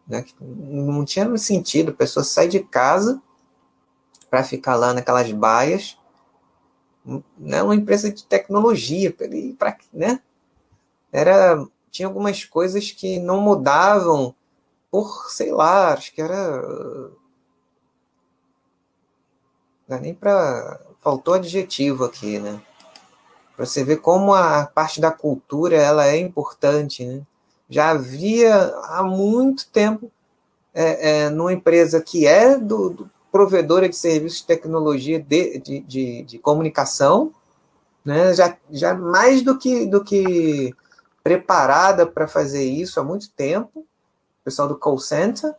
né? 0.07 0.23
não 0.39 1.03
tinha 1.03 1.35
sentido 1.37 1.91
a 1.91 1.95
pessoa 1.95 2.23
sair 2.23 2.49
de 2.49 2.59
casa 2.59 3.21
para 4.29 4.43
ficar 4.43 4.75
lá 4.75 4.93
naquelas 4.93 5.31
baias, 5.31 5.97
né? 7.37 7.61
Uma 7.63 7.75
empresa 7.75 8.11
de 8.11 8.23
tecnologia, 8.25 9.15
para 9.57 9.77
né? 9.93 10.19
Era 11.11 11.65
tinha 11.91 12.07
algumas 12.07 12.43
coisas 12.43 12.91
que 12.91 13.19
não 13.19 13.39
mudavam 13.39 14.35
por, 14.89 15.29
sei 15.29 15.51
lá, 15.51 15.93
acho 15.93 16.13
que 16.13 16.21
era 16.21 16.61
não 16.61 17.11
dá 19.87 19.99
nem 19.99 20.13
para 20.13 20.79
faltou 21.01 21.33
adjetivo 21.33 22.05
aqui, 22.05 22.39
né? 22.39 22.61
Para 23.55 23.65
você 23.65 23.83
ver 23.83 23.97
como 23.97 24.33
a 24.33 24.65
parte 24.65 24.99
da 24.99 25.11
cultura 25.11 25.75
ela 25.75 26.07
é 26.07 26.17
importante, 26.17 27.05
né? 27.05 27.21
Já 27.69 27.91
havia 27.91 28.55
há 28.83 29.03
muito 29.03 29.67
tempo 29.69 30.11
é, 30.73 31.25
é, 31.25 31.29
numa 31.29 31.53
empresa 31.53 32.01
que 32.01 32.25
é 32.25 32.57
do, 32.57 32.89
do 32.89 33.09
provedora 33.31 33.89
de 33.89 33.95
serviços 33.95 34.41
de 34.41 34.45
tecnologia 34.45 35.19
de, 35.19 35.57
de, 35.57 35.79
de, 35.79 36.23
de, 36.23 36.37
comunicação, 36.37 37.33
né? 38.05 38.31
já, 38.31 38.55
já 38.69 38.93
mais 38.93 39.41
do 39.41 39.57
que, 39.57 39.87
do 39.87 40.03
que 40.03 40.71
preparada 41.23 42.05
para 42.05 42.27
fazer 42.27 42.63
isso 42.63 42.99
há 42.99 43.03
muito 43.03 43.31
tempo, 43.31 43.79
o 43.79 44.43
pessoal 44.43 44.67
do 44.67 44.77
call 44.77 44.99
center, 44.99 45.51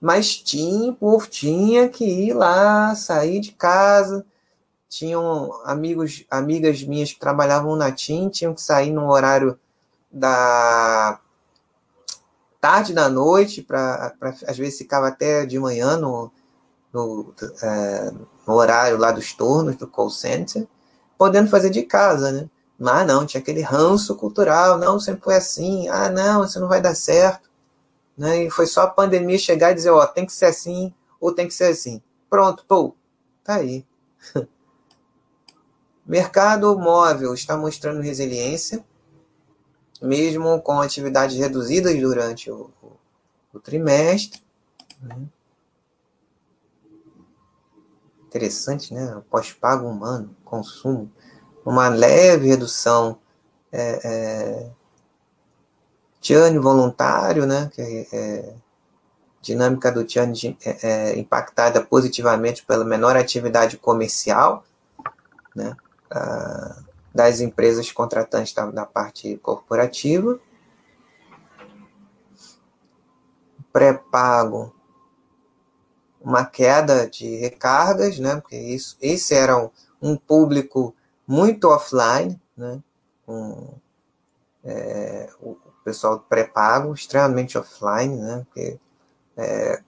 mas 0.00 0.36
tinha, 0.36 0.90
o 0.90 0.94
povo 0.94 1.26
tinha 1.26 1.86
que 1.86 2.04
ir 2.04 2.32
lá, 2.32 2.94
sair 2.94 3.40
de 3.40 3.52
casa, 3.52 4.24
tinham 4.96 5.52
amigos, 5.64 6.24
amigas 6.30 6.82
minhas 6.82 7.12
que 7.12 7.20
trabalhavam 7.20 7.76
na 7.76 7.92
TIM, 7.92 8.30
tinham 8.30 8.54
que 8.54 8.62
sair 8.62 8.90
no 8.90 9.10
horário 9.10 9.58
da 10.10 11.20
tarde 12.58 12.94
da 12.94 13.06
noite, 13.06 13.62
para 13.62 14.14
às 14.22 14.56
vezes 14.56 14.78
ficava 14.78 15.08
até 15.08 15.44
de 15.44 15.58
manhã 15.58 15.98
no, 15.98 16.32
no, 16.94 17.34
é, 17.62 18.10
no, 18.46 18.54
horário 18.54 18.96
lá 18.96 19.12
dos 19.12 19.34
turnos 19.34 19.76
do 19.76 19.86
call 19.86 20.08
center, 20.08 20.66
podendo 21.18 21.50
fazer 21.50 21.68
de 21.68 21.82
casa, 21.82 22.32
né? 22.32 22.48
Mas 22.78 23.06
não, 23.06 23.26
tinha 23.26 23.42
aquele 23.42 23.60
ranço 23.60 24.16
cultural, 24.16 24.78
não, 24.78 24.98
sempre 24.98 25.24
foi 25.24 25.34
assim, 25.34 25.88
ah, 25.88 26.08
não, 26.08 26.42
isso 26.44 26.58
não 26.58 26.68
vai 26.68 26.80
dar 26.80 26.94
certo. 26.94 27.50
Né? 28.16 28.44
E 28.44 28.50
foi 28.50 28.66
só 28.66 28.82
a 28.82 28.90
pandemia 28.90 29.38
chegar 29.38 29.72
e 29.72 29.74
dizer, 29.74 29.90
ó, 29.90 30.06
tem 30.06 30.24
que 30.24 30.32
ser 30.32 30.46
assim, 30.46 30.92
ou 31.20 31.32
tem 31.34 31.46
que 31.46 31.54
ser 31.54 31.64
assim. 31.64 32.00
Pronto, 32.30 32.64
pô, 32.66 32.94
tá 33.44 33.56
aí. 33.56 33.84
Mercado 36.06 36.78
móvel 36.78 37.34
está 37.34 37.56
mostrando 37.56 38.00
resiliência, 38.00 38.84
mesmo 40.00 40.60
com 40.62 40.80
atividades 40.80 41.36
reduzidas 41.36 41.98
durante 41.98 42.48
o, 42.48 42.70
o, 43.52 43.58
trimestre. 43.58 44.40
Né? 45.02 45.16
Interessante, 48.28 48.94
né? 48.94 49.20
Pós-pago 49.28 49.88
humano, 49.88 50.36
consumo, 50.44 51.10
uma 51.64 51.88
leve 51.88 52.46
redução 52.48 53.18
é, 53.72 54.00
é, 54.04 54.70
churn 56.22 56.56
voluntário, 56.60 57.46
né? 57.46 57.68
Que 57.74 58.06
é, 58.12 58.54
dinâmica 59.42 59.90
do 59.90 60.08
churn 60.08 60.56
é, 60.64 60.88
é, 60.88 61.18
impactada 61.18 61.82
positivamente 61.82 62.64
pela 62.64 62.84
menor 62.84 63.16
atividade 63.16 63.76
comercial, 63.76 64.64
né? 65.54 65.76
Ah, 66.10 66.82
das 67.16 67.40
empresas 67.40 67.90
contratantes 67.90 68.52
da, 68.52 68.66
da 68.66 68.84
parte 68.84 69.38
corporativa. 69.38 70.38
Pré-pago, 73.72 74.74
uma 76.20 76.44
queda 76.44 77.08
de 77.08 77.36
recargas, 77.36 78.18
né? 78.18 78.38
Porque 78.38 78.56
isso, 78.56 78.98
esse 79.00 79.34
era 79.34 79.56
um, 79.56 79.70
um 80.00 80.16
público 80.16 80.94
muito 81.26 81.68
offline, 81.68 82.38
né? 82.54 82.82
Um, 83.26 83.74
é, 84.62 85.30
o 85.40 85.56
pessoal 85.84 86.20
pré-pago, 86.20 86.92
extremamente 86.92 87.56
offline, 87.56 88.14
né? 88.16 88.44
Porque, 88.46 88.78
é, 89.38 89.82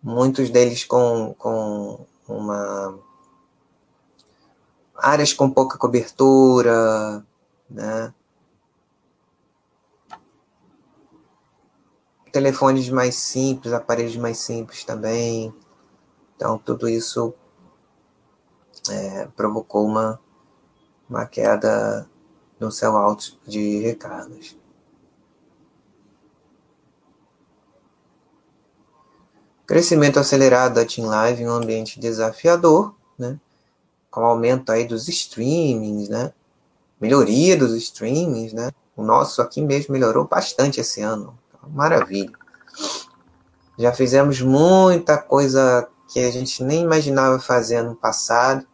muitos 0.00 0.48
deles 0.48 0.84
com, 0.84 1.34
com 1.36 2.06
uma 2.28 2.98
áreas 5.04 5.34
com 5.34 5.50
pouca 5.50 5.76
cobertura, 5.76 7.24
né? 7.68 8.14
Telefones 12.32 12.88
mais 12.88 13.14
simples, 13.14 13.72
aparelhos 13.72 14.16
mais 14.16 14.38
simples 14.38 14.82
também. 14.82 15.54
Então, 16.34 16.58
tudo 16.58 16.88
isso 16.88 17.34
é, 18.90 19.26
provocou 19.36 19.86
uma, 19.86 20.18
uma 21.08 21.26
queda 21.26 22.08
no 22.58 22.72
céu 22.72 22.96
alto 22.96 23.38
de 23.46 23.80
recargas. 23.80 24.56
Crescimento 29.66 30.18
acelerado 30.18 30.74
da 30.74 30.84
Team 30.84 31.08
Live 31.08 31.42
em 31.42 31.48
um 31.48 31.52
ambiente 31.52 32.00
desafiador, 32.00 32.94
né? 33.18 33.38
Com 34.14 34.20
o 34.20 34.26
aumento 34.26 34.70
aí 34.70 34.86
dos 34.86 35.08
streamings, 35.08 36.08
né? 36.08 36.32
Melhoria 37.00 37.56
dos 37.56 37.72
streamings, 37.72 38.52
né? 38.52 38.70
O 38.96 39.02
nosso 39.02 39.42
aqui 39.42 39.60
mesmo 39.60 39.92
melhorou 39.92 40.24
bastante 40.24 40.80
esse 40.80 41.02
ano. 41.02 41.36
Maravilha. 41.66 42.30
Já 43.76 43.92
fizemos 43.92 44.40
muita 44.40 45.18
coisa 45.18 45.88
que 46.08 46.20
a 46.20 46.30
gente 46.30 46.62
nem 46.62 46.82
imaginava 46.82 47.40
fazer 47.40 47.82
no 47.82 47.96
passado, 47.96 48.64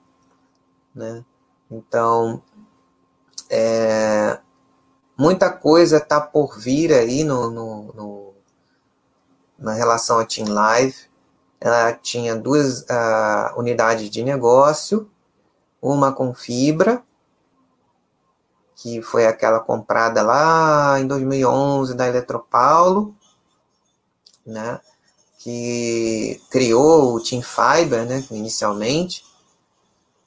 né? 0.94 1.24
Então, 1.70 2.42
é, 3.48 4.38
muita 5.16 5.50
coisa 5.50 5.96
está 5.96 6.20
por 6.20 6.58
vir 6.58 6.92
aí 6.92 7.24
no, 7.24 7.50
no, 7.50 7.92
no, 7.94 8.34
na 9.58 9.72
relação 9.72 10.18
à 10.18 10.26
Team 10.26 10.52
Live. 10.52 10.96
Ela 11.58 11.94
tinha 11.94 12.36
duas 12.36 12.82
uh, 12.82 13.58
unidades 13.58 14.10
de 14.10 14.22
negócio, 14.22 15.10
uma 15.80 16.12
com 16.12 16.34
fibra, 16.34 17.02
que 18.76 19.02
foi 19.02 19.26
aquela 19.26 19.60
comprada 19.60 20.22
lá 20.22 20.98
em 21.00 21.06
2011 21.06 21.94
da 21.94 22.08
Eletropaulo, 22.08 23.14
né? 24.46 24.80
que 25.40 26.38
criou 26.50 27.14
o 27.14 27.22
Team 27.22 27.42
Fiber, 27.42 28.04
né, 28.04 28.22
inicialmente. 28.30 29.24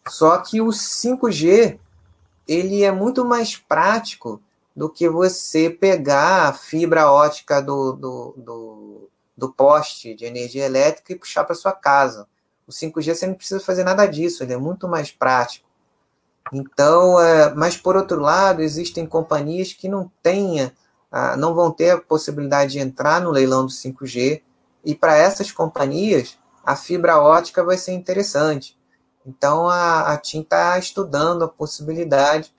Só 0.08 0.38
que 0.40 0.60
o 0.60 0.70
5G 0.70 1.80
ele 2.48 2.84
é 2.84 2.92
muito 2.92 3.24
mais 3.24 3.56
prático 3.56 4.42
do 4.76 4.90
que 4.90 5.08
você 5.08 5.70
pegar 5.70 6.48
a 6.48 6.54
fibra 6.54 7.12
ótica 7.12 7.62
do, 7.62 7.94
do, 7.94 8.34
do, 8.36 9.10
do 9.38 9.54
poste 9.54 10.16
de 10.16 10.26
energia 10.26 10.66
elétrica 10.66 11.14
e 11.14 11.20
puxar 11.20 11.44
para 11.44 11.56
sua 11.56 11.72
casa. 11.72 12.28
O 12.68 12.72
5G 12.72 13.16
você 13.16 13.28
não 13.28 13.36
precisa 13.36 13.60
fazer 13.60 13.84
nada 13.84 14.06
disso, 14.06 14.44
ele 14.44 14.54
é 14.54 14.58
muito 14.58 14.88
mais 14.88 15.12
prático. 15.12 15.68
Então, 16.52 17.20
é, 17.20 17.54
mas 17.54 17.78
por 17.78 17.96
outro 17.96 18.20
lado, 18.20 18.62
existem 18.62 19.06
companhias 19.06 19.74
que 19.74 19.88
não 19.88 20.12
tenha, 20.22 20.74
não 21.38 21.54
vão 21.54 21.72
ter 21.72 21.92
a 21.92 22.02
possibilidade 22.02 22.74
de 22.74 22.80
entrar 22.80 23.22
no 23.22 23.30
leilão 23.30 23.66
do 23.66 23.72
5G, 23.72 24.42
e 24.84 24.96
para 24.96 25.16
essas 25.16 25.52
companhias, 25.52 26.38
a 26.66 26.76
fibra 26.76 27.20
ótica 27.20 27.64
vai 27.64 27.78
ser 27.78 27.94
interessante. 27.94 28.78
Então, 29.26 29.70
a, 29.70 30.14
a 30.14 30.18
TIM 30.18 30.42
está 30.42 30.78
estudando 30.78 31.44
a 31.44 31.48
possibilidade 31.48 32.54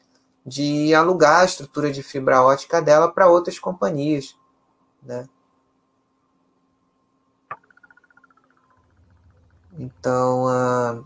de 0.46 0.94
alugar 0.94 1.40
a 1.40 1.44
estrutura 1.44 1.90
de 1.90 2.02
fibra 2.02 2.42
ótica 2.42 2.80
dela 2.80 3.10
para 3.10 3.28
outras 3.28 3.58
companhias. 3.58 4.34
Né? 5.02 5.26
Então, 9.78 10.44
uh, 10.46 11.04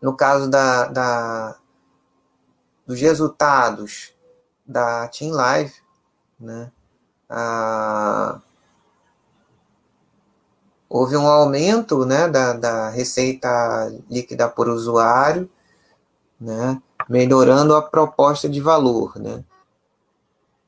no 0.00 0.16
caso 0.16 0.48
da, 0.48 0.86
da, 0.86 1.58
dos 2.86 3.00
resultados 3.00 4.14
da 4.64 5.08
Team 5.08 5.32
Live, 5.32 5.74
né, 6.38 6.70
uh, 7.30 8.40
houve 10.88 11.16
um 11.16 11.26
aumento 11.26 12.04
né, 12.04 12.28
da, 12.28 12.52
da 12.52 12.90
receita 12.90 13.92
líquida 14.08 14.48
por 14.48 14.68
usuário, 14.68 15.50
né, 16.40 16.80
melhorando 17.08 17.74
a 17.74 17.82
proposta 17.82 18.48
de 18.48 18.60
valor. 18.60 19.18
Né, 19.18 19.44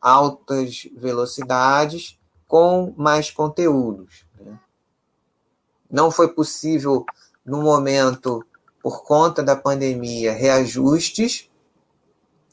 altas 0.00 0.88
velocidades 0.96 2.18
com 2.46 2.94
mais 2.96 3.30
conteúdos. 3.30 4.26
Não 5.90 6.10
foi 6.10 6.28
possível, 6.28 7.04
no 7.44 7.62
momento, 7.62 8.44
por 8.82 9.02
conta 9.02 9.42
da 9.42 9.56
pandemia, 9.56 10.32
reajustes 10.32 11.48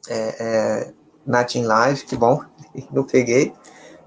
é, 0.08 0.36
é, 0.40 0.94
na 1.26 1.44
Team 1.44 1.66
Live, 1.66 2.06
que 2.06 2.16
bom, 2.16 2.44
não 2.92 3.04
peguei 3.04 3.54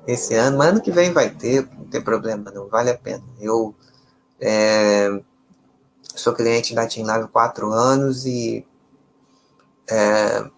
esse 0.07 0.35
ano, 0.35 0.57
mas 0.57 0.69
ano 0.69 0.81
que 0.81 0.91
vem 0.91 1.13
vai 1.13 1.31
ter, 1.31 1.69
não 1.77 1.85
tem 1.85 2.03
problema, 2.03 2.51
não 2.51 2.69
vale 2.69 2.91
a 2.91 2.97
pena. 2.97 3.23
Eu 3.39 3.75
é, 4.41 5.21
sou 6.15 6.33
cliente 6.33 6.75
da 6.75 6.87
Team 6.87 7.07
Live 7.07 7.25
há 7.25 7.29
quatro 7.29 7.71
anos 7.71 8.25
e 8.25 8.67
é, 9.87 10.51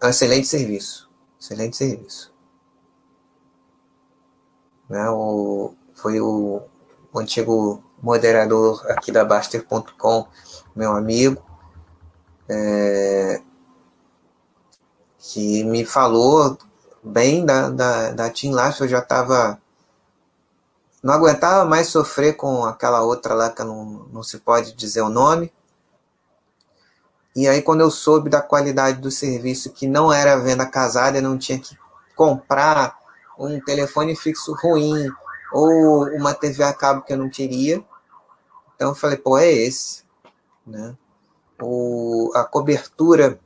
é 0.00 0.06
um 0.06 0.08
excelente 0.08 0.46
serviço, 0.46 1.10
excelente 1.40 1.76
serviço. 1.76 2.32
Né, 4.88 5.08
o, 5.08 5.74
foi 5.94 6.20
o 6.20 6.62
o 7.12 7.18
antigo 7.18 7.82
moderador 8.02 8.84
aqui 8.90 9.12
da 9.12 9.24
Baster.com, 9.24 10.26
meu 10.74 10.92
amigo. 10.92 11.42
É, 12.48 13.40
que 15.18 15.62
me 15.64 15.84
falou 15.84 16.58
bem 17.02 17.44
da, 17.44 17.70
da, 17.70 18.10
da 18.10 18.30
Team 18.30 18.54
Life, 18.54 18.80
eu 18.80 18.88
já 18.88 18.98
estava. 18.98 19.60
Não 21.02 21.14
aguentava 21.14 21.64
mais 21.64 21.88
sofrer 21.88 22.36
com 22.36 22.64
aquela 22.64 23.02
outra 23.02 23.34
lá 23.34 23.50
que 23.50 23.62
não, 23.62 24.06
não 24.12 24.22
se 24.22 24.38
pode 24.38 24.72
dizer 24.72 25.02
o 25.02 25.08
nome. 25.08 25.52
E 27.34 27.48
aí, 27.48 27.62
quando 27.62 27.80
eu 27.80 27.90
soube 27.90 28.28
da 28.28 28.42
qualidade 28.42 29.00
do 29.00 29.10
serviço, 29.10 29.70
que 29.70 29.86
não 29.86 30.12
era 30.12 30.36
venda 30.36 30.66
casada, 30.66 31.18
eu 31.18 31.22
não 31.22 31.38
tinha 31.38 31.58
que 31.58 31.76
comprar 32.14 32.96
um 33.38 33.58
telefone 33.60 34.14
fixo 34.14 34.54
ruim 34.54 35.10
ou 35.52 36.06
uma 36.08 36.34
TV 36.34 36.62
a 36.62 36.72
cabo 36.72 37.02
que 37.02 37.12
eu 37.12 37.18
não 37.18 37.28
queria. 37.28 37.84
Então, 38.74 38.90
eu 38.90 38.94
falei, 38.94 39.16
pô, 39.16 39.38
é 39.38 39.50
esse. 39.50 40.02
Né? 40.66 40.96
O, 41.60 42.30
a 42.34 42.44
cobertura 42.44 43.38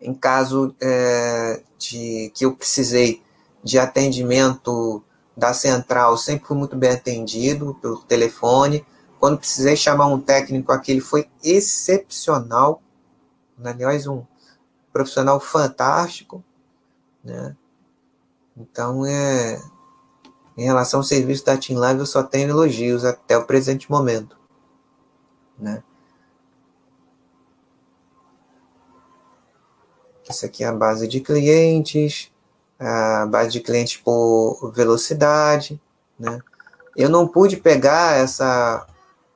em 0.00 0.14
caso 0.14 0.74
é, 0.80 1.62
de 1.78 2.30
que 2.34 2.44
eu 2.44 2.54
precisei 2.54 3.22
de 3.62 3.78
atendimento 3.78 5.02
da 5.36 5.52
central, 5.52 6.16
sempre 6.16 6.46
fui 6.46 6.56
muito 6.56 6.76
bem 6.76 6.90
atendido 6.90 7.74
pelo 7.80 7.98
telefone. 8.02 8.86
Quando 9.18 9.38
precisei 9.38 9.76
chamar 9.76 10.06
um 10.06 10.20
técnico, 10.20 10.72
aquele 10.72 11.00
foi 11.00 11.28
excepcional. 11.42 12.80
Aliás, 13.62 14.06
um 14.06 14.24
profissional 14.92 15.40
fantástico. 15.40 16.44
Né? 17.24 17.56
Então, 18.56 19.04
é, 19.04 19.60
em 20.56 20.64
relação 20.64 21.00
ao 21.00 21.04
serviço 21.04 21.44
da 21.44 21.56
Team 21.56 21.78
Live, 21.78 22.00
eu 22.00 22.06
só 22.06 22.22
tenho 22.22 22.50
elogios 22.50 23.04
até 23.04 23.36
o 23.36 23.44
presente 23.44 23.90
momento. 23.90 24.36
Né? 25.58 25.82
Isso 30.28 30.44
aqui 30.44 30.64
é 30.64 30.66
a 30.66 30.72
base 30.72 31.06
de 31.06 31.20
clientes, 31.20 32.32
a 32.78 33.26
base 33.26 33.50
de 33.50 33.60
clientes 33.60 33.96
por 33.98 34.72
velocidade, 34.74 35.80
né? 36.18 36.40
Eu 36.96 37.08
não 37.08 37.28
pude 37.28 37.56
pegar 37.56 38.16
essa 38.16 38.86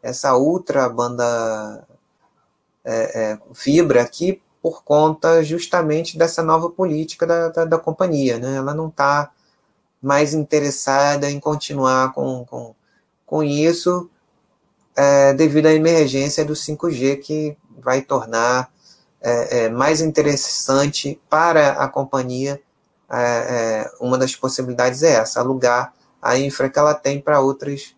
essa 0.03 0.35
ultra 0.35 0.89
banda 0.89 1.87
é, 2.85 3.33
é, 3.33 3.39
fibra 3.53 4.03
aqui 4.03 4.41
por 4.63 4.83
conta 4.83 5.45
justamente 5.45 6.19
dessa 6.19 6.43
nova 6.43 6.71
política 6.71 7.27
da, 7.27 7.49
da, 7.49 7.65
da 7.65 7.79
companhia, 7.79 8.39
né? 8.39 8.57
Ela 8.57 8.75
não 8.75 8.89
está 8.89 9.31
mais 10.01 10.35
interessada 10.35 11.31
em 11.31 11.39
continuar 11.39 12.13
com, 12.13 12.45
com, 12.45 12.75
com 13.27 13.43
isso 13.43 14.09
é, 14.97 15.33
devido 15.33 15.67
à 15.67 15.73
emergência 15.73 16.45
do 16.45 16.55
5G 16.55 17.21
que 17.21 17.57
vai 17.79 18.03
tornar 18.03 18.71
é, 19.21 19.65
é, 19.65 19.69
mais 19.69 20.01
interessante 20.01 21.21
para 21.29 21.73
a 21.73 21.89
companhia, 21.89 22.61
é, 23.11 23.19
é, 23.19 23.91
uma 24.01 24.17
das 24.17 24.35
possibilidades 24.35 25.03
é 25.03 25.13
essa, 25.13 25.41
alugar 25.41 25.93
a 26.23 26.39
infra 26.39 26.69
que 26.69 26.79
ela 26.79 26.95
tem 26.95 27.21
para 27.21 27.41
outras 27.41 27.95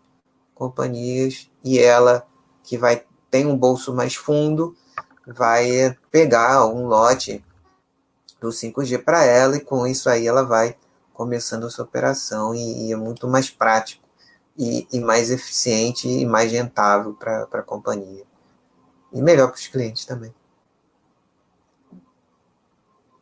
companhias 0.55 1.51
e 1.65 1.79
ela, 1.79 2.27
que 2.63 2.77
vai 2.77 3.05
tem 3.31 3.47
um 3.47 3.57
bolso 3.57 3.95
mais 3.95 4.15
fundo, 4.15 4.77
vai 5.27 5.97
pegar 6.11 6.67
um 6.67 6.87
lote 6.87 7.43
do 8.39 8.49
5G 8.49 9.03
para 9.03 9.25
ela 9.25 9.57
e 9.57 9.61
com 9.61 9.87
isso 9.87 10.11
aí 10.11 10.27
ela 10.27 10.45
vai 10.45 10.77
começando 11.13 11.67
a 11.67 11.71
sua 11.71 11.85
operação 11.85 12.55
e, 12.55 12.89
e 12.89 12.93
é 12.93 12.97
muito 12.97 13.29
mais 13.29 13.51
prático 13.51 14.03
e, 14.57 14.87
e, 14.93 15.01
mais 15.01 15.31
eficiente 15.31 16.09
e 16.09 16.27
mais 16.27 16.51
rentável 16.53 17.15
para 17.15 17.45
a 17.53 17.63
companhia. 17.63 18.25
E 19.13 19.21
melhor 19.21 19.49
para 19.49 19.57
os 19.57 19.67
clientes 19.67 20.05
também. 20.05 20.35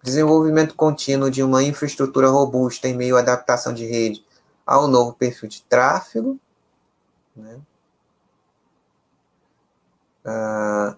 Desenvolvimento 0.03 0.75
contínuo 0.75 1.31
de 1.31 1.43
uma 1.43 1.63
infraestrutura 1.63 2.29
robusta 2.29 2.89
em 2.89 2.97
meio 2.97 3.17
à 3.17 3.21
adaptação 3.21 3.75
de 3.75 3.85
rede 3.85 4.25
ao 4.65 4.89
novo 4.89 5.13
perfil 5.13 5.49
de 5.49 5.63
tráfego. 5.63 6.39
Né? 7.37 7.61
Ah, 10.25 10.97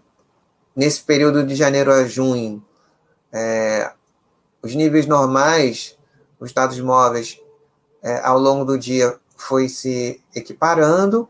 nesse 0.74 1.02
período 1.02 1.44
de 1.44 1.54
janeiro 1.54 1.92
a 1.92 2.04
junho, 2.04 2.64
é, 3.32 3.92
os 4.62 4.74
níveis 4.74 5.06
normais, 5.06 5.98
os 6.42 6.52
dados 6.52 6.78
móveis, 6.80 7.40
é, 8.02 8.18
ao 8.18 8.36
longo 8.36 8.64
do 8.64 8.76
dia 8.76 9.16
foi 9.36 9.68
se 9.68 10.20
equiparando, 10.34 11.28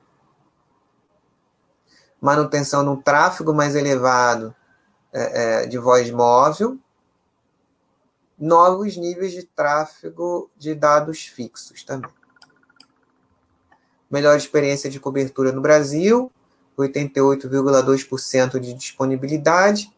manutenção 2.18 2.82
no 2.82 2.96
tráfego 2.96 3.52
mais 3.52 3.74
elevado 3.74 4.54
é, 5.12 5.64
é 5.64 5.66
de 5.66 5.76
voz 5.76 6.10
móvel, 6.10 6.78
novos 8.38 8.96
níveis 8.96 9.32
de 9.32 9.42
tráfego 9.42 10.50
de 10.56 10.74
dados 10.74 11.26
fixos 11.26 11.84
também. 11.84 12.10
Melhor 14.10 14.34
experiência 14.34 14.88
de 14.88 14.98
cobertura 14.98 15.52
no 15.52 15.60
Brasil, 15.60 16.32
88,2% 16.78 18.58
de 18.58 18.72
disponibilidade, 18.72 19.92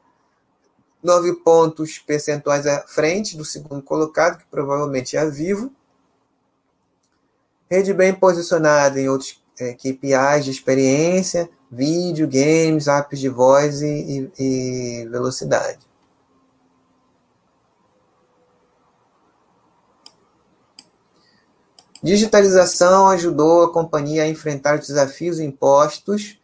9 1.04 1.34
pontos 1.34 1.98
percentuais 1.98 2.66
à 2.66 2.80
frente 2.80 3.36
do 3.36 3.44
segundo 3.44 3.82
colocado, 3.82 4.38
que 4.38 4.46
provavelmente 4.50 5.16
é 5.16 5.20
a 5.20 5.26
Vivo. 5.26 5.70
Rede 7.70 7.92
bem 7.92 8.14
posicionada 8.14 8.98
em 8.98 9.08
outros 9.08 9.42
é, 9.60 9.74
KPIs 9.74 10.44
de 10.44 10.50
experiência, 10.50 11.48
vídeo, 11.70 12.26
games, 12.26 12.88
apps 12.88 13.20
de 13.20 13.28
voz 13.28 13.82
e, 13.82 14.30
e, 14.38 15.02
e 15.02 15.08
velocidade. 15.08 15.80
Digitalização 22.02 23.08
ajudou 23.08 23.64
a 23.64 23.72
companhia 23.72 24.24
a 24.24 24.28
enfrentar 24.28 24.78
os 24.78 24.86
desafios 24.86 25.40
impostos 25.40 26.38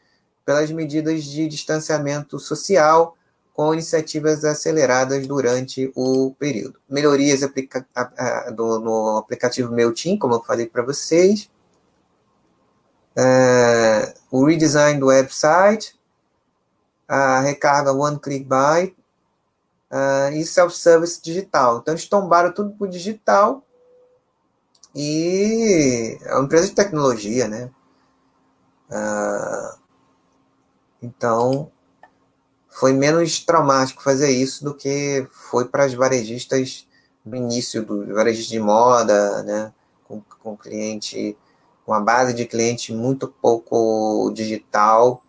pelas 0.44 0.70
medidas 0.70 1.24
de 1.24 1.46
distanciamento 1.46 2.38
social, 2.38 3.16
com 3.60 3.74
iniciativas 3.74 4.42
aceleradas 4.42 5.26
durante 5.26 5.92
o 5.94 6.34
período. 6.38 6.80
Melhorias 6.88 7.42
aplica 7.42 7.86
do, 8.56 8.80
no 8.80 9.18
aplicativo 9.18 9.70
MailChimp, 9.70 10.18
como 10.18 10.32
eu 10.32 10.42
falei 10.42 10.64
para 10.64 10.82
vocês. 10.82 11.50
É, 13.14 14.14
o 14.30 14.46
redesign 14.46 14.98
do 14.98 15.08
website, 15.08 15.94
a 17.06 17.40
recarga 17.40 17.92
One 17.92 18.18
Click 18.18 18.46
Buy 18.46 18.96
uh, 19.90 20.32
e 20.32 20.42
self-service 20.42 21.20
digital. 21.22 21.80
Então, 21.80 21.92
eles 21.92 22.08
tombaram 22.08 22.54
tudo 22.54 22.70
para 22.70 22.86
o 22.86 22.90
digital 22.90 23.62
e 24.94 26.18
é 26.22 26.34
uma 26.34 26.44
empresa 26.44 26.68
de 26.68 26.74
tecnologia, 26.74 27.46
né? 27.46 27.70
Ah, 28.90 29.76
então, 31.02 31.70
foi 32.80 32.94
menos 32.94 33.40
traumático 33.40 34.02
fazer 34.02 34.30
isso 34.30 34.64
do 34.64 34.72
que 34.72 35.26
foi 35.30 35.66
para 35.66 35.84
as 35.84 35.92
varejistas 35.92 36.88
no 37.22 37.36
início 37.36 37.84
do 37.84 38.14
varejista 38.14 38.50
de 38.50 38.58
moda, 38.58 39.42
né? 39.42 39.70
Com, 40.08 40.22
com 40.42 40.56
cliente, 40.56 41.36
com 41.84 41.92
a 41.92 42.00
base 42.00 42.32
de 42.32 42.46
cliente 42.46 42.90
muito 42.90 43.28
pouco 43.28 44.32
digital. 44.34 45.22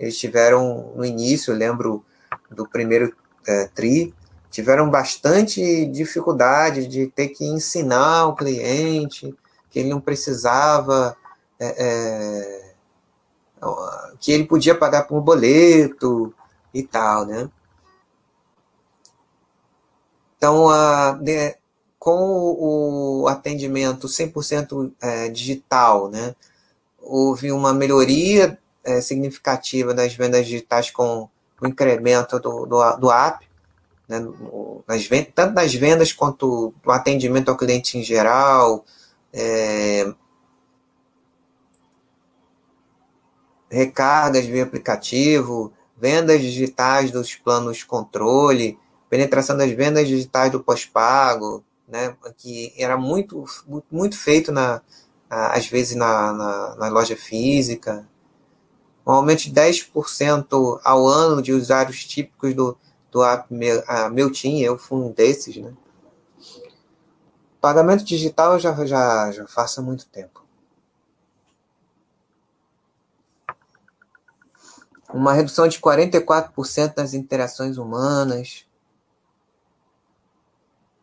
Eles 0.00 0.18
tiveram 0.18 0.94
no 0.96 1.04
início, 1.04 1.54
lembro 1.54 2.04
do 2.50 2.68
primeiro 2.68 3.14
é, 3.46 3.68
tri, 3.68 4.12
tiveram 4.50 4.90
bastante 4.90 5.86
dificuldade 5.86 6.88
de 6.88 7.06
ter 7.06 7.28
que 7.28 7.44
ensinar 7.44 8.26
o 8.26 8.34
cliente 8.34 9.32
que 9.70 9.78
ele 9.78 9.90
não 9.90 10.00
precisava, 10.00 11.16
é, 11.60 11.84
é, 11.86 12.72
que 14.18 14.32
ele 14.32 14.44
podia 14.44 14.74
pagar 14.74 15.04
por 15.04 15.20
boleto 15.20 16.34
e 16.76 16.82
tal, 16.82 17.24
né? 17.24 17.50
Então, 20.36 20.68
a, 20.68 21.12
de, 21.12 21.56
com 21.98 22.56
o 22.58 23.26
atendimento 23.28 24.06
100% 24.06 24.92
é, 25.00 25.28
digital, 25.30 26.10
né, 26.10 26.34
houve 27.00 27.50
uma 27.50 27.72
melhoria 27.72 28.58
é, 28.84 29.00
significativa 29.00 29.94
das 29.94 30.14
vendas 30.14 30.46
digitais 30.46 30.90
com 30.90 31.28
o 31.60 31.66
incremento 31.66 32.38
do, 32.38 32.66
do, 32.66 32.96
do 32.96 33.10
app, 33.10 33.46
né, 34.06 34.20
nas 34.86 35.08
tanto 35.34 35.54
nas 35.54 35.74
vendas 35.74 36.12
quanto 36.12 36.72
no 36.84 36.92
atendimento 36.92 37.48
ao 37.48 37.56
cliente 37.56 37.98
em 37.98 38.02
geral, 38.02 38.84
é, 39.32 40.12
recargas 43.70 44.44
via 44.44 44.62
aplicativo, 44.62 45.72
vendas 45.96 46.40
digitais 46.40 47.10
dos 47.10 47.34
planos 47.34 47.82
controle, 47.82 48.78
penetração 49.08 49.56
das 49.56 49.70
vendas 49.72 50.06
digitais 50.06 50.52
do 50.52 50.62
pós-pago, 50.62 51.64
né, 51.88 52.16
que 52.36 52.72
era 52.76 52.96
muito, 52.96 53.44
muito 53.90 54.18
feito, 54.18 54.52
na, 54.52 54.82
às 55.28 55.66
vezes, 55.66 55.96
na, 55.96 56.32
na, 56.32 56.76
na 56.76 56.88
loja 56.88 57.16
física. 57.16 58.06
Um 59.06 59.12
aumento 59.12 59.42
de 59.42 59.52
10% 59.52 60.80
ao 60.82 61.06
ano 61.06 61.40
de 61.40 61.52
usuários 61.52 62.04
típicos 62.04 62.54
do, 62.54 62.76
do 63.10 63.24
app 63.24 63.52
meu, 63.52 63.82
a 63.86 64.08
meu 64.10 64.32
Team, 64.32 64.58
eu 64.58 64.76
fui 64.76 64.98
um 64.98 65.12
desses, 65.12 65.56
né? 65.56 65.72
Pagamento 67.60 68.04
digital 68.04 68.54
eu 68.54 68.58
já, 68.58 68.84
já, 68.84 69.32
já 69.32 69.46
faço 69.46 69.80
há 69.80 69.82
muito 69.82 70.06
tempo. 70.06 70.45
Uma 75.12 75.32
redução 75.32 75.68
de 75.68 75.80
44% 75.80 76.94
nas 76.96 77.14
interações 77.14 77.78
humanas. 77.78 78.66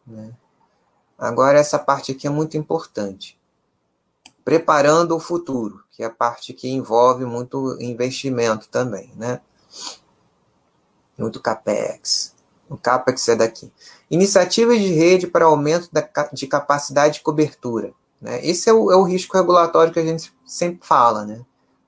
Né? 0.05 0.33
Agora, 1.17 1.59
essa 1.59 1.79
parte 1.79 2.11
aqui 2.11 2.27
é 2.27 2.29
muito 2.29 2.57
importante. 2.57 3.39
Preparando 4.43 5.15
o 5.15 5.19
futuro, 5.19 5.83
que 5.91 6.03
é 6.03 6.05
a 6.05 6.09
parte 6.09 6.53
que 6.53 6.67
envolve 6.67 7.23
muito 7.23 7.77
investimento 7.79 8.67
também, 8.67 9.13
né? 9.15 9.39
Muito 11.17 11.39
CAPEX. 11.39 12.35
O 12.69 12.75
CAPEX 12.75 13.29
é 13.29 13.35
daqui. 13.35 13.71
Iniciativas 14.09 14.79
de 14.79 14.89
rede 14.89 15.27
para 15.27 15.45
aumento 15.45 15.87
da, 15.93 16.01
de 16.33 16.47
capacidade 16.47 17.15
de 17.15 17.21
cobertura. 17.21 17.93
Né? 18.19 18.45
Esse 18.45 18.69
é 18.69 18.73
o, 18.73 18.91
é 18.91 18.95
o 18.95 19.03
risco 19.03 19.37
regulatório 19.37 19.93
que 19.93 19.99
a 19.99 20.05
gente 20.05 20.33
sempre 20.45 20.85
fala, 20.85 21.25
né? 21.25 21.45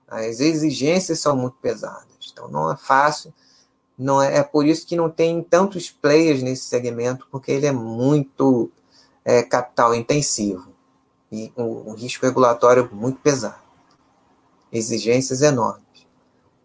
As 0.07 0.39
exigências 0.39 1.19
são 1.19 1.35
muito 1.35 1.57
pesadas. 1.61 2.05
Então, 2.31 2.47
não 2.47 2.71
é 2.71 2.77
fácil. 2.77 3.33
Não 3.97 4.21
é, 4.21 4.37
é 4.37 4.43
por 4.43 4.65
isso 4.65 4.85
que 4.85 4.95
não 4.95 5.09
tem 5.09 5.41
tantos 5.41 5.89
players 5.89 6.43
nesse 6.43 6.65
segmento, 6.65 7.27
porque 7.31 7.51
ele 7.51 7.65
é 7.65 7.71
muito 7.71 8.71
é, 9.23 9.41
capital 9.41 9.95
intensivo 9.95 10.75
e 11.31 11.51
um, 11.57 11.93
risco 11.93 12.25
regulatório 12.25 12.89
muito 12.93 13.19
pesado. 13.19 13.63
Exigências 14.71 15.41
enormes. 15.41 15.83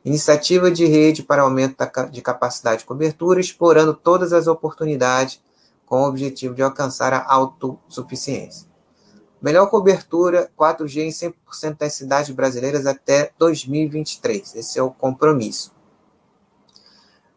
Iniciativa 0.05 0.71
de 0.71 0.87
rede 0.87 1.23
para 1.23 1.43
aumento 1.43 1.77
de 2.11 2.23
capacidade 2.23 2.81
de 2.81 2.87
cobertura, 2.87 3.41
explorando 3.41 3.95
todas 3.95 4.33
as 4.33 4.47
oportunidades 4.47 5.41
com 5.85 6.03
o 6.03 6.09
objetivo 6.09 6.55
de 6.55 6.63
alcançar 6.63 7.13
a 7.13 7.25
autossuficiência. 7.27 8.70
Melhor 9.41 9.69
cobertura 9.69 10.51
4G 10.59 11.01
em 11.03 11.09
100% 11.09 11.79
das 11.79 11.95
cidades 11.95 12.31
brasileiras 12.31 12.85
até 12.87 13.33
2023. 13.39 14.55
Esse 14.55 14.79
é 14.79 14.83
o 14.83 14.91
compromisso. 14.91 15.73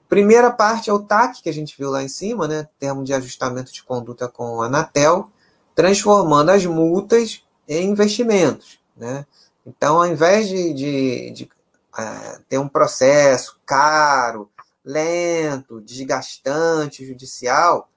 Primeira 0.10 0.52
parte 0.52 0.90
é 0.90 0.94
o 0.94 1.00
TAC, 1.00 1.42
que 1.42 1.50
a 1.50 1.54
gente 1.54 1.76
viu 1.78 1.90
lá 1.90 2.04
em 2.04 2.08
cima, 2.10 2.48
né? 2.48 2.68
Termo 2.78 3.04
de 3.04 3.14
ajustamento 3.14 3.72
de 3.72 3.84
conduta 3.84 4.28
com 4.28 4.62
a 4.62 4.68
Anatel, 4.68 5.32
transformando 5.74 6.52
as 6.52 6.66
multas 6.66 7.44
em 7.68 7.90
investimentos, 7.90 8.80
né? 8.96 9.26
Então, 9.66 9.98
ao 9.98 10.06
invés 10.06 10.48
de, 10.50 10.74
de, 10.74 11.32
de 11.32 11.44
uh, 11.46 12.44
ter 12.50 12.58
um 12.58 12.68
processo 12.68 13.60
caro, 13.66 14.52
lento, 14.84 15.80
desgastante, 15.80 17.06
judicial, 17.06 17.90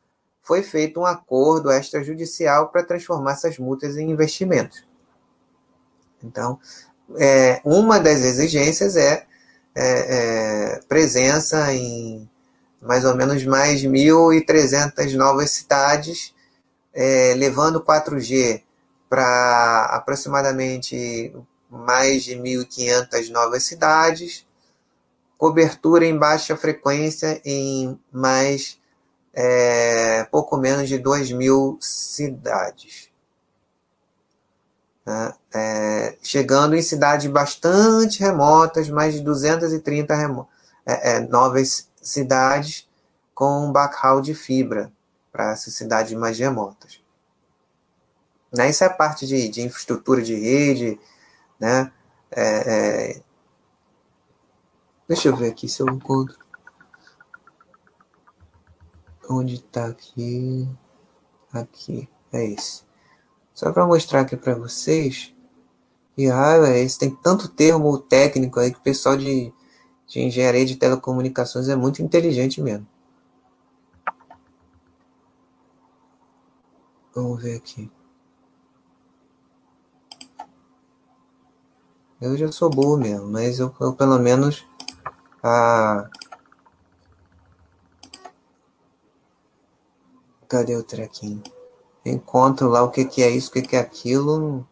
foi 0.46 0.62
feito 0.62 1.00
um 1.00 1.04
acordo 1.04 1.72
extrajudicial 1.72 2.68
para 2.68 2.84
transformar 2.84 3.32
essas 3.32 3.58
multas 3.58 3.96
em 3.96 4.10
investimentos. 4.10 4.86
Então, 6.22 6.58
é, 7.18 7.60
uma 7.64 7.98
das 7.98 8.20
exigências 8.20 8.96
é, 8.96 9.26
é, 9.74 10.76
é 10.76 10.80
presença 10.88 11.72
em 11.72 12.28
mais 12.80 13.04
ou 13.04 13.16
menos 13.16 13.44
mais 13.44 13.82
1.300 13.82 15.16
novas 15.16 15.50
cidades, 15.50 16.32
é, 16.94 17.34
levando 17.36 17.82
4G 17.82 18.62
para 19.08 19.86
aproximadamente 19.86 21.34
mais 21.68 22.22
de 22.22 22.36
1.500 22.36 23.30
novas 23.30 23.64
cidades, 23.64 24.46
cobertura 25.36 26.06
em 26.06 26.16
baixa 26.16 26.56
frequência 26.56 27.40
em 27.44 27.98
mais 28.12 28.78
é, 29.36 30.24
pouco 30.24 30.56
menos 30.56 30.88
de 30.88 30.98
2 30.98 31.30
mil 31.32 31.76
cidades. 31.78 33.10
Né? 35.04 35.34
É, 35.54 36.16
chegando 36.22 36.74
em 36.74 36.80
cidades 36.80 37.30
bastante 37.30 38.20
remotas, 38.20 38.88
mais 38.88 39.14
de 39.14 39.20
230 39.20 40.14
remo 40.14 40.48
é, 40.86 41.16
é, 41.16 41.20
novas 41.20 41.88
cidades 42.00 42.88
com 43.34 43.70
backhaul 43.70 44.22
de 44.22 44.34
fibra 44.34 44.90
para 45.30 45.52
essas 45.52 45.74
cidades 45.74 46.14
mais 46.14 46.38
remotas. 46.38 47.00
Né? 48.50 48.70
Isso 48.70 48.84
é 48.84 48.88
parte 48.88 49.26
de, 49.26 49.50
de 49.50 49.60
infraestrutura 49.60 50.22
de 50.22 50.34
rede. 50.34 50.98
Né? 51.60 51.92
É, 52.30 53.12
é, 53.12 53.22
deixa 55.06 55.28
eu 55.28 55.36
ver 55.36 55.50
aqui 55.50 55.68
se 55.68 55.82
eu 55.82 55.88
encontro. 55.88 56.45
Onde 59.28 59.54
está 59.54 59.86
aqui? 59.86 60.68
Aqui, 61.52 62.08
é 62.32 62.44
esse. 62.44 62.82
Só 63.54 63.72
para 63.72 63.86
mostrar 63.86 64.20
aqui 64.20 64.36
para 64.36 64.54
vocês. 64.54 65.34
E 66.16 66.26
raiva 66.28 66.68
é 66.68 66.82
esse. 66.82 66.98
Tem 66.98 67.10
tanto 67.10 67.48
termo 67.48 67.98
técnico 67.98 68.60
aí 68.60 68.70
que 68.70 68.78
o 68.78 68.82
pessoal 68.82 69.16
de, 69.16 69.52
de 70.06 70.20
engenharia 70.20 70.64
de 70.64 70.76
telecomunicações 70.76 71.68
é 71.68 71.76
muito 71.76 72.02
inteligente 72.02 72.60
mesmo. 72.60 72.86
Vamos 77.14 77.42
ver 77.42 77.56
aqui. 77.56 77.90
Eu 82.20 82.36
já 82.36 82.50
sou 82.50 82.70
burro 82.70 82.96
mesmo, 82.96 83.26
mas 83.26 83.58
eu, 83.58 83.74
eu 83.80 83.92
pelo 83.92 84.18
menos 84.18 84.66
a 85.42 86.08
Cadê 90.48 90.76
o 90.76 90.82
trequinho? 90.82 91.42
Encontro 92.04 92.68
lá 92.68 92.82
o 92.82 92.90
que, 92.90 93.04
que 93.04 93.22
é 93.22 93.30
isso, 93.30 93.50
o 93.50 93.52
que, 93.52 93.62
que 93.62 93.76
é 93.76 93.80
aquilo. 93.80 94.66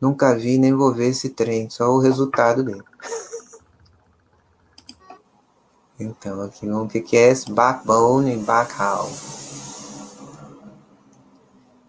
Nunca 0.00 0.34
vi 0.34 0.58
nem 0.58 0.74
vou 0.74 0.92
ver 0.92 1.08
esse 1.08 1.30
trem, 1.30 1.70
só 1.70 1.90
o 1.90 1.98
resultado 1.98 2.62
dele. 2.62 2.84
então, 5.98 6.42
aqui 6.42 6.68
o 6.68 6.86
que, 6.86 7.00
que 7.00 7.16
é 7.16 7.30
esse 7.30 7.50
backbone 7.50 8.34
e 8.34 8.38
backhaul. 8.38 9.10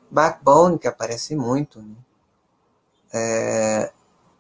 Backbone, 0.09 0.79
que 0.79 0.87
aparece 0.87 1.35
muito, 1.35 1.81
né? 1.81 1.95
é, 3.15 3.91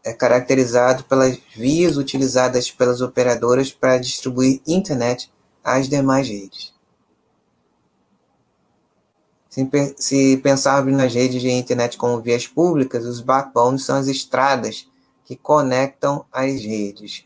é 0.03 0.13
caracterizado 0.13 1.05
pelas 1.05 1.39
vias 1.55 1.95
utilizadas 1.95 2.69
pelas 2.69 2.99
operadoras 2.99 3.71
para 3.71 3.97
distribuir 3.97 4.61
internet 4.67 5.31
às 5.63 5.87
demais 5.87 6.27
redes. 6.27 6.74
Se 9.97 10.35
pensarmos 10.43 10.93
nas 10.93 11.13
redes 11.13 11.41
de 11.41 11.49
internet 11.49 11.97
como 11.97 12.19
vias 12.19 12.45
públicas, 12.45 13.05
os 13.05 13.21
backbones 13.21 13.85
são 13.85 13.95
as 13.95 14.07
estradas 14.07 14.85
que 15.23 15.37
conectam 15.37 16.25
as 16.29 16.61
redes. 16.61 17.23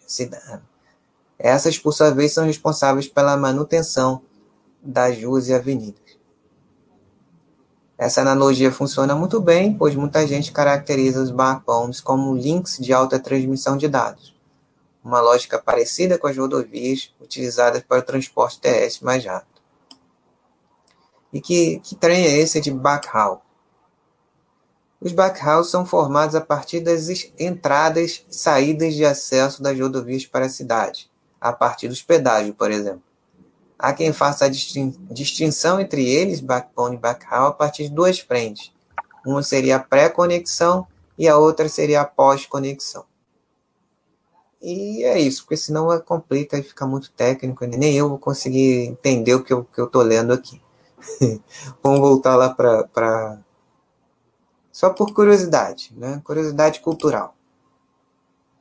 Essas, 1.39 1.79
por 1.79 1.91
sua 1.91 2.11
vez, 2.11 2.31
são 2.31 2.45
responsáveis 2.45 3.07
pela 3.07 3.35
manutenção 3.35 4.21
das 4.79 5.19
ruas 5.23 5.47
e 5.47 5.55
avenidas. 5.55 6.19
Essa 7.97 8.21
analogia 8.21 8.71
funciona 8.71 9.15
muito 9.15 9.41
bem, 9.41 9.73
pois 9.73 9.95
muita 9.95 10.27
gente 10.27 10.51
caracteriza 10.51 11.23
os 11.23 11.31
backbones 11.31 11.99
como 11.99 12.35
links 12.35 12.77
de 12.77 12.93
alta 12.93 13.19
transmissão 13.19 13.75
de 13.75 13.87
dados, 13.87 14.35
uma 15.03 15.19
lógica 15.19 15.57
parecida 15.57 16.19
com 16.19 16.27
as 16.27 16.37
rodovias 16.37 17.11
utilizadas 17.19 17.81
para 17.81 17.99
o 17.99 18.03
transporte 18.03 18.59
terrestre 18.61 19.03
mais 19.03 19.25
rápido. 19.25 19.48
E 21.31 21.39
que, 21.39 21.79
que 21.79 21.95
trem 21.95 22.25
é 22.25 22.37
esse 22.37 22.59
de 22.59 22.71
backhaul? 22.71 23.41
Os 25.01 25.13
backhauls 25.13 25.69
são 25.69 25.85
formados 25.85 26.35
a 26.35 26.41
partir 26.41 26.81
das 26.81 27.07
entradas 27.39 28.25
e 28.29 28.35
saídas 28.35 28.93
de 28.95 29.05
acesso 29.05 29.63
das 29.63 29.79
rodovias 29.79 30.25
para 30.25 30.47
a 30.47 30.49
cidade, 30.49 31.09
a 31.39 31.53
partir 31.53 31.87
dos 31.87 32.01
pedágios, 32.01 32.55
por 32.55 32.69
exemplo. 32.69 33.03
Há 33.77 33.93
quem 33.93 34.11
faça 34.11 34.45
a 34.45 34.49
distinção 34.49 35.79
entre 35.79 36.05
eles, 36.05 36.41
backbone 36.41 36.97
e 36.97 36.99
backhaul, 36.99 37.47
a 37.47 37.53
partir 37.53 37.83
de 37.83 37.95
duas 37.95 38.19
frentes. 38.19 38.73
Uma 39.25 39.41
seria 39.41 39.77
a 39.77 39.79
pré-conexão 39.79 40.85
e 41.17 41.29
a 41.29 41.37
outra 41.37 41.69
seria 41.69 42.01
a 42.01 42.05
pós-conexão. 42.05 43.05
E 44.61 45.05
é 45.05 45.17
isso, 45.17 45.43
porque 45.43 45.55
senão 45.55 45.93
é 45.93 45.99
complica 45.99 46.57
e 46.57 46.63
fica 46.63 46.85
muito 46.85 47.09
técnico, 47.11 47.65
nem 47.65 47.95
eu 47.95 48.09
vou 48.09 48.17
conseguir 48.17 48.87
entender 48.87 49.33
o 49.33 49.43
que 49.43 49.53
eu 49.53 49.65
estou 49.77 50.01
lendo 50.01 50.33
aqui. 50.33 50.61
Vamos 51.83 51.99
voltar 51.99 52.35
lá 52.35 52.53
para. 52.53 53.39
Só 54.71 54.89
por 54.91 55.13
curiosidade, 55.13 55.93
né? 55.97 56.21
Curiosidade 56.23 56.79
cultural. 56.79 57.35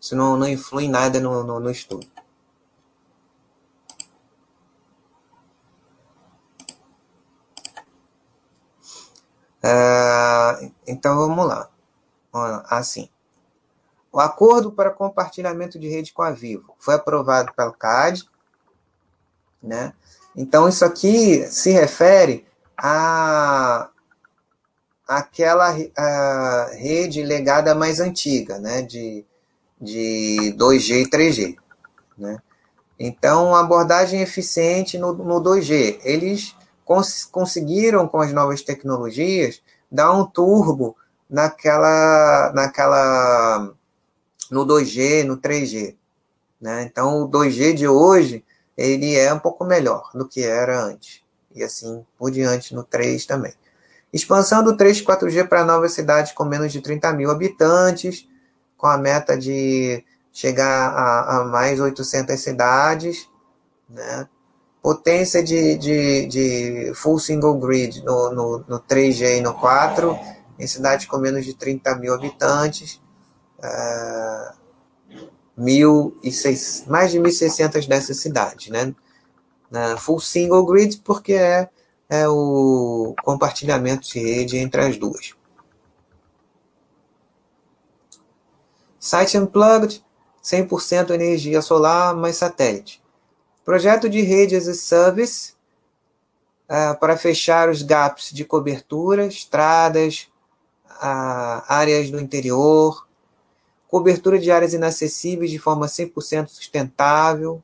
Isso 0.00 0.16
não, 0.16 0.36
não 0.36 0.48
influi 0.48 0.84
em 0.84 0.90
nada 0.90 1.20
no, 1.20 1.44
no, 1.44 1.60
no 1.60 1.70
estudo. 1.70 2.06
Uh, 9.62 10.72
então 10.86 11.16
vamos 11.16 11.46
lá. 11.46 11.68
Assim. 12.70 13.08
O 14.12 14.20
acordo 14.20 14.72
para 14.72 14.90
compartilhamento 14.90 15.78
de 15.78 15.88
rede 15.88 16.12
com 16.12 16.22
a 16.22 16.30
Vivo 16.30 16.74
foi 16.78 16.94
aprovado 16.94 17.52
pelo 17.54 17.72
CAD 17.72 18.24
Né? 19.62 19.92
Então, 20.36 20.68
isso 20.68 20.84
aqui 20.84 21.46
se 21.50 21.70
refere 21.70 22.46
a 22.76 23.90
aquela 25.08 25.70
rede 26.74 27.22
legada 27.22 27.74
mais 27.74 27.98
antiga, 27.98 28.58
né, 28.58 28.82
de, 28.82 29.24
de 29.80 30.54
2G 30.58 31.06
e 31.06 31.10
3G. 31.10 31.56
Né? 32.18 32.38
Então, 32.98 33.54
abordagem 33.54 34.20
eficiente 34.20 34.98
no, 34.98 35.14
no 35.14 35.40
2G. 35.40 35.98
Eles 36.04 36.54
cons 36.84 37.24
conseguiram, 37.24 38.06
com 38.06 38.20
as 38.20 38.32
novas 38.34 38.60
tecnologias, 38.60 39.62
dar 39.90 40.12
um 40.12 40.26
turbo 40.26 40.94
naquela, 41.30 42.52
naquela 42.54 43.72
no 44.50 44.66
2G, 44.66 45.24
no 45.24 45.38
3G. 45.38 45.96
Né? 46.60 46.82
Então, 46.82 47.22
o 47.22 47.28
2G 47.28 47.72
de 47.72 47.86
hoje, 47.88 48.44
ele 48.78 49.16
é 49.16 49.34
um 49.34 49.40
pouco 49.40 49.64
melhor 49.64 50.08
do 50.14 50.28
que 50.28 50.44
era 50.44 50.80
antes. 50.80 51.20
E 51.52 51.64
assim 51.64 52.06
por 52.16 52.30
diante 52.30 52.72
no 52.72 52.84
3 52.84 53.26
também. 53.26 53.52
Expansão 54.12 54.62
do 54.62 54.76
3 54.76 55.02
4G 55.02 55.48
para 55.48 55.64
novas 55.64 55.92
cidades 55.92 56.32
com 56.32 56.44
menos 56.44 56.72
de 56.72 56.80
30 56.80 57.12
mil 57.12 57.30
habitantes, 57.30 58.26
com 58.76 58.86
a 58.86 58.96
meta 58.96 59.36
de 59.36 60.04
chegar 60.32 60.90
a, 60.90 61.38
a 61.38 61.44
mais 61.44 61.80
800 61.80 62.40
cidades, 62.40 63.28
né? 63.90 64.28
Potência 64.80 65.42
de, 65.42 65.76
de, 65.76 66.26
de 66.26 66.92
full 66.94 67.18
single 67.18 67.58
grid 67.58 68.02
no, 68.04 68.30
no, 68.32 68.64
no 68.68 68.80
3G 68.80 69.38
e 69.38 69.40
no 69.40 69.52
4, 69.54 70.16
em 70.56 70.66
cidades 70.66 71.06
com 71.06 71.18
menos 71.18 71.44
de 71.44 71.52
30 71.52 71.96
mil 71.96 72.14
habitantes, 72.14 73.00
uh, 73.58 74.57
mil 75.58 76.16
e 76.22 76.32
seis, 76.32 76.84
mais 76.86 77.10
de 77.10 77.18
1.600 77.18 77.86
dessas 77.86 78.18
cidades, 78.18 78.68
né? 78.68 78.94
Na 79.70 79.96
full 79.98 80.20
single 80.20 80.64
grid, 80.64 81.02
porque 81.04 81.34
é 81.34 81.68
é 82.08 82.26
o 82.26 83.14
compartilhamento 83.22 84.08
de 84.08 84.18
rede 84.18 84.56
entre 84.56 84.80
as 84.80 84.96
duas. 84.96 85.34
Site 88.98 89.38
Unplugged, 89.38 90.04
100% 90.42 91.10
energia 91.10 91.60
solar 91.60 92.14
mais 92.16 92.36
satélite. 92.36 93.02
Projeto 93.64 94.08
de 94.08 94.22
rede 94.22 94.56
as 94.56 94.66
a 94.66 94.74
service 94.74 95.52
uh, 96.64 96.98
para 96.98 97.16
fechar 97.16 97.68
os 97.68 97.82
gaps 97.82 98.30
de 98.32 98.44
cobertura, 98.44 99.26
estradas, 99.26 100.28
uh, 100.90 101.62
áreas 101.68 102.10
do 102.10 102.18
interior, 102.18 103.06
cobertura 103.88 104.38
de 104.38 104.50
áreas 104.50 104.74
inacessíveis 104.74 105.50
de 105.50 105.58
forma 105.58 105.86
100% 105.86 106.48
sustentável, 106.48 107.62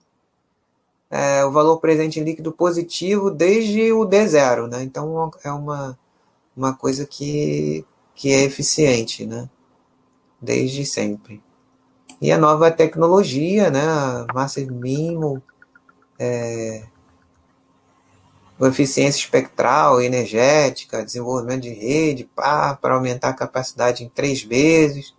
é, 1.10 1.44
o 1.44 1.52
valor 1.52 1.78
presente 1.78 2.18
em 2.18 2.24
líquido 2.24 2.50
positivo 2.50 3.30
desde 3.30 3.92
o 3.92 4.00
D0, 4.00 4.68
né? 4.68 4.82
Então 4.82 5.30
é 5.44 5.52
uma, 5.52 5.98
uma 6.56 6.74
coisa 6.74 7.06
que, 7.06 7.84
que 8.14 8.32
é 8.32 8.42
eficiente, 8.42 9.24
né? 9.24 9.48
Desde 10.40 10.84
sempre. 10.84 11.42
E 12.20 12.32
a 12.32 12.38
nova 12.38 12.70
tecnologia, 12.70 13.70
né? 13.70 13.80
Massive 14.34 14.72
MIMO, 14.72 15.42
é, 16.18 16.84
eficiência 18.62 19.20
espectral, 19.20 20.00
energética, 20.00 21.04
desenvolvimento 21.04 21.62
de 21.62 21.70
rede, 21.70 22.28
para 22.34 22.78
aumentar 22.82 23.28
a 23.30 23.34
capacidade 23.34 24.02
em 24.02 24.08
três 24.08 24.42
vezes, 24.42 25.14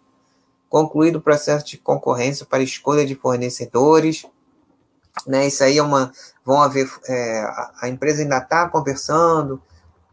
concluído 0.76 1.20
o 1.20 1.22
processo 1.22 1.66
de 1.66 1.78
concorrência 1.78 2.46
para 2.46 2.62
escolha 2.62 3.06
de 3.06 3.16
fornecedores, 3.16 4.26
né? 5.26 5.48
Isso 5.48 5.64
aí 5.64 5.78
é 5.78 5.82
uma. 5.82 6.12
Vão 6.44 6.62
haver. 6.62 6.92
É, 7.08 7.50
a 7.82 7.88
empresa 7.88 8.22
ainda 8.22 8.40
está 8.40 8.68
conversando, 8.68 9.62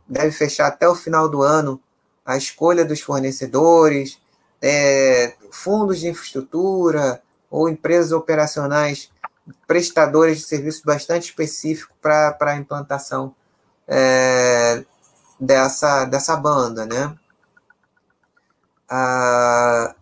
deve 0.06 0.30
fechar 0.30 0.68
até 0.68 0.88
o 0.88 0.94
final 0.94 1.28
do 1.28 1.42
ano 1.42 1.82
a 2.24 2.36
escolha 2.36 2.84
dos 2.84 3.00
fornecedores, 3.00 4.20
é, 4.62 5.34
fundos 5.50 5.98
de 5.98 6.06
infraestrutura 6.06 7.20
ou 7.50 7.68
empresas 7.68 8.12
operacionais 8.12 9.10
prestadores 9.66 10.38
de 10.38 10.44
serviço 10.44 10.82
bastante 10.84 11.24
específico 11.24 11.92
para 12.00 12.36
a 12.40 12.54
implantação 12.54 13.34
é, 13.88 14.84
dessa, 15.40 16.04
dessa 16.04 16.36
banda, 16.36 16.86
né? 16.86 17.18
Ah, 18.88 19.96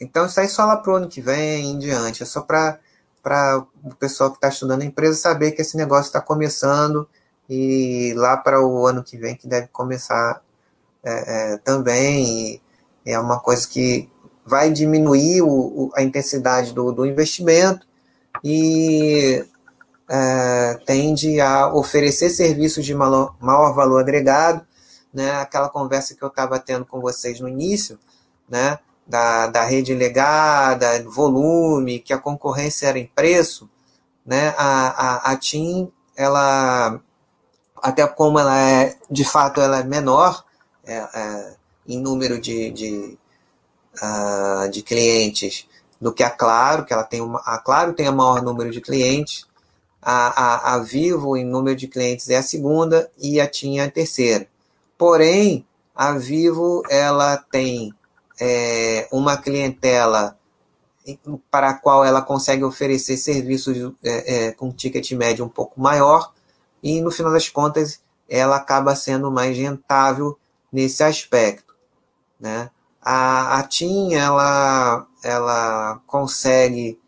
então 0.00 0.26
isso 0.26 0.40
aí 0.40 0.48
só 0.48 0.64
lá 0.64 0.76
para 0.76 0.92
o 0.92 0.96
ano 0.96 1.08
que 1.08 1.20
vem 1.20 1.70
em 1.70 1.78
diante, 1.78 2.22
é 2.22 2.26
só 2.26 2.40
para 2.42 2.78
para 3.22 3.64
o 3.84 3.94
pessoal 3.96 4.30
que 4.30 4.38
está 4.38 4.48
estudando 4.48 4.80
a 4.82 4.86
empresa 4.86 5.14
saber 5.18 5.52
que 5.52 5.60
esse 5.60 5.76
negócio 5.76 6.08
está 6.08 6.22
começando 6.22 7.06
e 7.48 8.14
lá 8.16 8.36
para 8.36 8.64
o 8.64 8.86
ano 8.86 9.04
que 9.04 9.18
vem 9.18 9.36
que 9.36 9.46
deve 9.46 9.68
começar 9.68 10.42
é, 11.04 11.52
é, 11.52 11.56
também. 11.58 12.62
é 13.04 13.18
uma 13.18 13.40
coisa 13.40 13.66
que 13.68 14.08
vai 14.44 14.70
diminuir 14.70 15.42
o, 15.42 15.48
o, 15.48 15.90
a 15.94 16.02
intensidade 16.02 16.72
do, 16.72 16.92
do 16.92 17.06
investimento 17.06 17.86
e 18.42 19.44
é, 20.08 20.74
tende 20.86 21.40
a 21.40 21.72
oferecer 21.72 22.30
serviços 22.30 22.84
de 22.84 22.94
maior, 22.94 23.36
maior 23.40 23.72
valor 23.72 24.00
agregado, 24.00 24.66
né? 25.12 25.32
Aquela 25.32 25.68
conversa 25.68 26.14
que 26.14 26.22
eu 26.22 26.28
estava 26.28 26.58
tendo 26.58 26.84
com 26.84 27.00
vocês 27.00 27.40
no 27.40 27.48
início, 27.48 27.98
né? 28.48 28.78
Da, 29.10 29.48
da 29.48 29.64
rede 29.64 29.92
legada, 29.92 31.02
volume, 31.02 31.98
que 31.98 32.12
a 32.12 32.18
concorrência 32.18 32.86
era 32.86 32.98
em 32.98 33.06
preço, 33.06 33.68
né, 34.24 34.54
a, 34.56 34.88
a, 34.88 35.32
a 35.32 35.36
TIM, 35.36 35.90
ela, 36.16 37.00
até 37.82 38.06
como 38.06 38.38
ela 38.38 38.56
é, 38.56 38.96
de 39.10 39.24
fato, 39.24 39.60
ela 39.60 39.80
é 39.80 39.82
menor 39.82 40.44
é, 40.86 40.96
é, 40.96 41.56
em 41.88 41.98
número 41.98 42.40
de, 42.40 42.70
de, 42.70 43.18
uh, 44.00 44.70
de 44.70 44.80
clientes 44.82 45.66
do 46.00 46.12
que 46.12 46.22
a 46.22 46.30
Claro, 46.30 46.84
que 46.84 46.92
ela 46.92 47.02
tem 47.02 47.20
uma, 47.20 47.40
a 47.44 47.58
Claro 47.58 47.94
tem 47.94 48.08
o 48.08 48.12
maior 48.12 48.40
número 48.42 48.70
de 48.70 48.80
clientes, 48.80 49.44
a, 50.00 50.72
a, 50.72 50.74
a 50.74 50.78
Vivo 50.78 51.36
em 51.36 51.44
número 51.44 51.76
de 51.76 51.88
clientes 51.88 52.30
é 52.30 52.36
a 52.36 52.42
segunda 52.42 53.10
e 53.18 53.40
a 53.40 53.46
TIM 53.48 53.80
é 53.80 53.84
a 53.84 53.90
terceira. 53.90 54.46
Porém, 54.96 55.66
a 55.96 56.12
Vivo 56.12 56.82
ela 56.88 57.36
tem 57.36 57.92
é, 58.40 59.06
uma 59.12 59.36
clientela 59.36 60.36
para 61.50 61.70
a 61.70 61.74
qual 61.74 62.04
ela 62.04 62.22
consegue 62.22 62.64
oferecer 62.64 63.16
serviços 63.16 63.92
é, 64.02 64.46
é, 64.46 64.52
com 64.52 64.72
ticket 64.72 65.10
médio 65.12 65.44
um 65.44 65.48
pouco 65.48 65.80
maior 65.80 66.32
e 66.82 67.00
no 67.00 67.10
final 67.10 67.32
das 67.32 67.48
contas 67.48 68.00
ela 68.28 68.56
acaba 68.56 68.94
sendo 68.94 69.30
mais 69.30 69.56
rentável 69.56 70.38
nesse 70.72 71.02
aspecto, 71.02 71.74
né? 72.38 72.70
A, 73.02 73.58
a 73.58 73.62
TIM 73.64 74.14
ela, 74.14 75.06
ela 75.24 76.00
consegue 76.06 76.98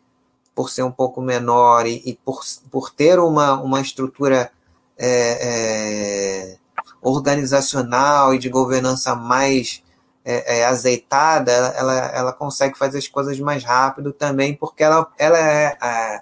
por 0.54 0.68
ser 0.68 0.82
um 0.82 0.90
pouco 0.90 1.20
menor 1.20 1.86
e, 1.86 2.02
e 2.04 2.14
por, 2.14 2.42
por 2.70 2.90
ter 2.90 3.18
uma, 3.18 3.60
uma 3.60 3.80
estrutura 3.80 4.50
é, 4.98 6.56
é 6.56 6.56
organizacional 7.00 8.34
e 8.34 8.38
de 8.38 8.48
governança 8.48 9.14
mais 9.14 9.81
é, 10.24 10.58
é, 10.58 10.64
azeitada, 10.64 11.50
ela, 11.50 11.94
ela 12.08 12.32
consegue 12.32 12.78
fazer 12.78 12.98
as 12.98 13.08
coisas 13.08 13.38
mais 13.40 13.64
rápido 13.64 14.12
também, 14.12 14.54
porque 14.54 14.82
ela, 14.82 15.10
ela 15.18 15.38
é, 15.38 15.76
é, 15.82 16.20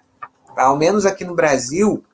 ao 0.57 0.77
menos 0.77 1.05
aqui 1.05 1.25
no 1.25 1.35
Brasil, 1.35 2.05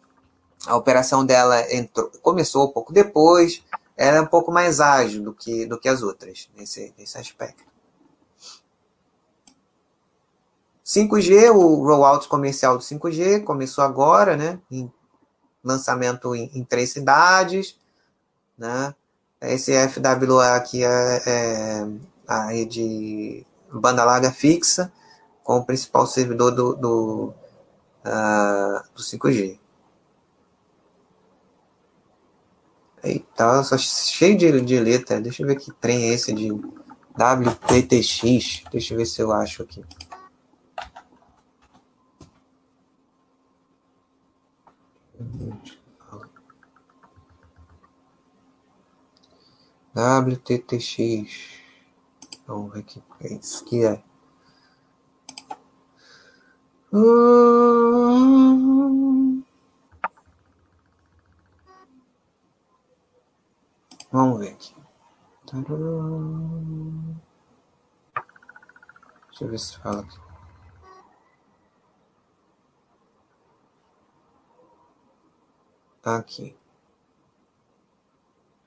a 0.67 0.77
operação 0.77 1.25
dela 1.25 1.63
entrou, 1.73 2.11
começou 2.23 2.67
um 2.67 2.73
pouco 2.73 2.93
depois, 2.93 3.63
ela 3.97 4.19
é 4.19 4.21
um 4.21 4.27
pouco 4.27 4.51
mais 4.51 4.81
ágil 4.81 5.23
do 5.23 5.33
que, 5.33 5.65
do 5.67 5.79
que 5.79 5.89
as 5.89 6.03
outras, 6.03 6.51
nesse, 6.57 6.93
nesse 6.99 7.17
aspecto. 7.19 7.65
5G, 10.85 11.51
o 11.51 11.85
rollout 11.85 12.29
comercial 12.29 12.77
do 12.79 12.83
5G 12.83 13.43
começou 13.43 13.83
agora, 13.83 14.37
né? 14.37 14.61
Em 14.71 14.93
lançamento 15.65 16.33
em, 16.35 16.49
em 16.55 16.63
três 16.63 16.93
cidades, 16.93 17.77
né? 18.57 18.95
Esse 19.47 19.73
FWA 19.89 20.57
aqui 20.57 20.85
é, 20.85 21.23
é 21.27 21.87
a 22.27 22.47
rede 22.47 23.47
banda 23.73 24.05
larga 24.05 24.31
fixa 24.31 24.93
com 25.43 25.57
o 25.59 25.65
principal 25.65 26.07
servidor 26.07 26.51
do, 26.51 26.75
do, 26.75 27.35
uh, 28.05 28.83
do 28.95 29.03
5G. 29.03 29.59
Eita, 33.05 33.63
só 33.63 33.79
cheio 33.79 34.37
de, 34.37 34.61
de 34.61 34.81
letra. 34.81 35.21
Deixa 35.21 35.43
eu 35.43 35.47
ver 35.47 35.57
que 35.57 35.73
trem 35.73 36.11
é 36.11 36.15
esse 36.15 36.33
de 36.33 36.51
WPTX. 36.51 38.65
Deixa 38.73 38.95
eu 38.95 38.99
ver 38.99 39.07
se 39.07 39.23
eu 39.23 39.33
acho 39.33 39.63
aqui. 39.63 39.85
WTTX. 49.97 51.63
Vamos 52.47 52.75
ver 52.75 52.81
aqui, 52.81 53.03
é 53.23 53.33
isso 53.33 53.65
que 53.65 53.83
é. 53.83 54.05
Hum. 56.93 58.27
Vamos 64.13 64.39
ver 64.39 64.53
aqui. 64.53 64.77
Deixa 69.31 69.45
eu 69.45 69.49
ver 69.49 69.59
se 69.59 69.79
fala 69.79 70.01
aqui. 70.01 70.19
Tá 76.03 76.17
aqui. 76.19 76.66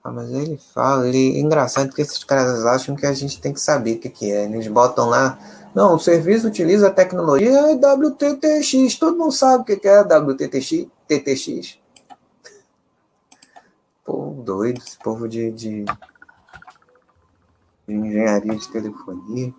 Ah, 0.09 0.11
mas 0.11 0.31
ele 0.31 0.57
fala, 0.57 1.07
ele... 1.07 1.39
engraçado 1.39 1.93
que 1.93 2.01
esses 2.01 2.23
caras 2.23 2.65
acham 2.65 2.95
que 2.95 3.05
a 3.05 3.13
gente 3.13 3.39
tem 3.39 3.53
que 3.53 3.61
saber 3.61 3.97
o 3.97 3.99
que, 3.99 4.09
que 4.09 4.31
é. 4.31 4.45
Eles 4.45 4.67
botam 4.67 5.07
lá, 5.07 5.37
não, 5.75 5.93
o 5.95 5.99
serviço 5.99 6.47
utiliza 6.47 6.87
a 6.87 6.91
tecnologia 6.91 7.75
WTTX. 7.75 8.97
Todo 8.97 9.17
mundo 9.17 9.31
sabe 9.31 9.61
o 9.61 9.65
que, 9.65 9.77
que 9.77 9.87
é 9.87 10.01
WTTX. 10.01 10.87
TTX. 11.07 11.77
Povo 14.03 14.41
doido, 14.41 14.81
esse 14.83 14.97
povo 14.97 15.27
de, 15.27 15.51
de, 15.51 15.85
de 17.87 17.93
engenharia 17.93 18.55
de 18.55 18.67
telefonia. 18.71 19.53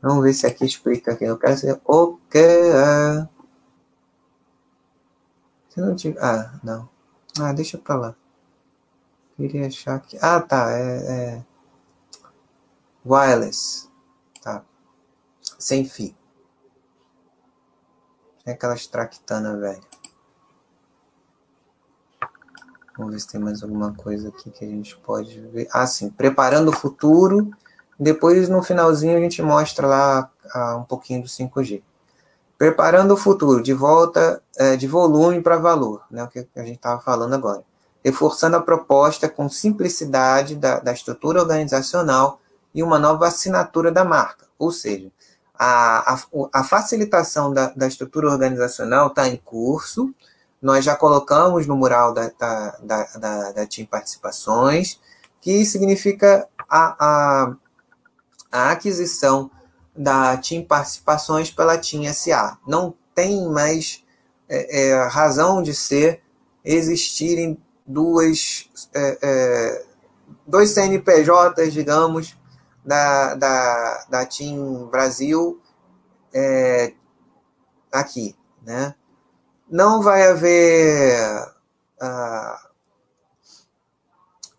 Vamos 0.00 0.24
ver 0.24 0.32
se 0.32 0.46
aqui 0.46 0.64
explica 0.64 1.12
aqui. 1.12 1.24
Eu 1.24 1.36
quero 1.36 1.58
saber 1.58 1.78
o 1.84 2.16
que 2.30 2.38
é. 2.38 3.28
Se 5.68 5.80
não 5.80 5.94
tiver. 5.94 6.18
Ah, 6.22 6.58
não. 6.64 6.88
Ah, 7.38 7.52
deixa 7.52 7.76
pra 7.76 7.96
lá. 7.96 8.14
Queria 9.38 9.68
achar 9.68 10.00
que. 10.00 10.18
Ah, 10.20 10.40
tá. 10.40 10.72
É, 10.72 10.96
é... 11.12 11.44
Wireless. 13.06 13.88
Tá. 14.42 14.64
Sem 15.56 15.84
fio. 15.84 16.12
É 18.44 18.50
aquelas 18.50 18.84
tractana 18.88 19.56
velha. 19.56 19.80
Vamos 22.96 23.12
ver 23.12 23.20
se 23.20 23.28
tem 23.28 23.40
mais 23.40 23.62
alguma 23.62 23.94
coisa 23.94 24.28
aqui 24.28 24.50
que 24.50 24.64
a 24.64 24.68
gente 24.68 24.96
pode 24.96 25.40
ver. 25.40 25.68
Ah, 25.72 25.86
sim. 25.86 26.10
Preparando 26.10 26.70
o 26.70 26.76
futuro. 26.76 27.48
Depois, 27.96 28.48
no 28.48 28.60
finalzinho, 28.60 29.16
a 29.16 29.20
gente 29.20 29.40
mostra 29.40 29.86
lá 29.86 30.32
ah, 30.52 30.76
um 30.76 30.82
pouquinho 30.82 31.22
do 31.22 31.28
5G. 31.28 31.80
Preparando 32.56 33.14
o 33.14 33.16
futuro, 33.16 33.62
de 33.62 33.72
volta 33.72 34.42
é, 34.56 34.74
de 34.74 34.88
volume 34.88 35.40
para 35.40 35.58
valor, 35.58 36.02
né, 36.10 36.24
o 36.24 36.28
que 36.28 36.40
a 36.56 36.64
gente 36.64 36.74
estava 36.74 37.00
falando 37.00 37.34
agora. 37.34 37.62
Reforçando 38.08 38.56
a 38.56 38.62
proposta 38.62 39.28
com 39.28 39.50
simplicidade 39.50 40.56
da, 40.56 40.80
da 40.80 40.92
estrutura 40.94 41.42
organizacional 41.42 42.40
e 42.74 42.82
uma 42.82 42.98
nova 42.98 43.26
assinatura 43.26 43.92
da 43.92 44.02
marca. 44.02 44.46
Ou 44.58 44.72
seja, 44.72 45.12
a, 45.54 46.14
a, 46.14 46.18
a 46.54 46.64
facilitação 46.64 47.52
da, 47.52 47.66
da 47.68 47.86
estrutura 47.86 48.30
organizacional 48.30 49.08
está 49.08 49.28
em 49.28 49.36
curso, 49.36 50.14
nós 50.60 50.86
já 50.86 50.96
colocamos 50.96 51.66
no 51.66 51.76
mural 51.76 52.14
da, 52.14 52.30
da, 52.38 52.70
da, 52.82 53.04
da, 53.04 53.52
da 53.52 53.66
Team 53.66 53.86
Participações, 53.86 54.98
que 55.38 55.66
significa 55.66 56.48
a, 56.66 56.96
a, 56.98 57.54
a 58.50 58.70
aquisição 58.70 59.50
da 59.94 60.34
Team 60.38 60.64
Participações 60.64 61.50
pela 61.50 61.76
Team 61.76 62.10
SA. 62.14 62.56
Não 62.66 62.94
tem 63.14 63.46
mais 63.50 64.02
é, 64.48 64.88
é, 64.88 65.06
razão 65.08 65.62
de 65.62 65.74
ser 65.74 66.22
existirem 66.64 67.58
duas, 67.88 68.70
é, 68.94 69.18
é 69.20 69.86
dois 70.46 70.70
CNPJs, 70.70 71.72
digamos, 71.72 72.36
da, 72.84 73.34
da, 73.34 74.06
da 74.08 74.26
Team 74.26 74.86
Brasil 74.86 75.60
é, 76.32 76.92
aqui, 77.90 78.36
né? 78.62 78.94
não 79.70 80.02
vai 80.02 80.26
haver. 80.28 81.46
Uh, 82.00 82.68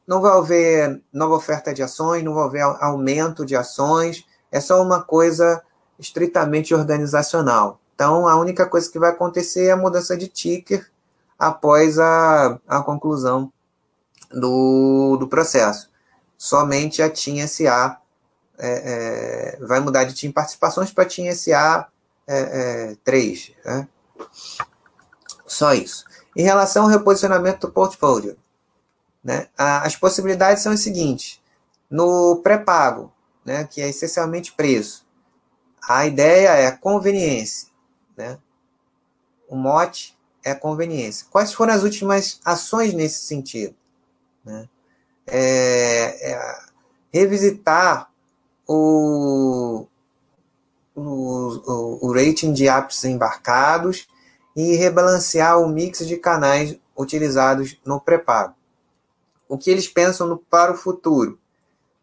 não 0.05 0.21
vai 0.21 0.37
haver 0.37 1.03
nova 1.13 1.35
oferta 1.35 1.73
de 1.73 1.83
ações, 1.83 2.23
não 2.23 2.33
vai 2.33 2.45
haver 2.45 2.61
aumento 2.81 3.45
de 3.45 3.55
ações, 3.55 4.25
é 4.51 4.59
só 4.59 4.81
uma 4.81 5.03
coisa 5.03 5.63
estritamente 5.99 6.73
organizacional. 6.73 7.79
Então, 7.93 8.27
a 8.27 8.35
única 8.35 8.65
coisa 8.65 8.91
que 8.91 8.97
vai 8.97 9.11
acontecer 9.11 9.65
é 9.65 9.71
a 9.71 9.77
mudança 9.77 10.17
de 10.17 10.27
ticker 10.27 10.89
após 11.39 11.97
a, 11.97 12.59
a 12.67 12.83
conclusão 12.83 13.51
do, 14.29 15.15
do 15.17 15.27
processo. 15.27 15.89
Somente 16.37 17.01
a 17.01 17.09
TIM 17.09 17.45
SA 17.47 17.99
é, 18.57 19.57
é, 19.57 19.65
vai 19.65 19.79
mudar 19.79 20.03
de 20.03 20.13
TIM 20.13 20.31
Participações 20.31 20.91
para 20.91 21.05
TIM 21.05 21.33
SA 21.33 21.87
é, 22.27 22.95
3. 23.03 23.53
É, 23.63 23.73
né? 23.73 23.87
Só 25.47 25.73
isso. 25.73 26.05
Em 26.35 26.43
relação 26.43 26.83
ao 26.83 26.89
reposicionamento 26.89 27.67
do 27.67 27.73
portfólio, 27.73 28.37
né, 29.23 29.47
as 29.57 29.95
possibilidades 29.95 30.61
são 30.61 30.71
as 30.71 30.81
seguintes. 30.81 31.41
No 31.89 32.37
pré-pago, 32.43 33.11
né, 33.43 33.63
que 33.63 33.81
é 33.81 33.89
essencialmente 33.89 34.51
preço, 34.53 35.07
a 35.87 36.05
ideia 36.05 36.49
é 36.49 36.71
conveniência. 36.71 37.69
Né? 38.15 38.37
O 39.47 39.55
mote 39.55 40.18
é 40.43 40.53
conveniência. 40.55 41.27
Quais 41.29 41.53
foram 41.53 41.73
as 41.73 41.83
últimas 41.83 42.39
ações 42.43 42.93
nesse 42.93 43.25
sentido? 43.25 43.75
Né? 44.43 44.67
É, 45.27 46.31
é 46.31 46.59
revisitar 47.11 48.09
o, 48.67 49.85
o, 50.95 51.01
o, 51.01 52.07
o 52.07 52.13
rating 52.13 52.53
de 52.53 52.67
apps 52.67 53.03
embarcados 53.03 54.07
e 54.55 54.75
rebalancear 54.75 55.59
o 55.59 55.67
mix 55.67 56.05
de 56.05 56.17
canais 56.17 56.77
utilizados 56.97 57.77
no 57.85 57.99
pré-pago. 57.99 58.55
O 59.47 59.57
que 59.57 59.71
eles 59.71 59.87
pensam 59.87 60.27
no, 60.27 60.37
para 60.37 60.71
o 60.71 60.77
futuro? 60.77 61.39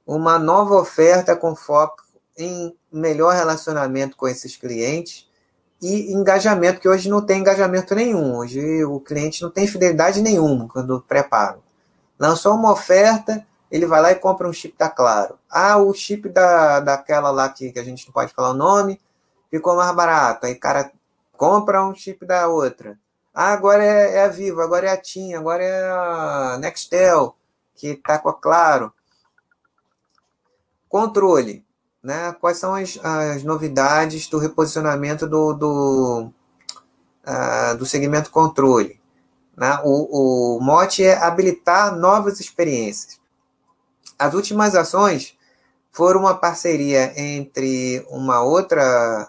Uma 0.07 0.39
nova 0.39 0.75
oferta 0.75 1.37
com 1.37 1.55
foco 1.55 2.05
em 2.37 2.77
melhor 2.93 3.35
relacionamento 3.35 4.17
com 4.17 4.27
esses 4.27 4.57
clientes 4.57 5.26
e 5.87 6.13
engajamento, 6.13 6.81
que 6.81 6.89
hoje 6.89 7.09
não 7.09 7.25
tem 7.25 7.41
engajamento 7.41 7.95
nenhum. 7.95 8.37
Hoje 8.37 8.85
o 8.85 9.01
cliente 9.01 9.43
não 9.43 9.51
tem 9.51 9.67
fidelidade 9.67 10.21
nenhuma 10.21 10.69
quando 10.69 11.01
pré-pago. 11.03 11.63
Lançou 12.19 12.55
uma 12.55 12.73
oferta, 12.73 13.47
ele 13.71 13.87
vai 13.87 14.01
lá 14.01 14.11
e 14.13 14.17
compra 14.17 14.49
um 14.49 14.53
chip 14.53 14.77
da 14.79 14.89
Claro. 14.89 15.39
Ah, 15.51 15.77
o 15.79 15.93
chip 15.95 16.29
da, 16.29 16.81
daquela 16.81 17.31
lá 17.31 17.49
que, 17.49 17.73
que 17.73 17.79
a 17.79 17.85
gente 17.85 18.07
não 18.07 18.13
pode 18.13 18.33
falar 18.33 18.51
o 18.51 18.55
nome, 18.55 19.01
ficou 19.51 19.77
mais 19.77 19.95
barato. 19.95 20.47
Aí 20.47 20.55
cara 20.55 20.91
compra 21.37 21.85
um 21.85 21.95
chip 21.95 22.25
da 22.27 22.49
outra. 22.49 22.99
Ah, 23.35 23.53
agora 23.53 23.85
é, 23.85 24.17
é 24.17 24.25
a 24.25 24.29
Vivo, 24.29 24.63
agora 24.63 24.87
é 24.87 24.91
a 24.91 24.97
TIM, 24.97 25.35
agora 25.35 25.63
é 25.63 25.91
a 25.91 26.59
Nextel, 26.59 27.37
que 27.75 27.89
está 27.89 28.19
com 28.19 28.31
a 28.31 28.35
Claro. 28.35 28.93
Controle. 30.89 31.66
Né? 32.07 32.33
Quais 32.41 32.59
são 32.59 32.73
as, 32.73 32.97
as 33.03 33.43
novidades 33.43 34.29
do 34.29 34.39
reposicionamento 34.39 35.27
do, 35.27 35.53
do, 35.55 36.31
uh, 37.27 37.77
do 37.77 37.85
segmento 37.85 38.31
controle? 38.31 39.01
Né? 39.57 39.77
O, 39.83 40.57
o 40.57 40.61
mote 40.61 41.03
é 41.03 41.17
habilitar 41.17 41.97
novas 41.97 42.39
experiências. 42.39 43.19
As 44.17 44.35
últimas 44.35 44.77
ações 44.77 45.37
foram 45.91 46.21
uma 46.21 46.37
parceria 46.37 47.13
entre 47.21 48.07
uma 48.09 48.41
outra 48.41 49.29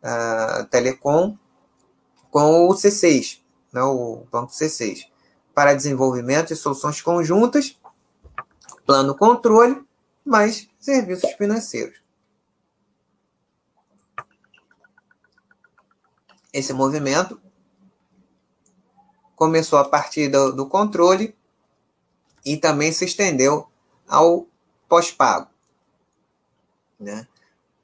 uh, 0.00 0.64
Telecom 0.66 1.36
com 2.30 2.68
o 2.68 2.72
C6, 2.72 3.40
né, 3.72 3.82
o 3.82 4.22
Banco 4.30 4.52
C6, 4.52 5.06
para 5.52 5.74
desenvolvimento 5.74 6.48
de 6.48 6.56
soluções 6.56 7.02
conjuntas, 7.02 7.76
plano 8.86 9.12
controle, 9.16 9.84
mais 10.24 10.68
serviços 10.86 11.32
financeiros. 11.32 12.00
Esse 16.52 16.72
movimento 16.72 17.40
começou 19.34 19.80
a 19.80 19.84
partir 19.84 20.28
do, 20.28 20.52
do 20.52 20.68
controle 20.68 21.36
e 22.44 22.56
também 22.56 22.92
se 22.92 23.04
estendeu 23.04 23.68
ao 24.06 24.46
pós-pago. 24.88 25.50
Né? 27.00 27.26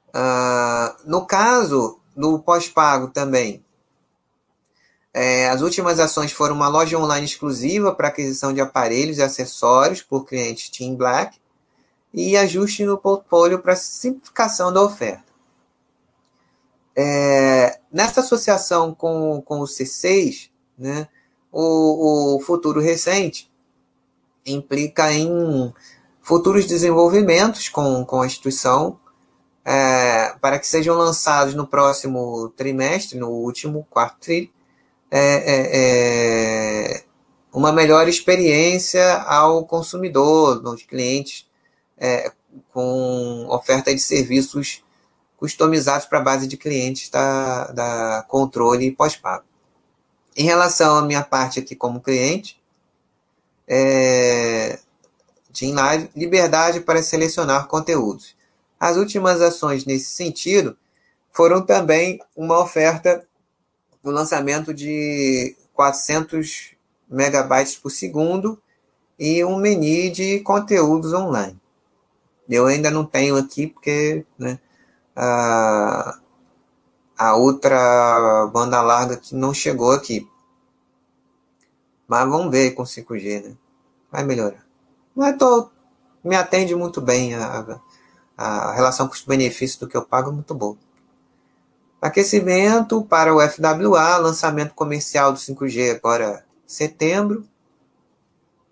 Uh, 0.07 0.95
no 1.03 1.25
caso 1.27 1.99
no 2.15 2.39
pós-pago 2.39 3.09
também. 3.09 3.65
É, 5.13 5.49
as 5.49 5.61
últimas 5.61 5.99
ações 5.99 6.31
foram 6.31 6.55
uma 6.55 6.69
loja 6.69 6.97
online 6.97 7.25
exclusiva 7.25 7.93
para 7.93 8.07
aquisição 8.07 8.53
de 8.53 8.61
aparelhos 8.61 9.17
e 9.17 9.23
acessórios 9.23 10.01
por 10.01 10.25
clientes 10.25 10.69
Team 10.69 10.95
Black 10.95 11.42
e 12.13 12.37
ajuste 12.37 12.85
no 12.85 12.97
portfólio 12.97 13.59
para 13.59 13.75
simplificação 13.75 14.71
da 14.71 14.81
oferta. 14.81 15.33
É, 16.95 17.79
nessa 17.91 18.21
associação 18.21 18.93
com, 18.93 19.41
com 19.41 19.59
o 19.59 19.65
C6, 19.65 20.49
né, 20.77 21.07
o, 21.51 22.35
o 22.35 22.39
futuro 22.39 22.79
recente 22.79 23.51
implica 24.45 25.11
em 25.11 25.73
futuros 26.21 26.65
desenvolvimentos 26.65 27.67
com, 27.69 28.05
com 28.05 28.21
a 28.21 28.25
instituição 28.27 28.99
é, 29.65 30.35
para 30.41 30.59
que 30.59 30.67
sejam 30.67 30.95
lançados 30.97 31.53
no 31.53 31.65
próximo 31.65 32.49
trimestre, 32.49 33.17
no 33.17 33.29
último 33.29 33.87
quarto 33.89 34.19
tri, 34.19 34.51
é, 35.09 35.19
é, 35.21 36.97
é 36.97 37.03
uma 37.53 37.71
melhor 37.71 38.07
experiência 38.07 39.21
ao 39.21 39.65
consumidor, 39.65 40.61
nos 40.61 40.83
clientes, 40.83 41.47
é, 42.03 42.33
com 42.73 43.47
oferta 43.49 43.95
de 43.95 44.01
serviços 44.01 44.83
customizados 45.37 46.05
para 46.05 46.19
a 46.19 46.21
base 46.21 46.47
de 46.47 46.57
clientes 46.57 47.09
da, 47.09 47.67
da 47.67 48.25
controle 48.27 48.91
pós-pago. 48.91 49.45
Em 50.35 50.43
relação 50.43 50.97
à 50.97 51.01
minha 51.01 51.23
parte 51.23 51.59
aqui 51.59 51.77
como 51.77 52.01
cliente, 52.01 52.61
é, 53.65 54.77
Team 55.53 55.75
Live, 55.75 56.09
liberdade 56.13 56.81
para 56.81 57.01
selecionar 57.01 57.67
conteúdos. 57.67 58.35
As 58.77 58.97
últimas 58.97 59.41
ações 59.41 59.85
nesse 59.85 60.09
sentido 60.09 60.75
foram 61.31 61.65
também 61.65 62.19
uma 62.35 62.59
oferta 62.59 63.25
no 64.03 64.11
lançamento 64.11 64.73
de 64.73 65.55
400 65.73 66.71
megabytes 67.09 67.77
por 67.77 67.91
segundo 67.91 68.61
e 69.17 69.45
um 69.45 69.55
menu 69.55 70.11
de 70.11 70.41
conteúdos 70.41 71.13
online. 71.13 71.62
Eu 72.49 72.65
ainda 72.67 72.91
não 72.91 73.05
tenho 73.05 73.37
aqui 73.37 73.67
porque 73.67 74.25
né, 74.37 74.59
a, 75.15 76.19
a 77.17 77.35
outra 77.35 78.47
banda 78.51 78.81
larga 78.81 79.17
que 79.17 79.35
não 79.35 79.53
chegou 79.53 79.91
aqui. 79.91 80.29
Mas 82.07 82.29
vamos 82.29 82.51
ver 82.51 82.71
com 82.71 82.83
5G, 82.83 83.43
né? 83.43 83.55
Vai 84.11 84.23
melhorar. 84.23 84.65
Mas 85.15 85.37
tô, 85.37 85.69
me 86.23 86.35
atende 86.35 86.75
muito 86.75 87.01
bem. 87.01 87.33
A, 87.35 87.79
a 88.37 88.73
relação 88.73 89.07
custo-benefício 89.07 89.79
do 89.79 89.87
que 89.87 89.95
eu 89.95 90.05
pago 90.05 90.29
é 90.29 90.33
muito 90.33 90.53
boa. 90.53 90.77
Aquecimento 92.01 93.01
para 93.05 93.33
o 93.33 93.39
FWA, 93.39 94.17
lançamento 94.17 94.73
comercial 94.73 95.31
do 95.31 95.39
5G 95.39 95.95
agora 95.95 96.45
setembro, 96.67 97.47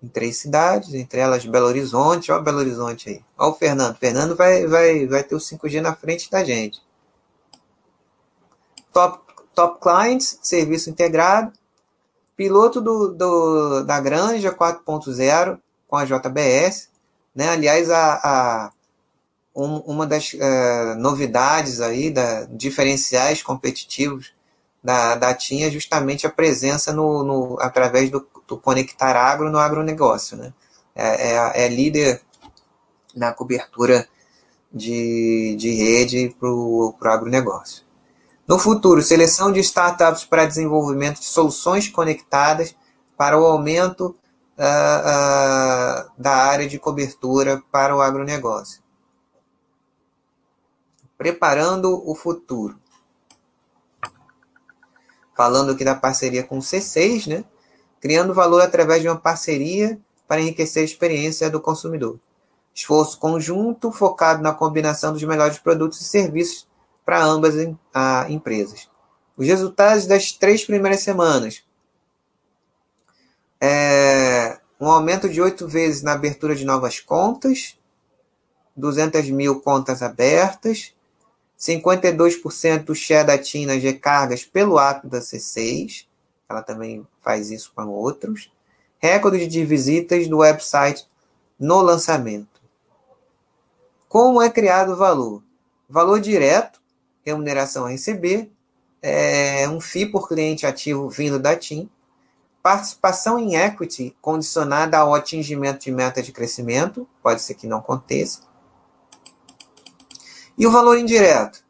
em 0.02 0.08
três 0.08 0.38
cidades, 0.38 0.94
entre 0.94 1.20
elas 1.20 1.46
Belo 1.46 1.68
Horizonte. 1.68 2.32
Olha 2.32 2.42
Belo 2.42 2.60
Horizonte 2.60 3.10
aí. 3.10 3.22
Olha 3.38 3.52
o 3.52 3.56
Fernando. 3.56 3.98
Fernando 3.98 4.36
vai, 4.36 4.66
vai, 4.66 5.06
vai 5.08 5.24
ter 5.24 5.36
o 5.36 5.40
5G 5.40 5.82
na 5.82 5.96
frente 5.96 6.30
da 6.30 6.44
gente. 6.44 6.82
Top, 8.92 9.24
top 9.54 9.80
Clients, 9.80 10.40
serviço 10.42 10.90
integrado. 10.90 11.54
Piloto 12.36 12.82
do, 12.82 13.10
do 13.10 13.84
da 13.84 14.00
Granja 14.00 14.52
4.0 14.52 15.60
com 15.88 15.96
a 15.96 16.06
JBS. 16.06 16.90
Né? 17.36 17.50
Aliás, 17.50 17.90
a, 17.90 18.14
a 18.16 18.72
um, 19.56 19.78
uma 19.80 20.08
das 20.08 20.34
uh, 20.34 20.96
novidades 20.98 21.80
aí, 21.82 22.10
da, 22.10 22.46
diferenciais 22.46 23.44
competitivos 23.44 24.34
da, 24.84 25.16
da 25.16 25.34
TIM 25.34 25.64
é 25.64 25.70
justamente 25.70 26.26
a 26.26 26.30
presença 26.30 26.92
no, 26.92 27.24
no 27.24 27.58
através 27.60 28.10
do, 28.10 28.26
do, 28.48 28.58
Conectar 28.58 29.16
Agro 29.16 29.52
no 29.52 29.60
agronegócio. 29.60 30.38
Né? 30.38 30.54
É, 30.96 31.34
é, 31.34 31.66
é 31.66 31.68
líder 31.68 32.22
na 33.16 33.32
cobertura 33.32 34.08
de, 34.74 35.56
de 35.58 35.72
rede 35.72 36.36
para 36.40 36.50
o 36.50 36.96
agronegócio. 37.02 37.84
No 38.48 38.58
futuro, 38.58 39.02
seleção 39.02 39.52
de 39.52 39.60
startups 39.60 40.26
para 40.26 40.46
desenvolvimento 40.46 41.20
de 41.20 41.26
soluções 41.26 41.88
conectadas 41.88 42.76
para 43.16 43.40
o 43.40 43.46
aumento 43.46 44.16
uh, 44.58 46.08
uh, 46.08 46.12
da 46.18 46.36
área 46.36 46.68
de 46.68 46.80
cobertura 46.80 47.62
para 47.72 47.96
o 47.96 48.02
agronegócio. 48.02 48.82
Preparando 51.18 52.02
o 52.10 52.16
futuro 52.16 52.81
falando 55.42 55.72
aqui 55.72 55.84
da 55.84 55.96
parceria 55.96 56.44
com 56.44 56.60
o 56.60 56.62
C6, 56.62 57.26
né? 57.26 57.44
criando 58.00 58.32
valor 58.32 58.62
através 58.62 59.02
de 59.02 59.08
uma 59.08 59.18
parceria 59.18 60.00
para 60.28 60.40
enriquecer 60.40 60.84
a 60.84 60.86
experiência 60.86 61.50
do 61.50 61.60
consumidor. 61.60 62.20
Esforço 62.76 63.18
conjunto 63.18 63.92
focado 63.92 64.44
na 64.44 64.54
combinação 64.54 65.12
dos 65.12 65.24
melhores 65.24 65.58
produtos 65.58 66.00
e 66.00 66.04
serviços 66.04 66.68
para 67.04 67.24
ambas 67.24 67.56
a, 67.92 68.28
empresas. 68.30 68.88
Os 69.36 69.48
resultados 69.48 70.06
das 70.06 70.32
três 70.32 70.64
primeiras 70.64 71.00
semanas. 71.00 71.64
É, 73.60 74.60
um 74.80 74.92
aumento 74.92 75.28
de 75.28 75.42
oito 75.42 75.68
vezes 75.68 76.04
na 76.04 76.14
abertura 76.14 76.56
de 76.56 76.66
novas 76.66 77.00
contas, 77.00 77.80
200 78.76 79.28
mil 79.32 79.60
contas 79.60 80.04
abertas, 80.04 80.94
52% 81.62 82.86
do 82.86 82.96
share 82.96 83.28
da 83.28 83.38
TIM 83.38 83.68
nas 83.68 83.84
recargas 83.84 84.44
pelo 84.44 84.80
app 84.80 85.08
da 85.08 85.20
C6, 85.20 86.08
ela 86.50 86.64
também 86.64 87.06
faz 87.22 87.52
isso 87.52 87.72
com 87.76 87.86
outros. 87.88 88.52
Recorde 88.98 89.46
de 89.46 89.64
visitas 89.64 90.28
do 90.28 90.40
website 90.40 91.08
no 91.60 91.82
lançamento. 91.82 92.60
Como 94.10 94.42
é 94.42 94.50
criado 94.50 94.94
o 94.94 94.96
valor? 94.96 95.44
Valor 95.88 96.20
direto, 96.20 96.82
remuneração 97.24 97.86
a 97.86 97.90
receber, 97.90 98.52
é 99.00 99.70
um 99.70 99.80
FII 99.80 100.08
por 100.08 100.28
cliente 100.28 100.66
ativo 100.66 101.10
vindo 101.10 101.40
da 101.40 101.56
TIM, 101.56 101.90
participação 102.64 103.38
em 103.40 103.56
equity 103.56 104.16
condicionada 104.22 104.98
ao 104.98 105.14
atingimento 105.14 105.84
de 105.84 105.92
meta 105.92 106.22
de 106.22 106.32
crescimento, 106.32 107.08
pode 107.22 107.42
ser 107.42 107.54
que 107.54 107.68
não 107.68 107.78
aconteça, 107.78 108.42
e 110.62 110.68
o 110.68 110.72
valor 110.72 110.96
indireto? 110.96 111.64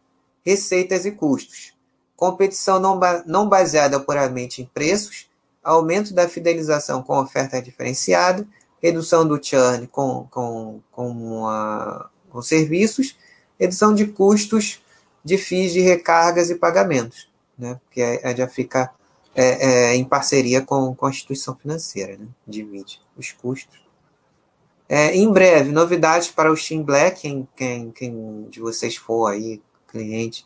Receitas 0.46 1.06
e 1.06 1.12
custos. 1.12 1.72
Competição 2.14 2.78
não, 2.78 3.00
não 3.26 3.48
baseada 3.48 3.98
puramente 4.02 4.62
em 4.62 4.66
preços, 4.66 5.30
aumento 5.64 6.14
da 6.14 6.28
fidelização 6.28 7.02
com 7.02 7.18
oferta 7.18 7.62
diferenciada, 7.62 8.46
redução 8.84 9.26
do 9.26 9.42
churn 9.42 9.88
com, 9.88 10.28
com, 10.30 10.82
com, 10.92 11.48
a, 11.48 12.10
com 12.30 12.42
serviços, 12.42 13.16
redução 13.58 13.96
de 13.96 14.08
custos 14.08 14.82
de 15.24 15.38
FIIs 15.38 15.72
de 15.72 15.80
recargas 15.80 16.50
e 16.50 16.56
pagamentos, 16.56 17.30
né? 17.58 17.80
porque 17.86 18.02
é, 18.02 18.36
já 18.36 18.48
fica 18.50 18.92
é, 19.34 19.92
é, 19.92 19.96
em 19.96 20.04
parceria 20.04 20.62
com, 20.62 20.94
com 20.94 21.06
a 21.06 21.10
instituição 21.10 21.56
financeira, 21.56 22.18
né? 22.18 22.28
divide 22.46 23.00
os 23.16 23.32
custos. 23.32 23.80
É, 24.94 25.16
em 25.16 25.32
breve, 25.32 25.72
novidades 25.72 26.28
para 26.28 26.52
o 26.52 26.58
Steam 26.58 26.84
Black, 26.84 27.22
quem, 27.22 27.48
quem, 27.56 27.92
quem 27.92 28.50
de 28.50 28.60
vocês 28.60 28.98
for 28.98 29.28
aí, 29.28 29.62
cliente 29.88 30.46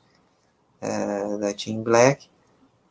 é, 0.80 1.38
da 1.40 1.52
Team 1.52 1.82
Black, 1.82 2.30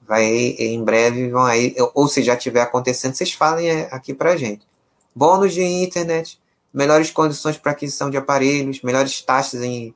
vai 0.02 0.24
em 0.24 0.82
breve 0.82 1.28
vão 1.28 1.44
aí, 1.44 1.72
ou 1.94 2.08
se 2.08 2.24
já 2.24 2.34
estiver 2.34 2.60
acontecendo, 2.60 3.14
vocês 3.14 3.32
falem 3.32 3.70
é, 3.70 3.88
aqui 3.92 4.12
para 4.12 4.36
gente. 4.36 4.66
Bônus 5.14 5.54
de 5.54 5.62
internet, 5.62 6.40
melhores 6.72 7.12
condições 7.12 7.56
para 7.56 7.70
aquisição 7.70 8.10
de 8.10 8.16
aparelhos, 8.16 8.82
melhores 8.82 9.22
taxas 9.22 9.62
em 9.62 9.94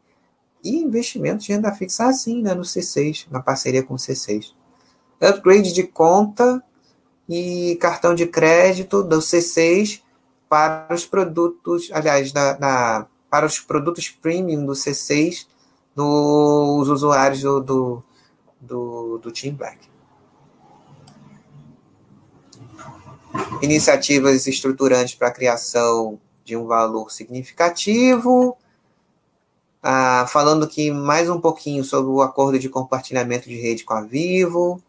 e 0.63 0.77
investimentos 0.77 1.45
de 1.45 1.53
renda 1.55 1.73
fixa 1.73 2.07
assim, 2.07 2.41
né, 2.41 2.55
no 2.55 2.63
C6, 2.63 3.27
na 3.33 3.43
parceria 3.43 3.83
com 3.83 3.95
o 3.95 3.97
C6. 3.97 4.53
Upgrade 5.21 5.73
de 5.73 5.83
conta 5.83 6.63
e 7.29 7.77
cartão 7.81 8.15
de 8.15 8.27
crédito 8.27 9.03
do 9.03 9.19
C6 9.19 10.03
para 10.49 10.95
os 10.95 11.05
produtos, 11.05 11.91
aliás, 11.93 12.33
da, 12.33 12.55
da, 12.55 13.07
para 13.31 13.47
os 13.47 13.61
produtos 13.61 14.09
premium 14.09 14.65
do 14.65 14.73
C6 14.73 15.47
dos 15.95 16.89
usuários 16.89 17.43
do, 17.43 17.61
do, 17.61 18.05
do, 18.61 19.19
do 19.19 19.33
Team 19.33 19.55
Black. 19.55 19.79
Iniciativas 23.61 24.47
estruturantes 24.47 25.15
para 25.15 25.29
a 25.29 25.33
criação 25.33 26.19
de 26.45 26.57
um 26.57 26.67
valor 26.67 27.11
significativo. 27.11 28.57
Ah, 29.83 30.27
falando 30.29 30.65
aqui 30.65 30.91
mais 30.91 31.29
um 31.29 31.41
pouquinho 31.41 31.85
sobre 31.85 32.11
o 32.11 32.23
acordo 32.23 32.59
de 32.59 32.69
compartilhamento 32.69 33.49
de 33.49 33.61
rede 33.61 33.85
com 33.85 33.95
a 33.95 34.01
Vivo, 34.01 34.83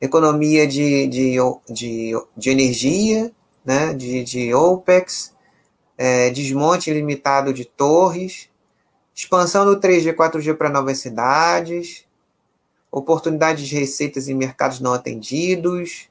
economia 0.00 0.66
de, 0.66 1.06
de, 1.06 1.36
de, 1.70 2.12
de 2.36 2.50
energia, 2.50 3.32
né, 3.64 3.92
de, 3.94 4.24
de 4.24 4.54
OPEX, 4.54 5.34
é, 5.96 6.30
desmonte 6.30 6.90
ilimitado 6.90 7.52
de 7.52 7.64
torres, 7.64 8.48
expansão 9.14 9.64
do 9.64 9.78
3G 9.78 10.08
e 10.08 10.12
4G 10.12 10.56
para 10.56 10.68
novas 10.68 10.98
cidades, 10.98 12.06
oportunidades 12.90 13.66
de 13.66 13.76
receitas 13.76 14.28
em 14.28 14.34
mercados 14.34 14.80
não 14.80 14.92
atendidos, 14.92 16.08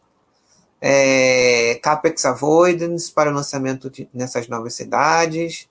é, 0.80 1.80
CAPEX 1.84 2.26
avoidance 2.26 3.12
para 3.12 3.30
o 3.30 3.34
lançamento 3.34 3.90
de, 3.90 4.10
nessas 4.14 4.48
novas 4.48 4.74
cidades, 4.74 5.70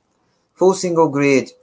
full 0.54 0.74
single 0.74 1.08
grid 1.08 1.54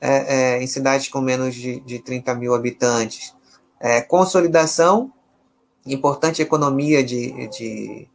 é, 0.00 0.56
é, 0.56 0.62
em 0.62 0.66
cidades 0.66 1.08
com 1.08 1.20
menos 1.20 1.54
de, 1.54 1.80
de 1.80 1.98
30 1.98 2.34
mil 2.34 2.54
habitantes, 2.54 3.34
é, 3.80 4.00
consolidação, 4.00 5.12
importante 5.86 6.40
economia 6.40 7.04
de, 7.04 7.48
de 7.48 8.08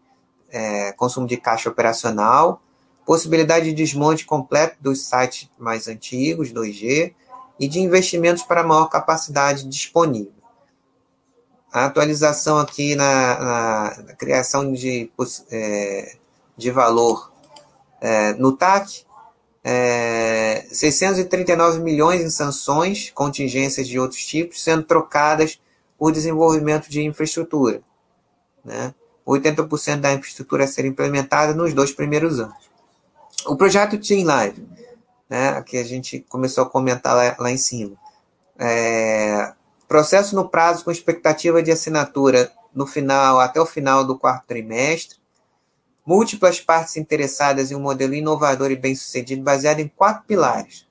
é, 0.52 0.92
consumo 0.94 1.28
de 1.28 1.38
caixa 1.38 1.70
operacional, 1.70 2.62
possibilidade 3.06 3.66
de 3.66 3.74
desmonte 3.74 4.26
completo 4.26 4.78
dos 4.80 5.08
sites 5.08 5.50
mais 5.58 5.88
antigos, 5.88 6.54
2G, 6.54 7.14
e 7.60 7.68
de 7.68 7.80
investimentos 7.80 8.44
para 8.44 8.64
maior 8.64 8.88
capacidade 8.88 9.68
disponível. 9.68 10.34
A 11.72 11.86
atualização 11.86 12.58
aqui 12.58 12.96
na, 12.96 13.40
na, 13.40 14.04
na 14.04 14.14
criação 14.16 14.72
de 14.72 15.12
é, 15.52 16.16
de 16.58 16.72
valor 16.72 17.32
é, 18.02 18.34
no 18.34 18.56
TAC, 18.56 19.06
é, 19.64 20.66
639 20.72 21.80
milhões 21.80 22.22
em 22.22 22.30
sanções, 22.30 23.12
contingências 23.12 23.88
de 23.88 24.00
outros 24.00 24.26
tipos, 24.26 24.64
sendo 24.64 24.84
trocadas 24.84 25.60
por 25.98 26.12
desenvolvimento 26.12 26.90
de 26.90 27.04
infraestrutura. 27.04 27.82
Né? 28.64 28.94
80% 29.28 30.02
da 30.02 30.14
infraestrutura 30.14 30.64
a 30.64 30.68
ser 30.68 30.86
implementada 30.86 31.54
nos 31.54 31.74
dois 31.74 31.92
primeiros 31.92 32.40
anos. 32.40 32.70
O 33.46 33.56
projeto 33.56 33.98
Team 33.98 34.26
Live, 34.26 34.68
né, 35.30 35.62
que 35.64 35.78
a 35.78 35.84
gente 35.84 36.26
começou 36.28 36.64
a 36.64 36.70
comentar 36.70 37.16
lá, 37.16 37.36
lá 37.40 37.52
em 37.52 37.58
cima. 37.58 37.96
É, 38.58 39.54
processo 39.88 40.36
no 40.36 40.50
prazo 40.50 40.84
com 40.84 40.92
expectativa 40.92 41.64
de 41.64 41.72
assinatura 41.72 42.52
no 42.74 42.86
final 42.86 43.40
até 43.40 43.60
o 43.62 43.66
final 43.66 44.04
do 44.06 44.18
quarto 44.18 44.48
trimestre. 44.48 45.18
Múltiplas 46.06 46.60
partes 46.60 46.98
interessadas 46.98 47.72
em 47.72 47.76
um 47.76 47.80
modelo 47.80 48.14
inovador 48.14 48.72
e 48.72 48.76
bem-sucedido 48.76 49.44
baseado 49.44 49.80
em 49.80 49.88
quatro 49.88 50.24
pilares. 50.26 50.88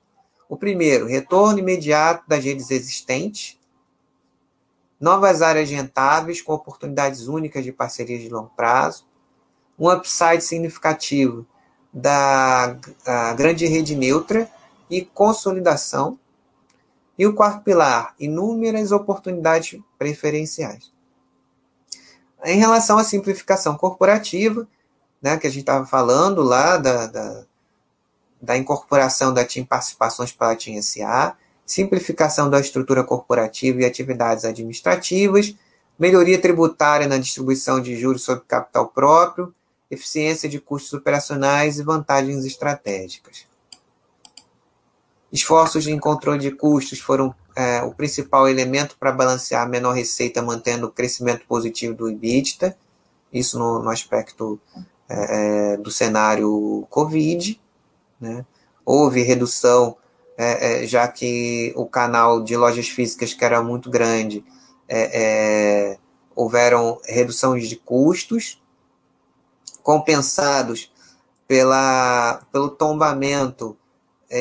O 0.47 0.57
primeiro, 0.57 1.05
retorno 1.05 1.59
imediato 1.59 2.23
das 2.27 2.43
redes 2.43 2.71
existentes. 2.71 3.58
Novas 4.99 5.41
áreas 5.41 5.69
rentáveis 5.69 6.41
com 6.41 6.53
oportunidades 6.53 7.27
únicas 7.27 7.63
de 7.63 7.71
parcerias 7.71 8.21
de 8.21 8.29
longo 8.29 8.51
prazo. 8.55 9.05
Um 9.77 9.89
upside 9.89 10.41
significativo 10.41 11.47
da 11.93 12.75
grande 13.35 13.65
rede 13.65 13.95
neutra 13.95 14.49
e 14.89 15.03
consolidação. 15.03 16.19
E 17.17 17.25
o 17.25 17.33
quarto 17.33 17.63
pilar, 17.63 18.13
inúmeras 18.19 18.91
oportunidades 18.91 19.79
preferenciais. 19.97 20.91
Em 22.45 22.57
relação 22.57 22.97
à 22.97 23.03
simplificação 23.03 23.75
corporativa, 23.75 24.67
né, 25.21 25.37
que 25.37 25.45
a 25.45 25.49
gente 25.49 25.61
estava 25.61 25.85
falando 25.85 26.41
lá 26.41 26.77
da, 26.77 27.07
da, 27.07 27.43
da, 28.41 28.57
incorporação 28.57 29.33
da 29.33 29.43
TIM 29.43 29.65
Participações 29.65 30.31
para 30.31 30.51
a 30.51 30.55
TIM 30.55 30.81
SA, 30.81 31.35
simplificação 31.71 32.49
da 32.49 32.59
estrutura 32.59 33.03
corporativa 33.03 33.81
e 33.81 33.85
atividades 33.85 34.43
administrativas, 34.43 35.55
melhoria 35.99 36.41
tributária 36.41 37.07
na 37.07 37.19
distribuição 37.19 37.79
de 37.79 37.95
juros 37.95 38.23
sobre 38.23 38.43
capital 38.47 38.87
próprio, 38.87 39.53
eficiência 39.91 40.49
de 40.49 40.59
custos 40.59 40.93
operacionais 40.93 41.77
e 41.77 41.83
vantagens 41.83 42.43
estratégicas. 42.43 43.45
Esforços 45.31 45.85
em 45.85 45.99
controle 45.99 46.39
de 46.39 46.51
custos 46.51 46.99
foram 46.99 47.35
é, 47.55 47.83
o 47.83 47.93
principal 47.93 48.49
elemento 48.49 48.97
para 48.99 49.11
balancear 49.11 49.63
a 49.63 49.69
menor 49.69 49.93
receita, 49.93 50.41
mantendo 50.41 50.87
o 50.87 50.91
crescimento 50.91 51.45
positivo 51.45 51.93
do 51.93 52.09
EBITDA, 52.09 52.75
isso 53.31 53.59
no, 53.59 53.83
no 53.83 53.91
aspecto 53.91 54.59
é, 55.07 55.73
é, 55.73 55.77
do 55.77 55.91
cenário 55.91 56.87
Covid. 56.89 57.61
Né? 58.19 58.43
Houve 58.83 59.21
redução, 59.21 59.95
é, 60.41 60.83
é, 60.83 60.87
já 60.87 61.05
que 61.05 61.73
o 61.75 61.85
canal 61.85 62.41
de 62.41 62.55
lojas 62.55 62.87
físicas, 62.87 63.33
que 63.33 63.43
era 63.43 63.61
muito 63.61 63.89
grande, 63.89 64.41
é, 64.87 65.97
houveram 66.33 66.97
reduções 67.03 67.67
de 67.67 67.75
custos, 67.75 68.61
compensados 69.83 70.93
pela, 71.45 72.41
pelo 72.53 72.69
tombamento 72.69 73.77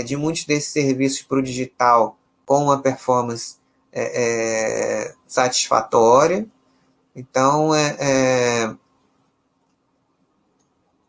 de 0.05 0.17
muitos 0.17 0.45
desses 0.45 0.71
serviços 0.71 1.23
para 1.23 1.39
o 1.39 1.43
digital 1.43 2.17
com 2.47 2.63
uma 2.63 2.81
performance 2.81 3.57
é, 3.91 5.09
é, 5.09 5.15
satisfatória. 5.27 6.47
Então, 7.17 7.75
é, 7.75 7.97
é, 7.99 8.75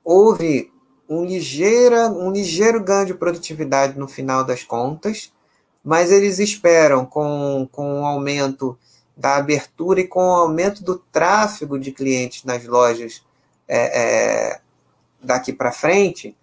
houve 0.04 0.69
um, 1.10 1.26
ligeira, 1.26 2.07
um 2.07 2.32
ligeiro 2.32 2.84
ganho 2.84 3.07
de 3.07 3.14
produtividade 3.14 3.97
no 3.97 4.07
final 4.07 4.43
das 4.43 4.64
contas, 4.64 5.34
mas 5.84 6.12
eles 6.12 6.39
esperam, 6.39 7.05
com, 7.05 7.68
com 7.72 8.01
o 8.01 8.05
aumento 8.05 8.78
da 9.18 9.36
abertura 9.36 10.01
e 10.01 10.07
com 10.07 10.20
o 10.20 10.34
aumento 10.34 10.84
do 10.84 10.97
tráfego 10.97 11.80
de 11.80 11.91
clientes 11.91 12.43
nas 12.43 12.66
lojas 12.66 13.24
é, 13.68 14.01
é, 14.01 14.62
daqui 15.22 15.51
para 15.51 15.72
frente, 15.72 16.38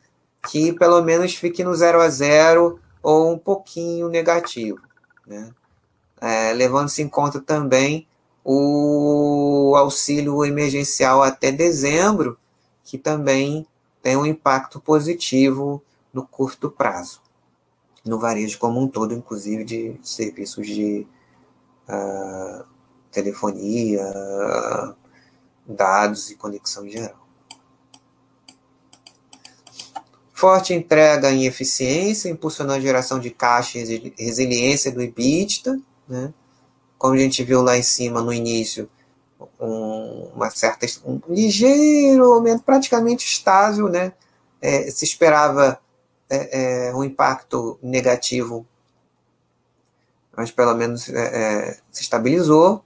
que 0.48 0.72
pelo 0.72 1.02
menos 1.02 1.34
fique 1.34 1.64
no 1.64 1.74
zero 1.74 2.00
a 2.00 2.08
zero 2.08 2.80
ou 3.02 3.32
um 3.32 3.38
pouquinho 3.38 4.08
negativo 4.08 4.86
né? 5.26 5.50
É, 6.20 6.52
levando-se 6.52 7.02
em 7.02 7.08
conta 7.08 7.40
também 7.40 8.06
o 8.44 9.74
auxílio 9.76 10.44
emergencial 10.44 11.22
até 11.22 11.50
dezembro, 11.50 12.38
que 12.84 12.96
também 12.96 13.66
tem 14.06 14.16
um 14.16 14.24
impacto 14.24 14.78
positivo 14.78 15.82
no 16.14 16.24
curto 16.24 16.70
prazo, 16.70 17.20
no 18.04 18.20
varejo 18.20 18.56
como 18.56 18.80
um 18.80 18.86
todo, 18.86 19.12
inclusive 19.12 19.64
de 19.64 19.98
serviços 20.00 20.64
de 20.64 21.04
uh, 21.88 22.64
telefonia, 23.10 24.04
dados 25.66 26.30
e 26.30 26.36
conexão 26.36 26.86
em 26.86 26.90
geral. 26.90 27.26
Forte 30.32 30.72
entrega 30.72 31.32
em 31.32 31.44
eficiência, 31.44 32.28
impulsionando 32.28 32.78
a 32.78 32.80
geração 32.80 33.18
de 33.18 33.30
caixa 33.30 33.76
e 33.80 34.14
resiliência 34.16 34.92
do 34.92 35.02
EBITDA, 35.02 35.80
né? 36.08 36.32
Como 36.96 37.14
a 37.14 37.18
gente 37.18 37.42
viu 37.42 37.60
lá 37.60 37.76
em 37.76 37.82
cima 37.82 38.22
no 38.22 38.32
início, 38.32 38.88
um, 39.60 40.30
uma 40.34 40.50
certa, 40.50 40.86
um 41.04 41.20
ligeiro 41.28 42.32
aumento, 42.32 42.62
praticamente 42.62 43.26
estável, 43.26 43.88
né? 43.88 44.12
É, 44.60 44.90
se 44.90 45.04
esperava 45.04 45.78
é, 46.28 46.88
é, 46.88 46.94
um 46.94 47.04
impacto 47.04 47.78
negativo, 47.82 48.66
mas 50.36 50.50
pelo 50.50 50.74
menos 50.74 51.08
é, 51.08 51.68
é, 51.68 51.78
se 51.90 52.02
estabilizou. 52.02 52.82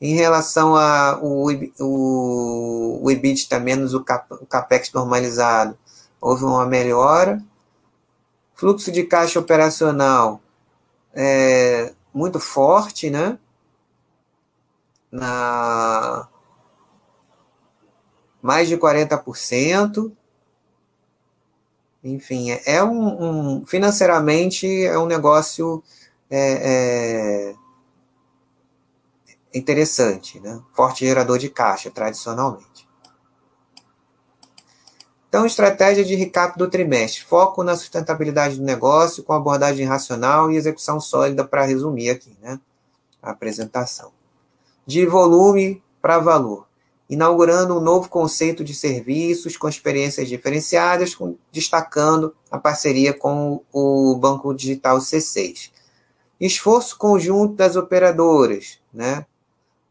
Em 0.00 0.14
relação 0.14 0.76
ao 0.76 1.24
o, 1.24 3.00
o 3.02 3.10
EBITDA 3.10 3.58
menos 3.58 3.94
o, 3.94 4.04
cap, 4.04 4.32
o 4.34 4.44
CAPEX 4.44 4.92
normalizado, 4.92 5.78
houve 6.20 6.44
uma 6.44 6.66
melhora. 6.66 7.42
Fluxo 8.54 8.92
de 8.92 9.04
caixa 9.04 9.38
operacional 9.38 10.40
é 11.14 11.92
muito 12.12 12.38
forte, 12.38 13.08
né? 13.08 13.38
Na 15.14 16.28
mais 18.42 18.68
de 18.68 18.76
40%. 18.76 20.12
Enfim, 22.02 22.50
é, 22.50 22.62
é 22.66 22.84
um, 22.84 23.60
um 23.60 23.66
financeiramente 23.66 24.84
é 24.84 24.98
um 24.98 25.06
negócio 25.06 25.82
é, 26.28 27.52
é 27.52 27.54
interessante, 29.54 30.40
né? 30.40 30.60
Forte 30.74 31.06
gerador 31.06 31.38
de 31.38 31.48
caixa, 31.48 31.90
tradicionalmente. 31.90 32.88
Então, 35.28 35.46
estratégia 35.46 36.04
de 36.04 36.14
recap 36.14 36.58
do 36.58 36.68
trimestre. 36.70 37.22
Foco 37.24 37.64
na 37.64 37.76
sustentabilidade 37.76 38.56
do 38.56 38.62
negócio, 38.62 39.24
com 39.24 39.32
abordagem 39.32 39.86
racional 39.86 40.50
e 40.50 40.56
execução 40.56 41.00
sólida, 41.00 41.44
para 41.44 41.64
resumir 41.64 42.10
aqui, 42.10 42.36
né? 42.40 42.60
A 43.22 43.30
apresentação. 43.30 44.12
De 44.86 45.06
volume 45.06 45.82
para 46.00 46.18
valor. 46.18 46.66
Inaugurando 47.08 47.76
um 47.76 47.80
novo 47.80 48.08
conceito 48.08 48.64
de 48.64 48.74
serviços 48.74 49.56
com 49.56 49.68
experiências 49.68 50.28
diferenciadas, 50.28 51.14
com, 51.14 51.36
destacando 51.52 52.34
a 52.50 52.58
parceria 52.58 53.12
com 53.12 53.62
o 53.72 54.14
Banco 54.16 54.54
Digital 54.54 54.98
C6. 54.98 55.70
Esforço 56.40 56.96
conjunto 56.98 57.54
das 57.54 57.76
operadoras, 57.76 58.78
né? 58.92 59.26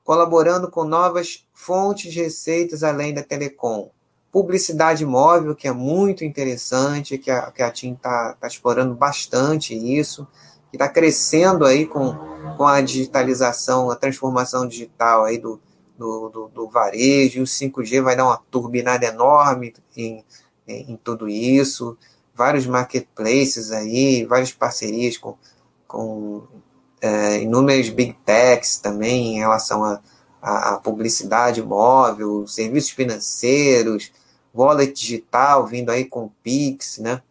colaborando 0.04 0.70
com 0.70 0.84
novas 0.84 1.48
fontes 1.54 2.12
de 2.12 2.22
receitas 2.22 2.84
além 2.84 3.14
da 3.14 3.24
telecom 3.24 3.90
publicidade 4.34 5.06
móvel, 5.06 5.56
que 5.56 5.68
é 5.68 5.72
muito 5.72 6.26
interessante, 6.26 7.20
que 7.20 7.30
a, 7.30 7.52
que 7.52 7.62
a 7.62 7.70
TIM 7.70 7.94
está 7.94 8.34
tá 8.34 8.48
explorando 8.48 8.96
bastante 8.96 9.76
isso, 9.76 10.28
que 10.74 10.78
está 10.78 10.90
crescendo 10.90 11.68
aí 11.68 11.86
com, 11.86 12.16
com 12.58 12.66
a 12.66 12.82
digitalização, 12.82 13.92
a 13.92 13.96
transformação 13.96 14.68
digital 14.68 15.24
aí 15.24 15.38
do, 15.38 15.62
do, 15.96 16.30
do, 16.30 16.48
do 16.48 16.68
varejo, 16.68 17.38
e 17.38 17.42
o 17.44 17.46
5G 17.46 18.02
vai 18.02 18.16
dar 18.16 18.26
uma 18.26 18.42
turbinada 18.50 19.06
enorme 19.06 19.72
em, 19.96 20.26
em, 20.68 20.94
em 20.94 20.98
tudo 20.98 21.30
isso, 21.30 21.96
vários 22.34 22.66
marketplaces 22.66 23.72
aí, 23.72 24.26
várias 24.26 24.52
parcerias 24.52 25.16
com, 25.16 25.38
com 25.88 26.42
é, 27.00 27.40
inúmeras 27.44 27.90
big 27.90 28.14
techs 28.26 28.80
também 28.80 29.36
em 29.36 29.38
relação 29.38 29.84
a, 29.84 30.02
a, 30.42 30.74
a 30.74 30.80
publicidade 30.80 31.62
móvel, 31.62 32.48
serviços 32.48 32.90
financeiros, 32.90 34.12
wallet 34.52 34.92
digital 34.92 35.68
vindo 35.68 35.92
aí 35.92 36.06
com 36.06 36.32
Pix, 36.42 36.98
né? 36.98 37.22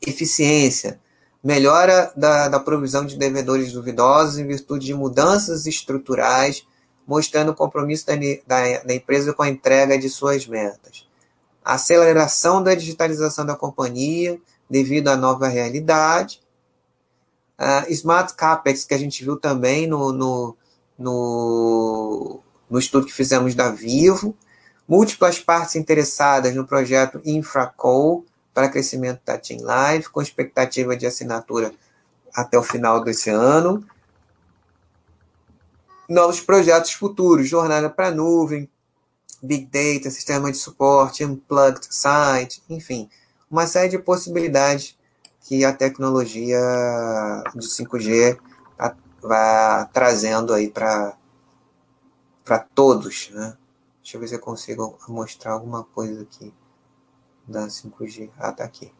Eficiência, 0.00 0.98
melhora 1.46 2.12
da, 2.16 2.48
da 2.48 2.58
provisão 2.58 3.06
de 3.06 3.16
devedores 3.16 3.70
duvidosos 3.70 4.36
em 4.36 4.44
virtude 4.44 4.84
de 4.84 4.92
mudanças 4.92 5.64
estruturais, 5.64 6.66
mostrando 7.06 7.52
o 7.52 7.54
compromisso 7.54 8.04
da, 8.04 8.14
da, 8.44 8.82
da 8.82 8.92
empresa 8.92 9.32
com 9.32 9.44
a 9.44 9.48
entrega 9.48 9.96
de 9.96 10.08
suas 10.10 10.44
metas. 10.44 11.06
a 11.64 11.74
aceleração 11.74 12.60
da 12.60 12.74
digitalização 12.74 13.46
da 13.46 13.54
companhia 13.54 14.40
devido 14.68 15.06
à 15.06 15.16
nova 15.16 15.46
realidade, 15.46 16.42
uh, 17.60 17.92
Smart 17.92 18.34
CAPEX, 18.34 18.84
que 18.84 18.94
a 18.94 18.98
gente 18.98 19.22
viu 19.22 19.36
também 19.36 19.86
no, 19.86 20.10
no, 20.10 20.56
no, 20.98 22.40
no 22.68 22.78
estudo 22.80 23.06
que 23.06 23.12
fizemos 23.12 23.54
da 23.54 23.70
Vivo, 23.70 24.36
múltiplas 24.88 25.38
partes 25.38 25.76
interessadas 25.76 26.56
no 26.56 26.66
projeto 26.66 27.20
InfraCo 27.24 28.24
para 28.56 28.70
crescimento 28.70 29.20
da 29.22 29.36
Team 29.36 29.60
Live, 29.60 30.08
com 30.08 30.22
expectativa 30.22 30.96
de 30.96 31.06
assinatura 31.06 31.74
até 32.34 32.58
o 32.58 32.62
final 32.62 33.04
desse 33.04 33.28
ano. 33.28 33.86
Novos 36.08 36.40
projetos 36.40 36.92
futuros, 36.92 37.46
jornada 37.46 37.90
para 37.90 38.10
nuvem, 38.10 38.66
Big 39.42 39.66
Data, 39.66 40.10
sistema 40.10 40.50
de 40.50 40.56
suporte, 40.56 41.22
Unplugged 41.22 41.86
Site, 41.90 42.62
enfim, 42.70 43.10
uma 43.50 43.66
série 43.66 43.90
de 43.90 43.98
possibilidades 43.98 44.96
que 45.42 45.62
a 45.62 45.74
tecnologia 45.74 46.58
de 47.54 47.68
5G 47.68 48.38
vai 49.20 49.86
trazendo 49.92 50.54
aí 50.54 50.70
para 50.70 51.14
todos, 52.74 53.28
né? 53.34 53.54
Deixa 54.02 54.16
eu 54.16 54.20
ver 54.22 54.28
se 54.28 54.34
eu 54.34 54.40
consigo 54.40 54.98
mostrar 55.08 55.52
alguma 55.52 55.84
coisa 55.84 56.22
aqui 56.22 56.54
da 57.46 57.66
5G. 57.68 58.30
Ah, 58.38 58.52
tá 58.52 58.64
aqui. 58.64 58.92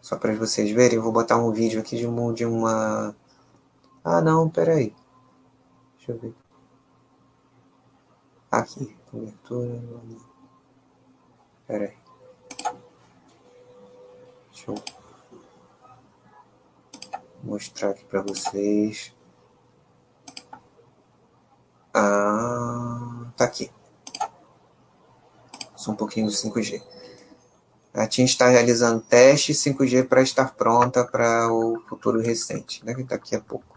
Só 0.00 0.16
para 0.16 0.34
vocês 0.34 0.70
verem, 0.70 0.96
eu 0.96 1.02
vou 1.02 1.12
botar 1.12 1.36
um 1.36 1.52
vídeo 1.52 1.80
aqui 1.80 1.96
de 1.96 2.06
uma, 2.06 2.32
de 2.32 2.46
uma... 2.46 3.14
Ah, 4.02 4.22
não, 4.22 4.48
peraí. 4.48 4.94
Deixa 5.96 6.12
eu 6.12 6.18
ver. 6.18 6.34
Aqui, 8.50 8.96
cobertura. 9.10 9.82
Peraí. 11.66 11.94
Deixa 14.50 14.70
eu 14.70 14.82
mostrar 17.42 17.90
aqui 17.90 18.04
para 18.06 18.22
vocês. 18.22 19.14
Ah, 21.92 23.30
tá 23.36 23.44
aqui. 23.44 23.70
Um 25.88 25.94
pouquinho 25.94 26.26
do 26.26 26.32
5G. 26.32 26.82
A 27.94 28.06
TIM 28.06 28.24
está 28.24 28.48
realizando 28.48 29.00
teste 29.00 29.52
5G 29.52 30.06
para 30.06 30.22
estar 30.22 30.54
pronta 30.54 31.04
para 31.04 31.50
o 31.50 31.82
futuro 31.88 32.20
recente, 32.20 32.84
né? 32.84 32.94
daqui 33.08 33.34
a 33.34 33.40
pouco. 33.40 33.76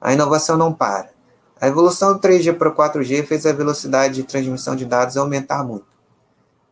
A 0.00 0.12
inovação 0.12 0.56
não 0.56 0.72
para. 0.72 1.10
A 1.60 1.68
evolução 1.68 2.14
do 2.14 2.18
3G 2.18 2.56
para 2.56 2.68
o 2.68 2.74
4G 2.74 3.24
fez 3.24 3.46
a 3.46 3.52
velocidade 3.52 4.14
de 4.14 4.24
transmissão 4.24 4.74
de 4.74 4.84
dados 4.84 5.16
aumentar 5.16 5.62
muito. 5.62 5.86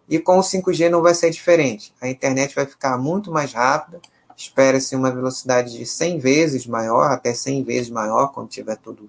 E 0.08 0.18
com 0.18 0.38
o 0.38 0.42
5G 0.42 0.90
não 0.90 1.02
vai 1.02 1.14
ser 1.14 1.30
diferente. 1.30 1.94
A 2.00 2.08
internet 2.08 2.54
vai 2.54 2.66
ficar 2.66 2.98
muito 2.98 3.30
mais 3.30 3.52
rápida, 3.52 4.00
espera-se 4.36 4.96
uma 4.96 5.10
velocidade 5.10 5.78
de 5.78 5.86
100 5.86 6.18
vezes 6.18 6.66
maior, 6.66 7.10
até 7.10 7.32
100 7.32 7.62
vezes 7.64 7.90
maior, 7.90 8.28
quando 8.32 8.48
tiver 8.48 8.76
tudo 8.76 9.08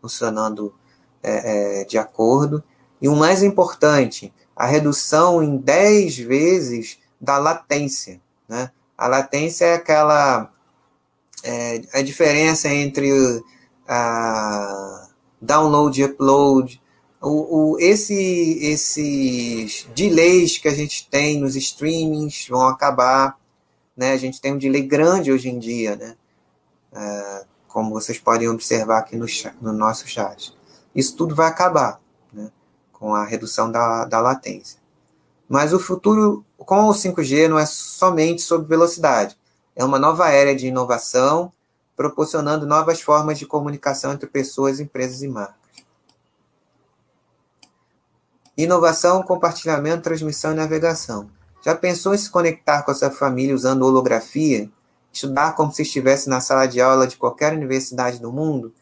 funcionando 0.00 0.72
é, 1.22 1.80
é, 1.80 1.84
de 1.84 1.98
acordo. 1.98 2.62
E 3.02 3.08
o 3.08 3.16
mais 3.16 3.42
importante, 3.42 4.32
a 4.60 4.66
redução 4.66 5.42
em 5.42 5.56
10 5.56 6.18
vezes 6.18 6.98
da 7.18 7.38
latência. 7.38 8.20
Né? 8.46 8.70
A 8.96 9.06
latência 9.06 9.64
é 9.64 9.74
aquela 9.74 10.52
é, 11.42 11.80
a 11.94 12.02
diferença 12.02 12.68
entre 12.68 13.10
a 13.88 15.08
download 15.40 15.98
e 15.98 16.04
upload, 16.04 16.82
o, 17.22 17.72
o, 17.72 17.78
esse, 17.80 18.58
esses 18.60 19.88
delays 19.94 20.58
que 20.58 20.68
a 20.68 20.74
gente 20.74 21.08
tem 21.08 21.40
nos 21.40 21.56
streamings 21.56 22.46
vão 22.46 22.68
acabar. 22.68 23.38
Né? 23.96 24.12
A 24.12 24.18
gente 24.18 24.42
tem 24.42 24.52
um 24.52 24.58
delay 24.58 24.82
grande 24.82 25.32
hoje 25.32 25.48
em 25.48 25.58
dia, 25.58 25.96
né? 25.96 26.16
É, 26.92 27.44
como 27.66 27.94
vocês 27.94 28.18
podem 28.18 28.46
observar 28.46 28.98
aqui 28.98 29.16
no, 29.16 29.24
no 29.62 29.72
nosso 29.72 30.06
chat. 30.06 30.54
Isso 30.94 31.16
tudo 31.16 31.34
vai 31.34 31.48
acabar? 31.48 31.99
Com 33.00 33.14
a 33.14 33.24
redução 33.24 33.72
da, 33.72 34.04
da 34.04 34.20
latência. 34.20 34.78
Mas 35.48 35.72
o 35.72 35.80
futuro 35.80 36.44
com 36.58 36.84
o 36.84 36.92
5G 36.92 37.48
não 37.48 37.58
é 37.58 37.64
somente 37.64 38.42
sobre 38.42 38.68
velocidade, 38.68 39.36
é 39.74 39.82
uma 39.82 39.98
nova 39.98 40.28
era 40.28 40.54
de 40.54 40.66
inovação, 40.66 41.50
proporcionando 41.96 42.66
novas 42.66 43.00
formas 43.00 43.38
de 43.38 43.46
comunicação 43.46 44.12
entre 44.12 44.28
pessoas, 44.28 44.78
empresas 44.78 45.22
e 45.22 45.28
marcas. 45.28 45.56
Inovação, 48.56 49.22
compartilhamento, 49.22 50.02
transmissão 50.02 50.52
e 50.52 50.56
navegação. 50.56 51.30
Já 51.64 51.74
pensou 51.74 52.14
em 52.14 52.18
se 52.18 52.28
conectar 52.28 52.82
com 52.82 52.90
a 52.90 52.94
sua 52.94 53.10
família 53.10 53.54
usando 53.54 53.82
holografia? 53.82 54.70
Estudar 55.10 55.54
como 55.54 55.72
se 55.72 55.82
estivesse 55.82 56.28
na 56.28 56.40
sala 56.40 56.66
de 56.66 56.80
aula 56.80 57.06
de 57.06 57.16
qualquer 57.16 57.54
universidade 57.54 58.18
do 58.18 58.30
mundo? 58.30 58.72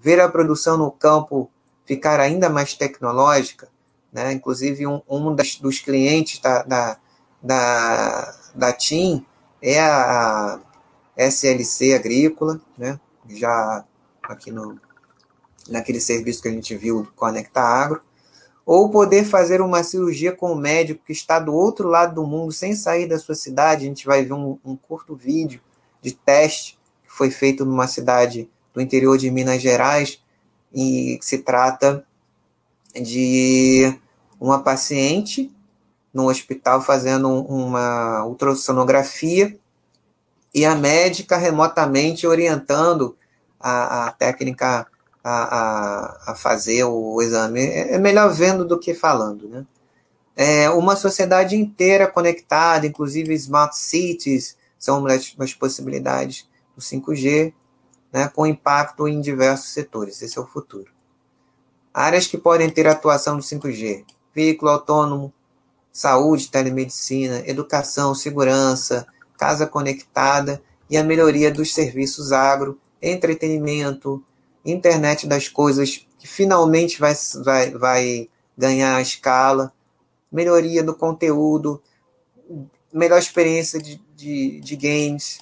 Ver 0.00 0.20
a 0.20 0.28
produção 0.28 0.76
no 0.76 0.90
campo 0.90 1.50
ficar 1.88 2.20
ainda 2.20 2.50
mais 2.50 2.74
tecnológica? 2.74 3.68
Né? 4.12 4.32
Inclusive, 4.32 4.86
um, 4.86 5.00
um 5.08 5.34
das, 5.34 5.56
dos 5.56 5.80
clientes 5.80 6.38
da, 6.38 6.62
da, 6.62 6.98
da, 7.42 8.34
da 8.54 8.72
TIM 8.72 9.24
é 9.60 9.80
a 9.80 10.60
SLC 11.16 11.94
Agrícola, 11.94 12.60
né? 12.76 13.00
já 13.26 13.84
aqui 14.22 14.52
no, 14.52 14.78
naquele 15.68 16.00
serviço 16.00 16.42
que 16.42 16.48
a 16.48 16.52
gente 16.52 16.76
viu, 16.76 17.08
Conecta 17.16 17.60
Agro 17.60 18.02
ou 18.68 18.90
poder 18.90 19.24
fazer 19.24 19.62
uma 19.62 19.82
cirurgia 19.82 20.30
com 20.30 20.52
um 20.52 20.54
médico 20.54 21.02
que 21.06 21.12
está 21.12 21.38
do 21.38 21.54
outro 21.54 21.88
lado 21.88 22.16
do 22.16 22.26
mundo 22.26 22.52
sem 22.52 22.74
sair 22.74 23.08
da 23.08 23.18
sua 23.18 23.34
cidade. 23.34 23.86
A 23.86 23.88
gente 23.88 24.04
vai 24.04 24.22
ver 24.22 24.34
um, 24.34 24.58
um 24.62 24.76
curto 24.76 25.16
vídeo 25.16 25.58
de 26.02 26.12
teste 26.12 26.78
que 27.02 27.10
foi 27.10 27.30
feito 27.30 27.64
numa 27.64 27.86
cidade 27.86 28.46
do 28.74 28.82
interior 28.82 29.16
de 29.16 29.30
Minas 29.30 29.62
Gerais 29.62 30.22
e 30.72 31.18
se 31.22 31.38
trata 31.38 32.04
de 32.94 33.98
uma 34.40 34.62
paciente 34.62 35.52
no 36.12 36.28
hospital 36.28 36.80
fazendo 36.82 37.28
uma 37.28 38.24
ultrassonografia 38.24 39.56
e 40.54 40.64
a 40.64 40.74
médica 40.74 41.36
remotamente 41.36 42.26
orientando 42.26 43.16
a, 43.60 44.06
a 44.06 44.12
técnica 44.12 44.86
a, 45.22 45.30
a, 45.32 46.32
a 46.32 46.34
fazer 46.34 46.84
o 46.84 47.20
exame. 47.20 47.60
É, 47.60 47.94
é 47.94 47.98
melhor 47.98 48.32
vendo 48.32 48.64
do 48.64 48.78
que 48.78 48.94
falando, 48.94 49.48
né? 49.48 49.66
É 50.36 50.70
uma 50.70 50.94
sociedade 50.94 51.56
inteira 51.56 52.06
conectada, 52.06 52.86
inclusive 52.86 53.34
smart 53.34 53.76
cities, 53.76 54.56
são 54.78 55.00
uma 55.00 55.08
das 55.08 55.52
possibilidades 55.52 56.48
do 56.76 56.80
5G, 56.80 57.52
né, 58.12 58.28
com 58.28 58.46
impacto 58.46 59.06
em 59.08 59.20
diversos 59.20 59.70
setores. 59.70 60.22
Esse 60.22 60.38
é 60.38 60.40
o 60.40 60.46
futuro. 60.46 60.90
Áreas 61.92 62.26
que 62.26 62.38
podem 62.38 62.70
ter 62.70 62.86
atuação 62.86 63.36
do 63.36 63.42
5G: 63.42 64.04
veículo 64.34 64.70
autônomo, 64.70 65.32
saúde, 65.92 66.50
telemedicina, 66.50 67.42
educação, 67.46 68.14
segurança, 68.14 69.06
casa 69.36 69.66
conectada 69.66 70.62
e 70.88 70.96
a 70.96 71.04
melhoria 71.04 71.50
dos 71.50 71.74
serviços 71.74 72.32
agro, 72.32 72.78
entretenimento, 73.00 74.22
internet 74.64 75.26
das 75.26 75.48
coisas 75.48 76.06
que 76.18 76.26
finalmente 76.26 76.98
vai, 76.98 77.14
vai, 77.44 77.70
vai 77.70 78.30
ganhar 78.56 79.00
escala, 79.00 79.72
melhoria 80.30 80.82
do 80.82 80.94
conteúdo, 80.94 81.82
melhor 82.92 83.18
experiência 83.18 83.80
de, 83.80 84.00
de, 84.16 84.60
de 84.60 84.76
games. 84.76 85.40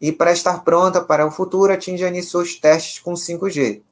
E 0.00 0.12
para 0.12 0.32
estar 0.32 0.64
pronta 0.64 1.00
para 1.00 1.26
o 1.26 1.30
futuro, 1.30 1.72
a 1.72 1.76
TIM 1.76 1.96
já 1.96 2.08
iniciou 2.08 2.42
os 2.42 2.56
testes 2.56 2.98
com 2.98 3.14
5G. 3.14 3.82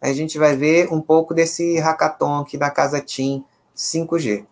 A 0.00 0.12
gente 0.12 0.38
vai 0.38 0.56
ver 0.56 0.92
um 0.92 1.00
pouco 1.00 1.34
desse 1.34 1.78
hackathon 1.78 2.40
aqui 2.40 2.56
da 2.56 2.70
Casa 2.70 3.00
TIM 3.00 3.44
5G. 3.76 4.46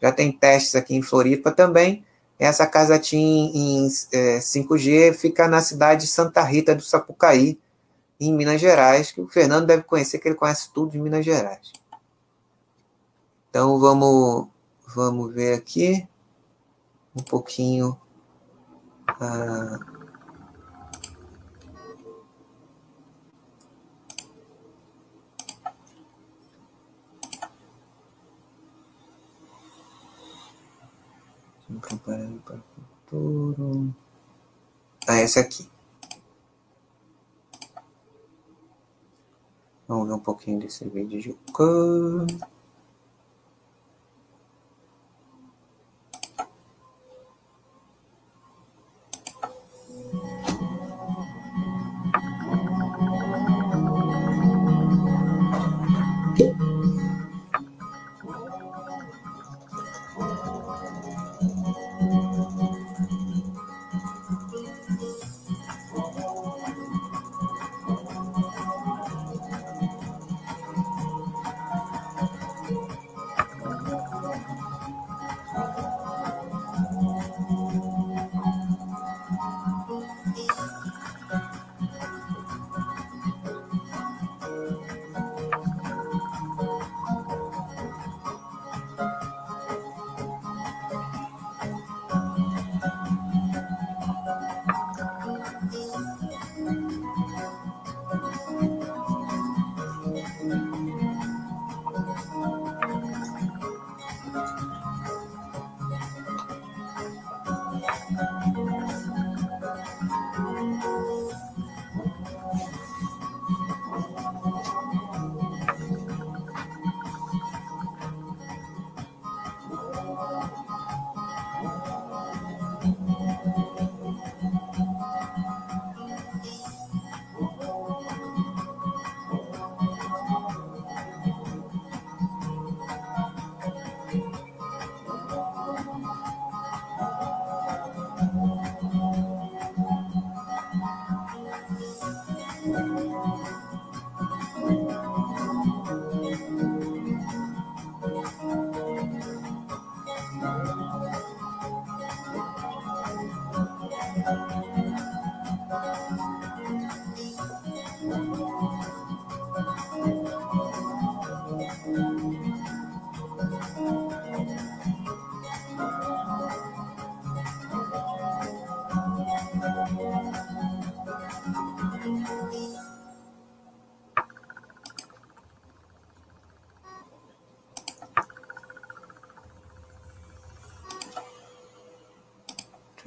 Já 0.00 0.12
tem 0.12 0.30
testes 0.32 0.74
aqui 0.74 0.94
em 0.94 1.02
Floripa 1.02 1.50
também. 1.50 2.04
Essa 2.38 2.66
casa 2.66 2.98
TIM 2.98 3.50
em 3.54 3.88
é, 4.12 4.38
5G 4.38 5.14
fica 5.14 5.48
na 5.48 5.62
cidade 5.62 6.02
de 6.02 6.06
Santa 6.08 6.42
Rita 6.42 6.74
do 6.74 6.82
Sapucaí, 6.82 7.58
em 8.20 8.32
Minas 8.34 8.60
Gerais, 8.60 9.10
que 9.10 9.20
o 9.20 9.28
Fernando 9.28 9.66
deve 9.66 9.84
conhecer, 9.84 10.18
que 10.18 10.28
ele 10.28 10.34
conhece 10.34 10.70
tudo 10.72 10.92
de 10.92 10.98
Minas 10.98 11.24
Gerais. 11.24 11.72
Então 13.48 13.78
vamos, 13.78 14.48
vamos 14.94 15.32
ver 15.32 15.54
aqui 15.54 16.06
um 17.14 17.22
pouquinho. 17.22 17.98
Ah, 19.08 19.78
Comparando 31.66 32.40
para 32.42 32.56
o 32.56 32.62
futuro. 33.06 33.94
Ah, 35.08 35.16
essa 35.16 35.40
aqui. 35.40 35.68
Vamos 39.88 40.08
ver 40.08 40.14
um 40.14 40.20
pouquinho 40.20 40.60
desse 40.60 40.84
vídeo 40.88 41.20
de 41.20 41.32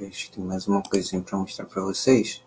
cor. 0.00 0.10
Tem 0.34 0.44
mais 0.44 0.66
uma 0.66 0.82
coisinha 0.82 1.22
para 1.22 1.38
mostrar 1.38 1.66
para 1.66 1.82
vocês. 1.82 2.42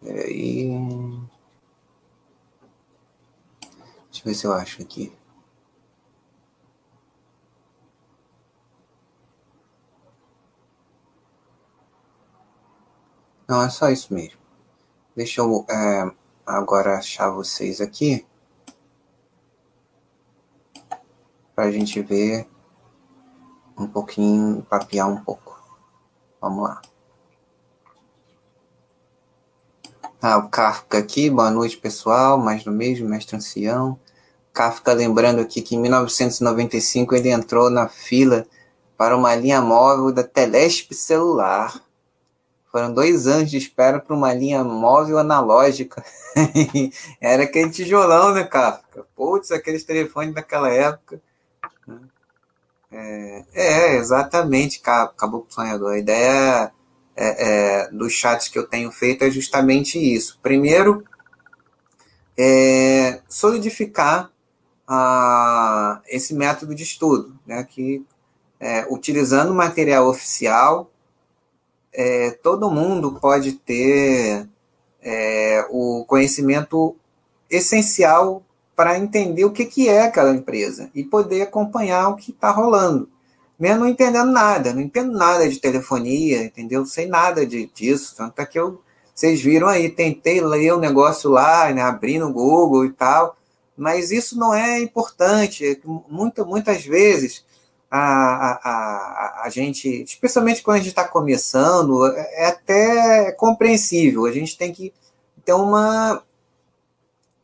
Peraí. 0.00 0.68
Deixa 4.10 4.20
eu 4.20 4.24
ver 4.24 4.34
se 4.34 4.46
eu 4.46 4.52
acho 4.52 4.82
aqui. 4.82 5.12
Não, 13.48 13.62
é 13.62 13.70
só 13.70 13.88
isso 13.90 14.12
mesmo. 14.12 14.40
Deixa 15.14 15.40
eu 15.40 15.64
é, 15.70 16.10
agora 16.44 16.98
achar 16.98 17.30
vocês 17.30 17.80
aqui. 17.80 18.26
Para 21.54 21.64
a 21.64 21.70
gente 21.70 22.02
ver 22.02 22.48
um 23.78 23.86
pouquinho, 23.86 24.62
papear 24.62 25.08
um 25.08 25.22
pouco. 25.22 25.56
Vamos 26.40 26.64
lá. 26.64 26.82
Ah, 30.20 30.38
o 30.38 30.48
Kafka 30.48 30.98
aqui, 30.98 31.30
boa 31.30 31.50
noite 31.50 31.76
pessoal, 31.76 32.36
mais 32.36 32.64
do 32.64 32.72
mesmo, 32.72 33.08
mestre 33.08 33.36
ancião. 33.36 33.98
Kafka 34.52 34.92
lembrando 34.92 35.40
aqui 35.40 35.62
que 35.62 35.76
em 35.76 35.80
1995 35.80 37.14
ele 37.14 37.30
entrou 37.30 37.70
na 37.70 37.88
fila 37.88 38.44
para 38.96 39.16
uma 39.16 39.34
linha 39.36 39.60
móvel 39.60 40.12
da 40.12 40.24
Telesp 40.24 40.92
celular. 40.94 41.85
Foram 42.76 42.92
dois 42.92 43.26
anos 43.26 43.50
de 43.50 43.56
espera 43.56 43.98
para 43.98 44.14
uma 44.14 44.34
linha 44.34 44.62
móvel 44.62 45.16
analógica. 45.16 46.04
Era 47.18 47.44
aquele 47.44 47.70
tijolão, 47.70 48.34
né, 48.34 48.44
Kafka? 48.44 49.06
Putz, 49.16 49.50
aqueles 49.50 49.82
telefones 49.82 50.34
daquela 50.34 50.70
época. 50.70 51.18
É, 52.92 53.44
é 53.54 53.96
exatamente, 53.96 54.82
Caboclo 54.82 55.46
Sonhador. 55.48 55.94
A 55.94 55.98
ideia 55.98 56.70
é, 57.16 57.84
é, 57.86 57.90
dos 57.90 58.12
chats 58.12 58.48
que 58.48 58.58
eu 58.58 58.66
tenho 58.68 58.92
feito 58.92 59.24
é 59.24 59.30
justamente 59.30 59.98
isso. 59.98 60.38
Primeiro, 60.42 61.02
é, 62.36 63.22
solidificar 63.26 64.30
a, 64.86 66.02
esse 66.08 66.34
método 66.34 66.74
de 66.74 66.82
estudo, 66.82 67.38
né, 67.46 67.64
que 67.64 68.04
é, 68.60 68.86
utilizando 68.90 69.54
material 69.54 70.06
oficial, 70.10 70.90
é, 71.96 72.30
todo 72.30 72.70
mundo 72.70 73.18
pode 73.18 73.52
ter 73.52 74.46
é, 75.02 75.66
o 75.70 76.04
conhecimento 76.06 76.94
essencial 77.50 78.42
para 78.76 78.98
entender 78.98 79.46
o 79.46 79.50
que, 79.50 79.64
que 79.64 79.88
é 79.88 80.02
aquela 80.02 80.34
empresa 80.34 80.90
e 80.94 81.02
poder 81.02 81.40
acompanhar 81.40 82.10
o 82.10 82.16
que 82.16 82.32
está 82.32 82.50
rolando. 82.50 83.08
Mesmo 83.58 83.80
não 83.80 83.88
entendendo 83.88 84.30
nada, 84.30 84.74
não 84.74 84.82
entendo 84.82 85.16
nada 85.16 85.48
de 85.48 85.58
telefonia, 85.58 86.44
entendeu? 86.44 86.84
Sei 86.84 87.06
nada 87.06 87.46
de, 87.46 87.70
disso. 87.74 88.14
Tanto 88.14 88.38
é 88.42 88.44
que 88.44 88.58
eu, 88.58 88.82
vocês 89.14 89.40
viram 89.40 89.66
aí, 89.66 89.88
tentei 89.88 90.42
ler 90.42 90.74
o 90.74 90.78
negócio 90.78 91.30
lá, 91.30 91.72
né, 91.72 91.80
abrir 91.80 92.18
no 92.18 92.30
Google 92.30 92.84
e 92.84 92.92
tal, 92.92 93.38
mas 93.74 94.10
isso 94.10 94.38
não 94.38 94.52
é 94.52 94.78
importante. 94.80 95.80
Muita, 96.10 96.44
muitas 96.44 96.84
vezes 96.84 97.45
a, 97.96 98.60
a, 98.62 99.42
a, 99.44 99.48
gente, 99.48 100.02
especialmente 100.02 100.62
quando 100.62 100.76
a 100.76 100.78
gente 100.80 100.88
está 100.88 101.06
começando, 101.06 102.06
é 102.06 102.46
até 102.46 103.32
compreensível. 103.32 104.26
A 104.26 104.32
gente 104.32 104.56
tem 104.56 104.72
que 104.72 104.92
ter 105.44 105.52
uma, 105.52 106.22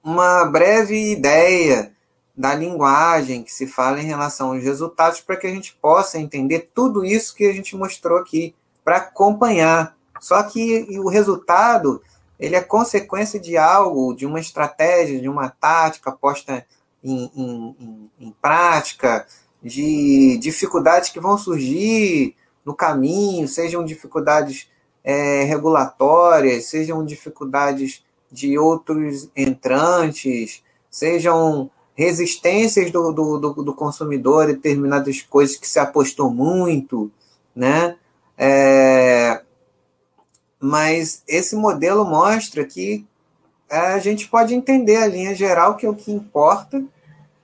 uma 0.02 0.44
breve 0.44 1.12
ideia 1.12 1.92
da 2.36 2.54
linguagem 2.54 3.42
que 3.42 3.52
se 3.52 3.66
fala 3.66 4.00
em 4.00 4.06
relação 4.06 4.52
aos 4.52 4.62
resultados 4.62 5.20
para 5.20 5.36
que 5.36 5.46
a 5.46 5.50
gente 5.50 5.74
possa 5.80 6.18
entender 6.18 6.70
tudo 6.74 7.04
isso 7.04 7.34
que 7.34 7.44
a 7.44 7.52
gente 7.52 7.76
mostrou 7.76 8.18
aqui, 8.18 8.54
para 8.84 8.96
acompanhar. 8.96 9.96
Só 10.20 10.42
que 10.42 10.86
o 10.98 11.08
resultado 11.08 12.02
ele 12.38 12.56
é 12.56 12.60
consequência 12.60 13.38
de 13.38 13.56
algo, 13.56 14.14
de 14.14 14.26
uma 14.26 14.40
estratégia, 14.40 15.20
de 15.20 15.28
uma 15.28 15.48
tática 15.48 16.10
posta 16.10 16.66
em, 17.02 17.30
em, 17.36 17.76
em, 17.78 18.10
em 18.26 18.30
prática, 18.42 19.26
de 19.62 20.36
dificuldades 20.38 21.10
que 21.10 21.20
vão 21.20 21.38
surgir 21.38 22.34
no 22.64 22.74
caminho, 22.74 23.46
sejam 23.46 23.84
dificuldades 23.84 24.68
é, 25.04 25.44
regulatórias, 25.44 26.66
sejam 26.66 27.04
dificuldades 27.04 28.04
de 28.30 28.58
outros 28.58 29.30
entrantes, 29.36 30.62
sejam 30.90 31.70
resistências 31.94 32.90
do, 32.90 33.12
do, 33.12 33.38
do, 33.38 33.62
do 33.62 33.74
consumidor 33.74 34.44
a 34.44 34.46
determinadas 34.46 35.20
coisas 35.22 35.56
que 35.56 35.68
se 35.68 35.78
apostou 35.78 36.30
muito, 36.30 37.10
né? 37.54 37.96
É, 38.36 39.42
mas 40.58 41.22
esse 41.28 41.54
modelo 41.54 42.04
mostra 42.04 42.64
que 42.64 43.06
a 43.70 43.98
gente 43.98 44.28
pode 44.28 44.54
entender 44.54 44.96
a 44.96 45.06
linha 45.06 45.34
geral, 45.34 45.76
que 45.76 45.86
é 45.86 45.88
o 45.88 45.94
que 45.94 46.12
importa, 46.12 46.82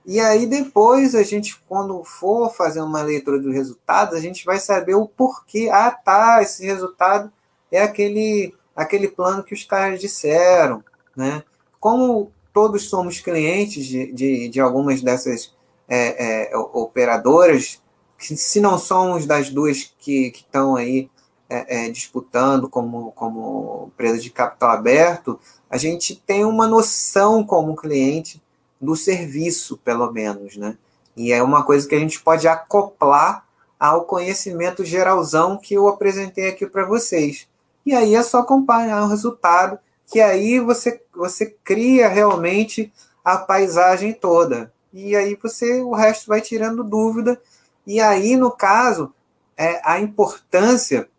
e 0.05 0.19
aí 0.19 0.45
depois 0.47 1.13
a 1.13 1.23
gente, 1.23 1.59
quando 1.67 2.03
for 2.03 2.53
fazer 2.53 2.81
uma 2.81 3.01
leitura 3.01 3.39
dos 3.39 3.53
resultados, 3.53 4.15
a 4.15 4.19
gente 4.19 4.45
vai 4.45 4.59
saber 4.59 4.95
o 4.95 5.07
porquê. 5.07 5.69
Ah, 5.71 5.91
tá, 5.91 6.41
esse 6.41 6.65
resultado 6.65 7.31
é 7.71 7.81
aquele, 7.81 8.55
aquele 8.75 9.07
plano 9.07 9.43
que 9.43 9.53
os 9.53 9.63
caras 9.63 9.99
disseram, 9.99 10.83
né? 11.15 11.43
Como 11.79 12.31
todos 12.53 12.89
somos 12.89 13.19
clientes 13.19 13.85
de, 13.85 14.11
de, 14.11 14.49
de 14.49 14.59
algumas 14.59 15.01
dessas 15.01 15.53
é, 15.87 16.51
é, 16.51 16.57
operadoras, 16.57 17.81
se 18.17 18.59
não 18.59 18.77
somos 18.77 19.25
das 19.25 19.49
duas 19.49 19.93
que 19.97 20.31
estão 20.35 20.75
aí 20.75 21.09
é, 21.49 21.85
é, 21.85 21.89
disputando 21.89 22.69
como, 22.69 23.11
como 23.13 23.91
empresa 23.93 24.19
de 24.19 24.29
capital 24.29 24.71
aberto, 24.71 25.39
a 25.69 25.77
gente 25.77 26.15
tem 26.15 26.45
uma 26.45 26.67
noção 26.67 27.43
como 27.43 27.75
cliente 27.75 28.41
do 28.79 28.95
serviço, 28.95 29.77
pelo 29.77 30.11
menos, 30.11 30.55
né? 30.57 30.77
E 31.15 31.31
é 31.31 31.43
uma 31.43 31.63
coisa 31.63 31.87
que 31.87 31.95
a 31.95 31.99
gente 31.99 32.21
pode 32.21 32.47
acoplar 32.47 33.45
ao 33.79 34.05
conhecimento 34.05 34.85
geralzão 34.85 35.57
que 35.57 35.73
eu 35.73 35.87
apresentei 35.87 36.49
aqui 36.49 36.65
para 36.65 36.85
vocês. 36.85 37.47
E 37.85 37.93
aí 37.93 38.15
é 38.15 38.23
só 38.23 38.39
acompanhar 38.39 39.03
o 39.03 39.07
resultado, 39.07 39.79
que 40.05 40.19
aí 40.19 40.59
você, 40.59 41.01
você 41.15 41.45
cria 41.63 42.07
realmente 42.07 42.91
a 43.23 43.37
paisagem 43.37 44.13
toda. 44.13 44.71
E 44.93 45.15
aí 45.15 45.37
você 45.41 45.81
o 45.81 45.93
resto 45.93 46.27
vai 46.27 46.41
tirando 46.41 46.83
dúvida. 46.83 47.39
E 47.85 47.99
aí, 47.99 48.35
no 48.35 48.51
caso, 48.51 49.13
é 49.57 49.81
a 49.83 49.99
importância 49.99 51.09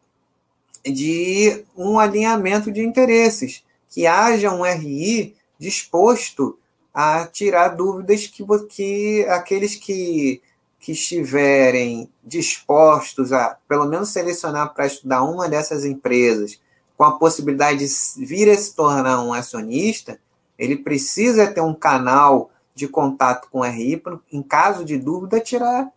de 0.85 1.65
um 1.77 1.99
alinhamento 1.99 2.71
de 2.71 2.81
interesses, 2.83 3.65
que 3.89 4.07
haja 4.07 4.51
um 4.51 4.65
RI 4.65 5.37
disposto 5.59 6.59
a 6.93 7.27
tirar 7.27 7.69
dúvidas 7.69 8.27
que, 8.27 8.45
que 8.69 9.25
aqueles 9.29 9.77
que, 9.77 10.43
que 10.79 10.93
estiverem 10.93 12.11
dispostos 12.23 13.33
a, 13.33 13.57
pelo 13.69 13.87
menos, 13.87 14.11
selecionar 14.11 14.75
para 14.75 14.87
estudar 14.87 15.23
uma 15.23 15.49
dessas 15.49 15.85
empresas, 15.85 16.61
com 16.97 17.05
a 17.05 17.19
possibilidade 17.19 17.79
de 17.79 18.27
vir 18.27 18.51
a 18.51 18.57
se 18.57 18.75
tornar 18.75 19.23
um 19.23 19.33
acionista, 19.33 20.21
ele 20.59 20.77
precisa 20.77 21.51
ter 21.51 21.63
um 21.63 21.75
canal 21.75 22.51
de 22.75 22.87
contato 22.87 23.49
com 23.51 23.61
o 23.61 23.65
RI, 23.65 24.03
em 24.31 24.43
caso 24.43 24.85
de 24.85 24.99
dúvida, 24.99 25.41
tirar. 25.41 25.91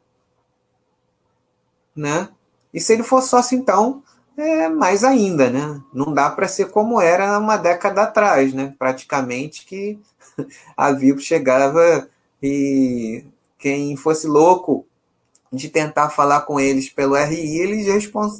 Né? 1.95 2.29
E 2.73 2.79
se 2.79 2.93
ele 2.93 3.03
for 3.03 3.21
sócio, 3.21 3.57
então, 3.57 4.01
é 4.35 4.67
mais 4.67 5.03
ainda, 5.03 5.49
né? 5.49 5.81
Não 5.93 6.13
dá 6.13 6.29
para 6.29 6.47
ser 6.47 6.71
como 6.71 6.99
era 6.99 7.37
uma 7.37 7.57
década 7.57 8.03
atrás, 8.03 8.53
né? 8.53 8.73
Praticamente 8.79 9.65
que 9.65 9.99
a 10.77 10.91
Vivo 10.91 11.19
chegava 11.19 12.07
e 12.41 13.25
quem 13.57 13.95
fosse 13.95 14.27
louco 14.27 14.85
de 15.51 15.69
tentar 15.69 16.09
falar 16.09 16.41
com 16.41 16.59
eles 16.59 16.89
pelo 16.89 17.15
RI, 17.15 17.59
eles 17.59 17.85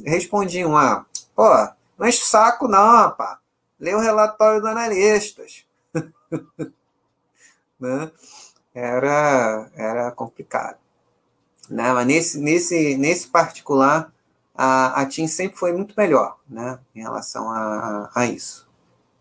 respondiam: 0.06 0.76
ah, 0.76 1.06
pô, 1.36 1.50
não 1.98 2.08
enche 2.08 2.26
saco 2.26 2.68
não, 2.68 2.98
rapaz. 2.98 3.38
Lê 3.80 3.94
o 3.94 4.00
relatório 4.00 4.62
do 4.62 4.68
analistas. 4.68 5.66
né? 7.80 8.12
Era, 8.74 9.70
era 9.76 10.12
complicado. 10.12 10.78
Né? 11.70 11.92
Mas 11.94 12.08
nesse, 12.08 12.40
nesse, 12.40 12.98
nesse 12.98 13.28
particular, 13.28 14.12
a, 14.56 15.02
a 15.02 15.06
TIM 15.06 15.28
sempre 15.28 15.58
foi 15.58 15.74
muito 15.74 15.94
melhor 15.98 16.38
né? 16.48 16.80
em 16.96 17.02
relação 17.02 17.50
a, 17.50 18.10
a 18.14 18.26
isso. 18.26 18.68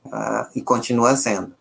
Uh, 0.04 0.48
e 0.54 0.62
continua 0.62 1.16
sendo. 1.16 1.54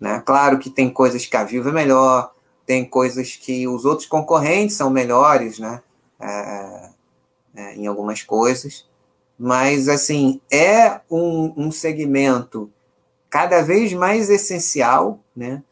Né? 0.00 0.22
Claro 0.24 0.58
que 0.58 0.70
tem 0.70 0.90
coisas 0.90 1.26
que 1.26 1.36
a 1.36 1.44
Vivo 1.44 1.68
é 1.68 1.72
melhor, 1.72 2.32
tem 2.64 2.84
coisas 2.84 3.34
que 3.34 3.66
os 3.66 3.84
outros 3.84 4.06
concorrentes 4.06 4.76
são 4.76 4.90
melhores, 4.90 5.58
né? 5.58 5.82
É, 6.20 6.90
é, 7.54 7.74
em 7.74 7.86
algumas 7.86 8.22
coisas, 8.22 8.86
mas 9.38 9.88
assim 9.88 10.40
é 10.50 11.00
um, 11.10 11.54
um 11.56 11.70
segmento 11.70 12.70
cada 13.30 13.62
vez 13.62 13.92
mais 13.92 14.28
essencial, 14.28 15.20
né? 15.34 15.62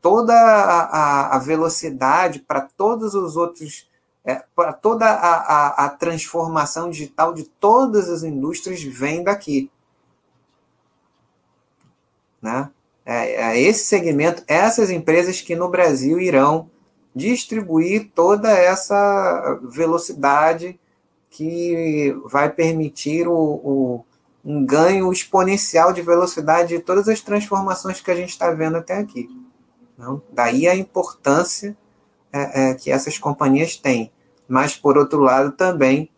Toda 0.00 0.32
a, 0.32 1.36
a, 1.36 1.38
velocidade 1.38 2.38
para 2.38 2.62
todos 2.62 3.14
os 3.14 3.36
outros, 3.36 3.86
é, 4.24 4.42
para 4.54 4.72
toda 4.72 5.04
a, 5.04 5.34
a, 5.34 5.84
a 5.84 5.88
transformação 5.90 6.88
digital 6.88 7.34
de 7.34 7.44
todas 7.44 8.08
as 8.08 8.22
indústrias 8.22 8.82
vem 8.82 9.22
daqui, 9.22 9.70
né? 12.40 12.70
É, 13.04 13.52
é 13.52 13.60
esse 13.60 13.84
segmento, 13.84 14.42
essas 14.46 14.90
empresas 14.90 15.40
que 15.40 15.56
no 15.56 15.68
Brasil 15.68 16.20
irão 16.20 16.70
distribuir 17.14 18.10
toda 18.14 18.50
essa 18.50 19.58
velocidade 19.64 20.78
que 21.28 22.14
vai 22.26 22.50
permitir 22.50 23.26
o, 23.26 23.34
o, 23.34 24.04
um 24.44 24.64
ganho 24.64 25.12
exponencial 25.12 25.92
de 25.92 26.02
velocidade 26.02 26.76
de 26.76 26.82
todas 26.82 27.08
as 27.08 27.20
transformações 27.20 28.00
que 28.00 28.10
a 28.10 28.16
gente 28.16 28.30
está 28.30 28.50
vendo 28.50 28.76
até 28.76 28.98
aqui. 28.98 29.28
Não? 29.96 30.22
Daí 30.32 30.66
a 30.66 30.74
importância 30.74 31.76
é, 32.32 32.70
é, 32.70 32.74
que 32.74 32.90
essas 32.90 33.18
companhias 33.18 33.76
têm. 33.76 34.12
Mas, 34.48 34.76
por 34.76 34.96
outro 34.96 35.20
lado, 35.20 35.52
também 35.52 36.10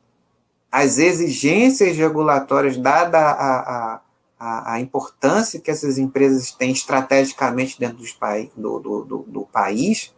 as 0.70 0.96
exigências 0.98 1.96
regulatórias, 1.96 2.78
dada 2.78 3.18
a, 3.18 3.60
a, 3.60 4.00
a, 4.43 4.73
a, 4.73 4.81
importância 4.81 5.60
que 5.60 5.70
essas 5.70 5.98
empresas 5.98 6.51
têm 6.51 6.73
estrategicamente 6.73 7.78
dentro 7.78 7.98
dos, 7.98 8.19
do, 8.56 8.81
do, 8.81 9.05
do, 9.05 9.19
do 9.19 9.43
país, 9.43 10.12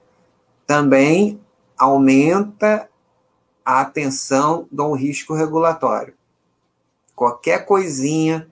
também 0.67 1.39
aumenta 1.77 2.89
a 3.63 3.83
atenção 3.83 4.67
do 4.73 4.95
risco 4.95 5.35
regulatório. 5.35 6.15
Qualquer 7.15 7.67
coisinha, 7.67 8.51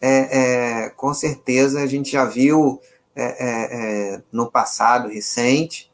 é, 0.00 0.84
é, 0.84 0.90
com 0.90 1.12
certeza, 1.12 1.82
a 1.82 1.86
gente 1.88 2.12
já 2.12 2.24
viu 2.24 2.80
é, 3.16 3.24
é, 3.24 4.14
é 4.14 4.22
no 4.30 4.48
passado 4.48 5.08
recente, 5.08 5.90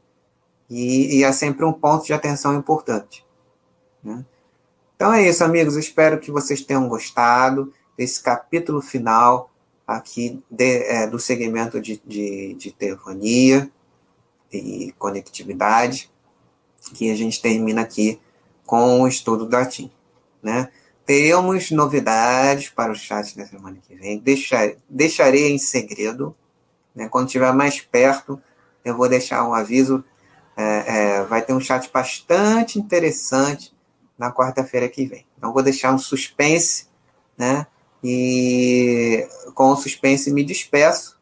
e, 0.68 1.20
e, 1.20 1.24
é 1.24 1.32
sempre 1.32 1.64
um 1.64 1.72
ponto 1.72 2.04
de 2.04 2.12
atenção 2.12 2.54
importante. 2.54 3.24
Né? 4.04 4.26
Então 4.94 5.10
é 5.14 5.26
isso, 5.26 5.42
amigos. 5.42 5.74
Espero 5.74 6.20
que 6.20 6.30
vocês 6.30 6.60
tenham 6.60 6.86
gostado 6.86 7.72
desse 7.96 8.22
capítulo 8.22 8.80
final 8.80 9.50
aqui 9.86 10.42
de, 10.50 10.82
é, 10.84 11.06
do 11.06 11.18
segmento 11.18 11.80
de, 11.80 12.00
de, 12.04 12.54
de 12.54 12.72
telefonia 12.72 13.70
e 14.52 14.92
conectividade, 14.98 16.10
que 16.94 17.10
a 17.10 17.16
gente 17.16 17.40
termina 17.40 17.82
aqui 17.82 18.20
com 18.64 19.02
o 19.02 19.08
estudo 19.08 19.46
da 19.46 19.64
TIM. 19.64 19.90
Né? 20.42 20.70
Temos 21.04 21.70
novidades 21.70 22.68
para 22.68 22.92
o 22.92 22.96
chat 22.96 23.36
na 23.38 23.46
semana 23.46 23.78
que 23.86 23.94
vem. 23.94 24.18
Deixar, 24.18 24.72
deixarei 24.88 25.52
em 25.52 25.58
segredo. 25.58 26.34
Né? 26.94 27.08
Quando 27.08 27.26
estiver 27.26 27.52
mais 27.52 27.80
perto, 27.80 28.40
eu 28.84 28.96
vou 28.96 29.08
deixar 29.08 29.46
um 29.48 29.54
aviso. 29.54 30.04
É, 30.56 30.62
é, 30.62 31.24
vai 31.24 31.42
ter 31.42 31.52
um 31.52 31.60
chat 31.60 31.90
bastante 31.92 32.78
interessante 32.78 33.74
na 34.18 34.32
quarta-feira 34.32 34.88
que 34.88 35.04
vem. 35.04 35.26
Então, 35.36 35.52
vou 35.52 35.62
deixar 35.62 35.92
um 35.92 35.98
suspense 35.98 36.86
né? 37.36 37.66
E 38.08 39.26
com 39.52 39.70
o 39.70 39.76
suspense 39.76 40.32
me 40.32 40.44
despeço, 40.44 41.18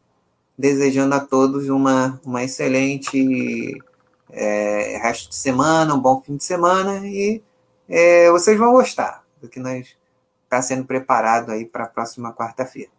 desejando 0.55 1.15
a 1.15 1.19
todos 1.19 1.67
uma, 1.67 2.21
uma 2.23 2.43
excelente 2.43 3.81
é, 4.29 4.99
resto 5.01 5.29
de 5.29 5.35
semana, 5.35 5.95
um 5.95 5.99
bom 5.99 6.21
fim 6.21 6.37
de 6.37 6.43
semana 6.43 7.07
e 7.07 7.41
é, 7.89 8.29
vocês 8.29 8.55
vão 8.55 8.73
gostar 8.73 9.23
do 9.41 9.49
que 9.49 9.59
nós 9.59 9.97
está 10.43 10.61
sendo 10.61 10.85
preparado 10.85 11.51
aí 11.51 11.65
para 11.65 11.85
a 11.85 11.89
próxima 11.89 12.31
quarta-feira. 12.31 12.91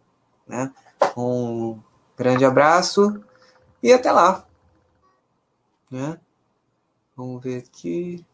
Né? 0.45 0.69
Um 1.15 1.79
grande 2.17 2.43
abraço 2.43 3.23
e 3.81 3.93
até 3.93 4.11
lá. 4.11 4.45
Né? 5.89 6.19
Vamos 7.15 7.41
ver 7.41 7.59
aqui. 7.59 8.25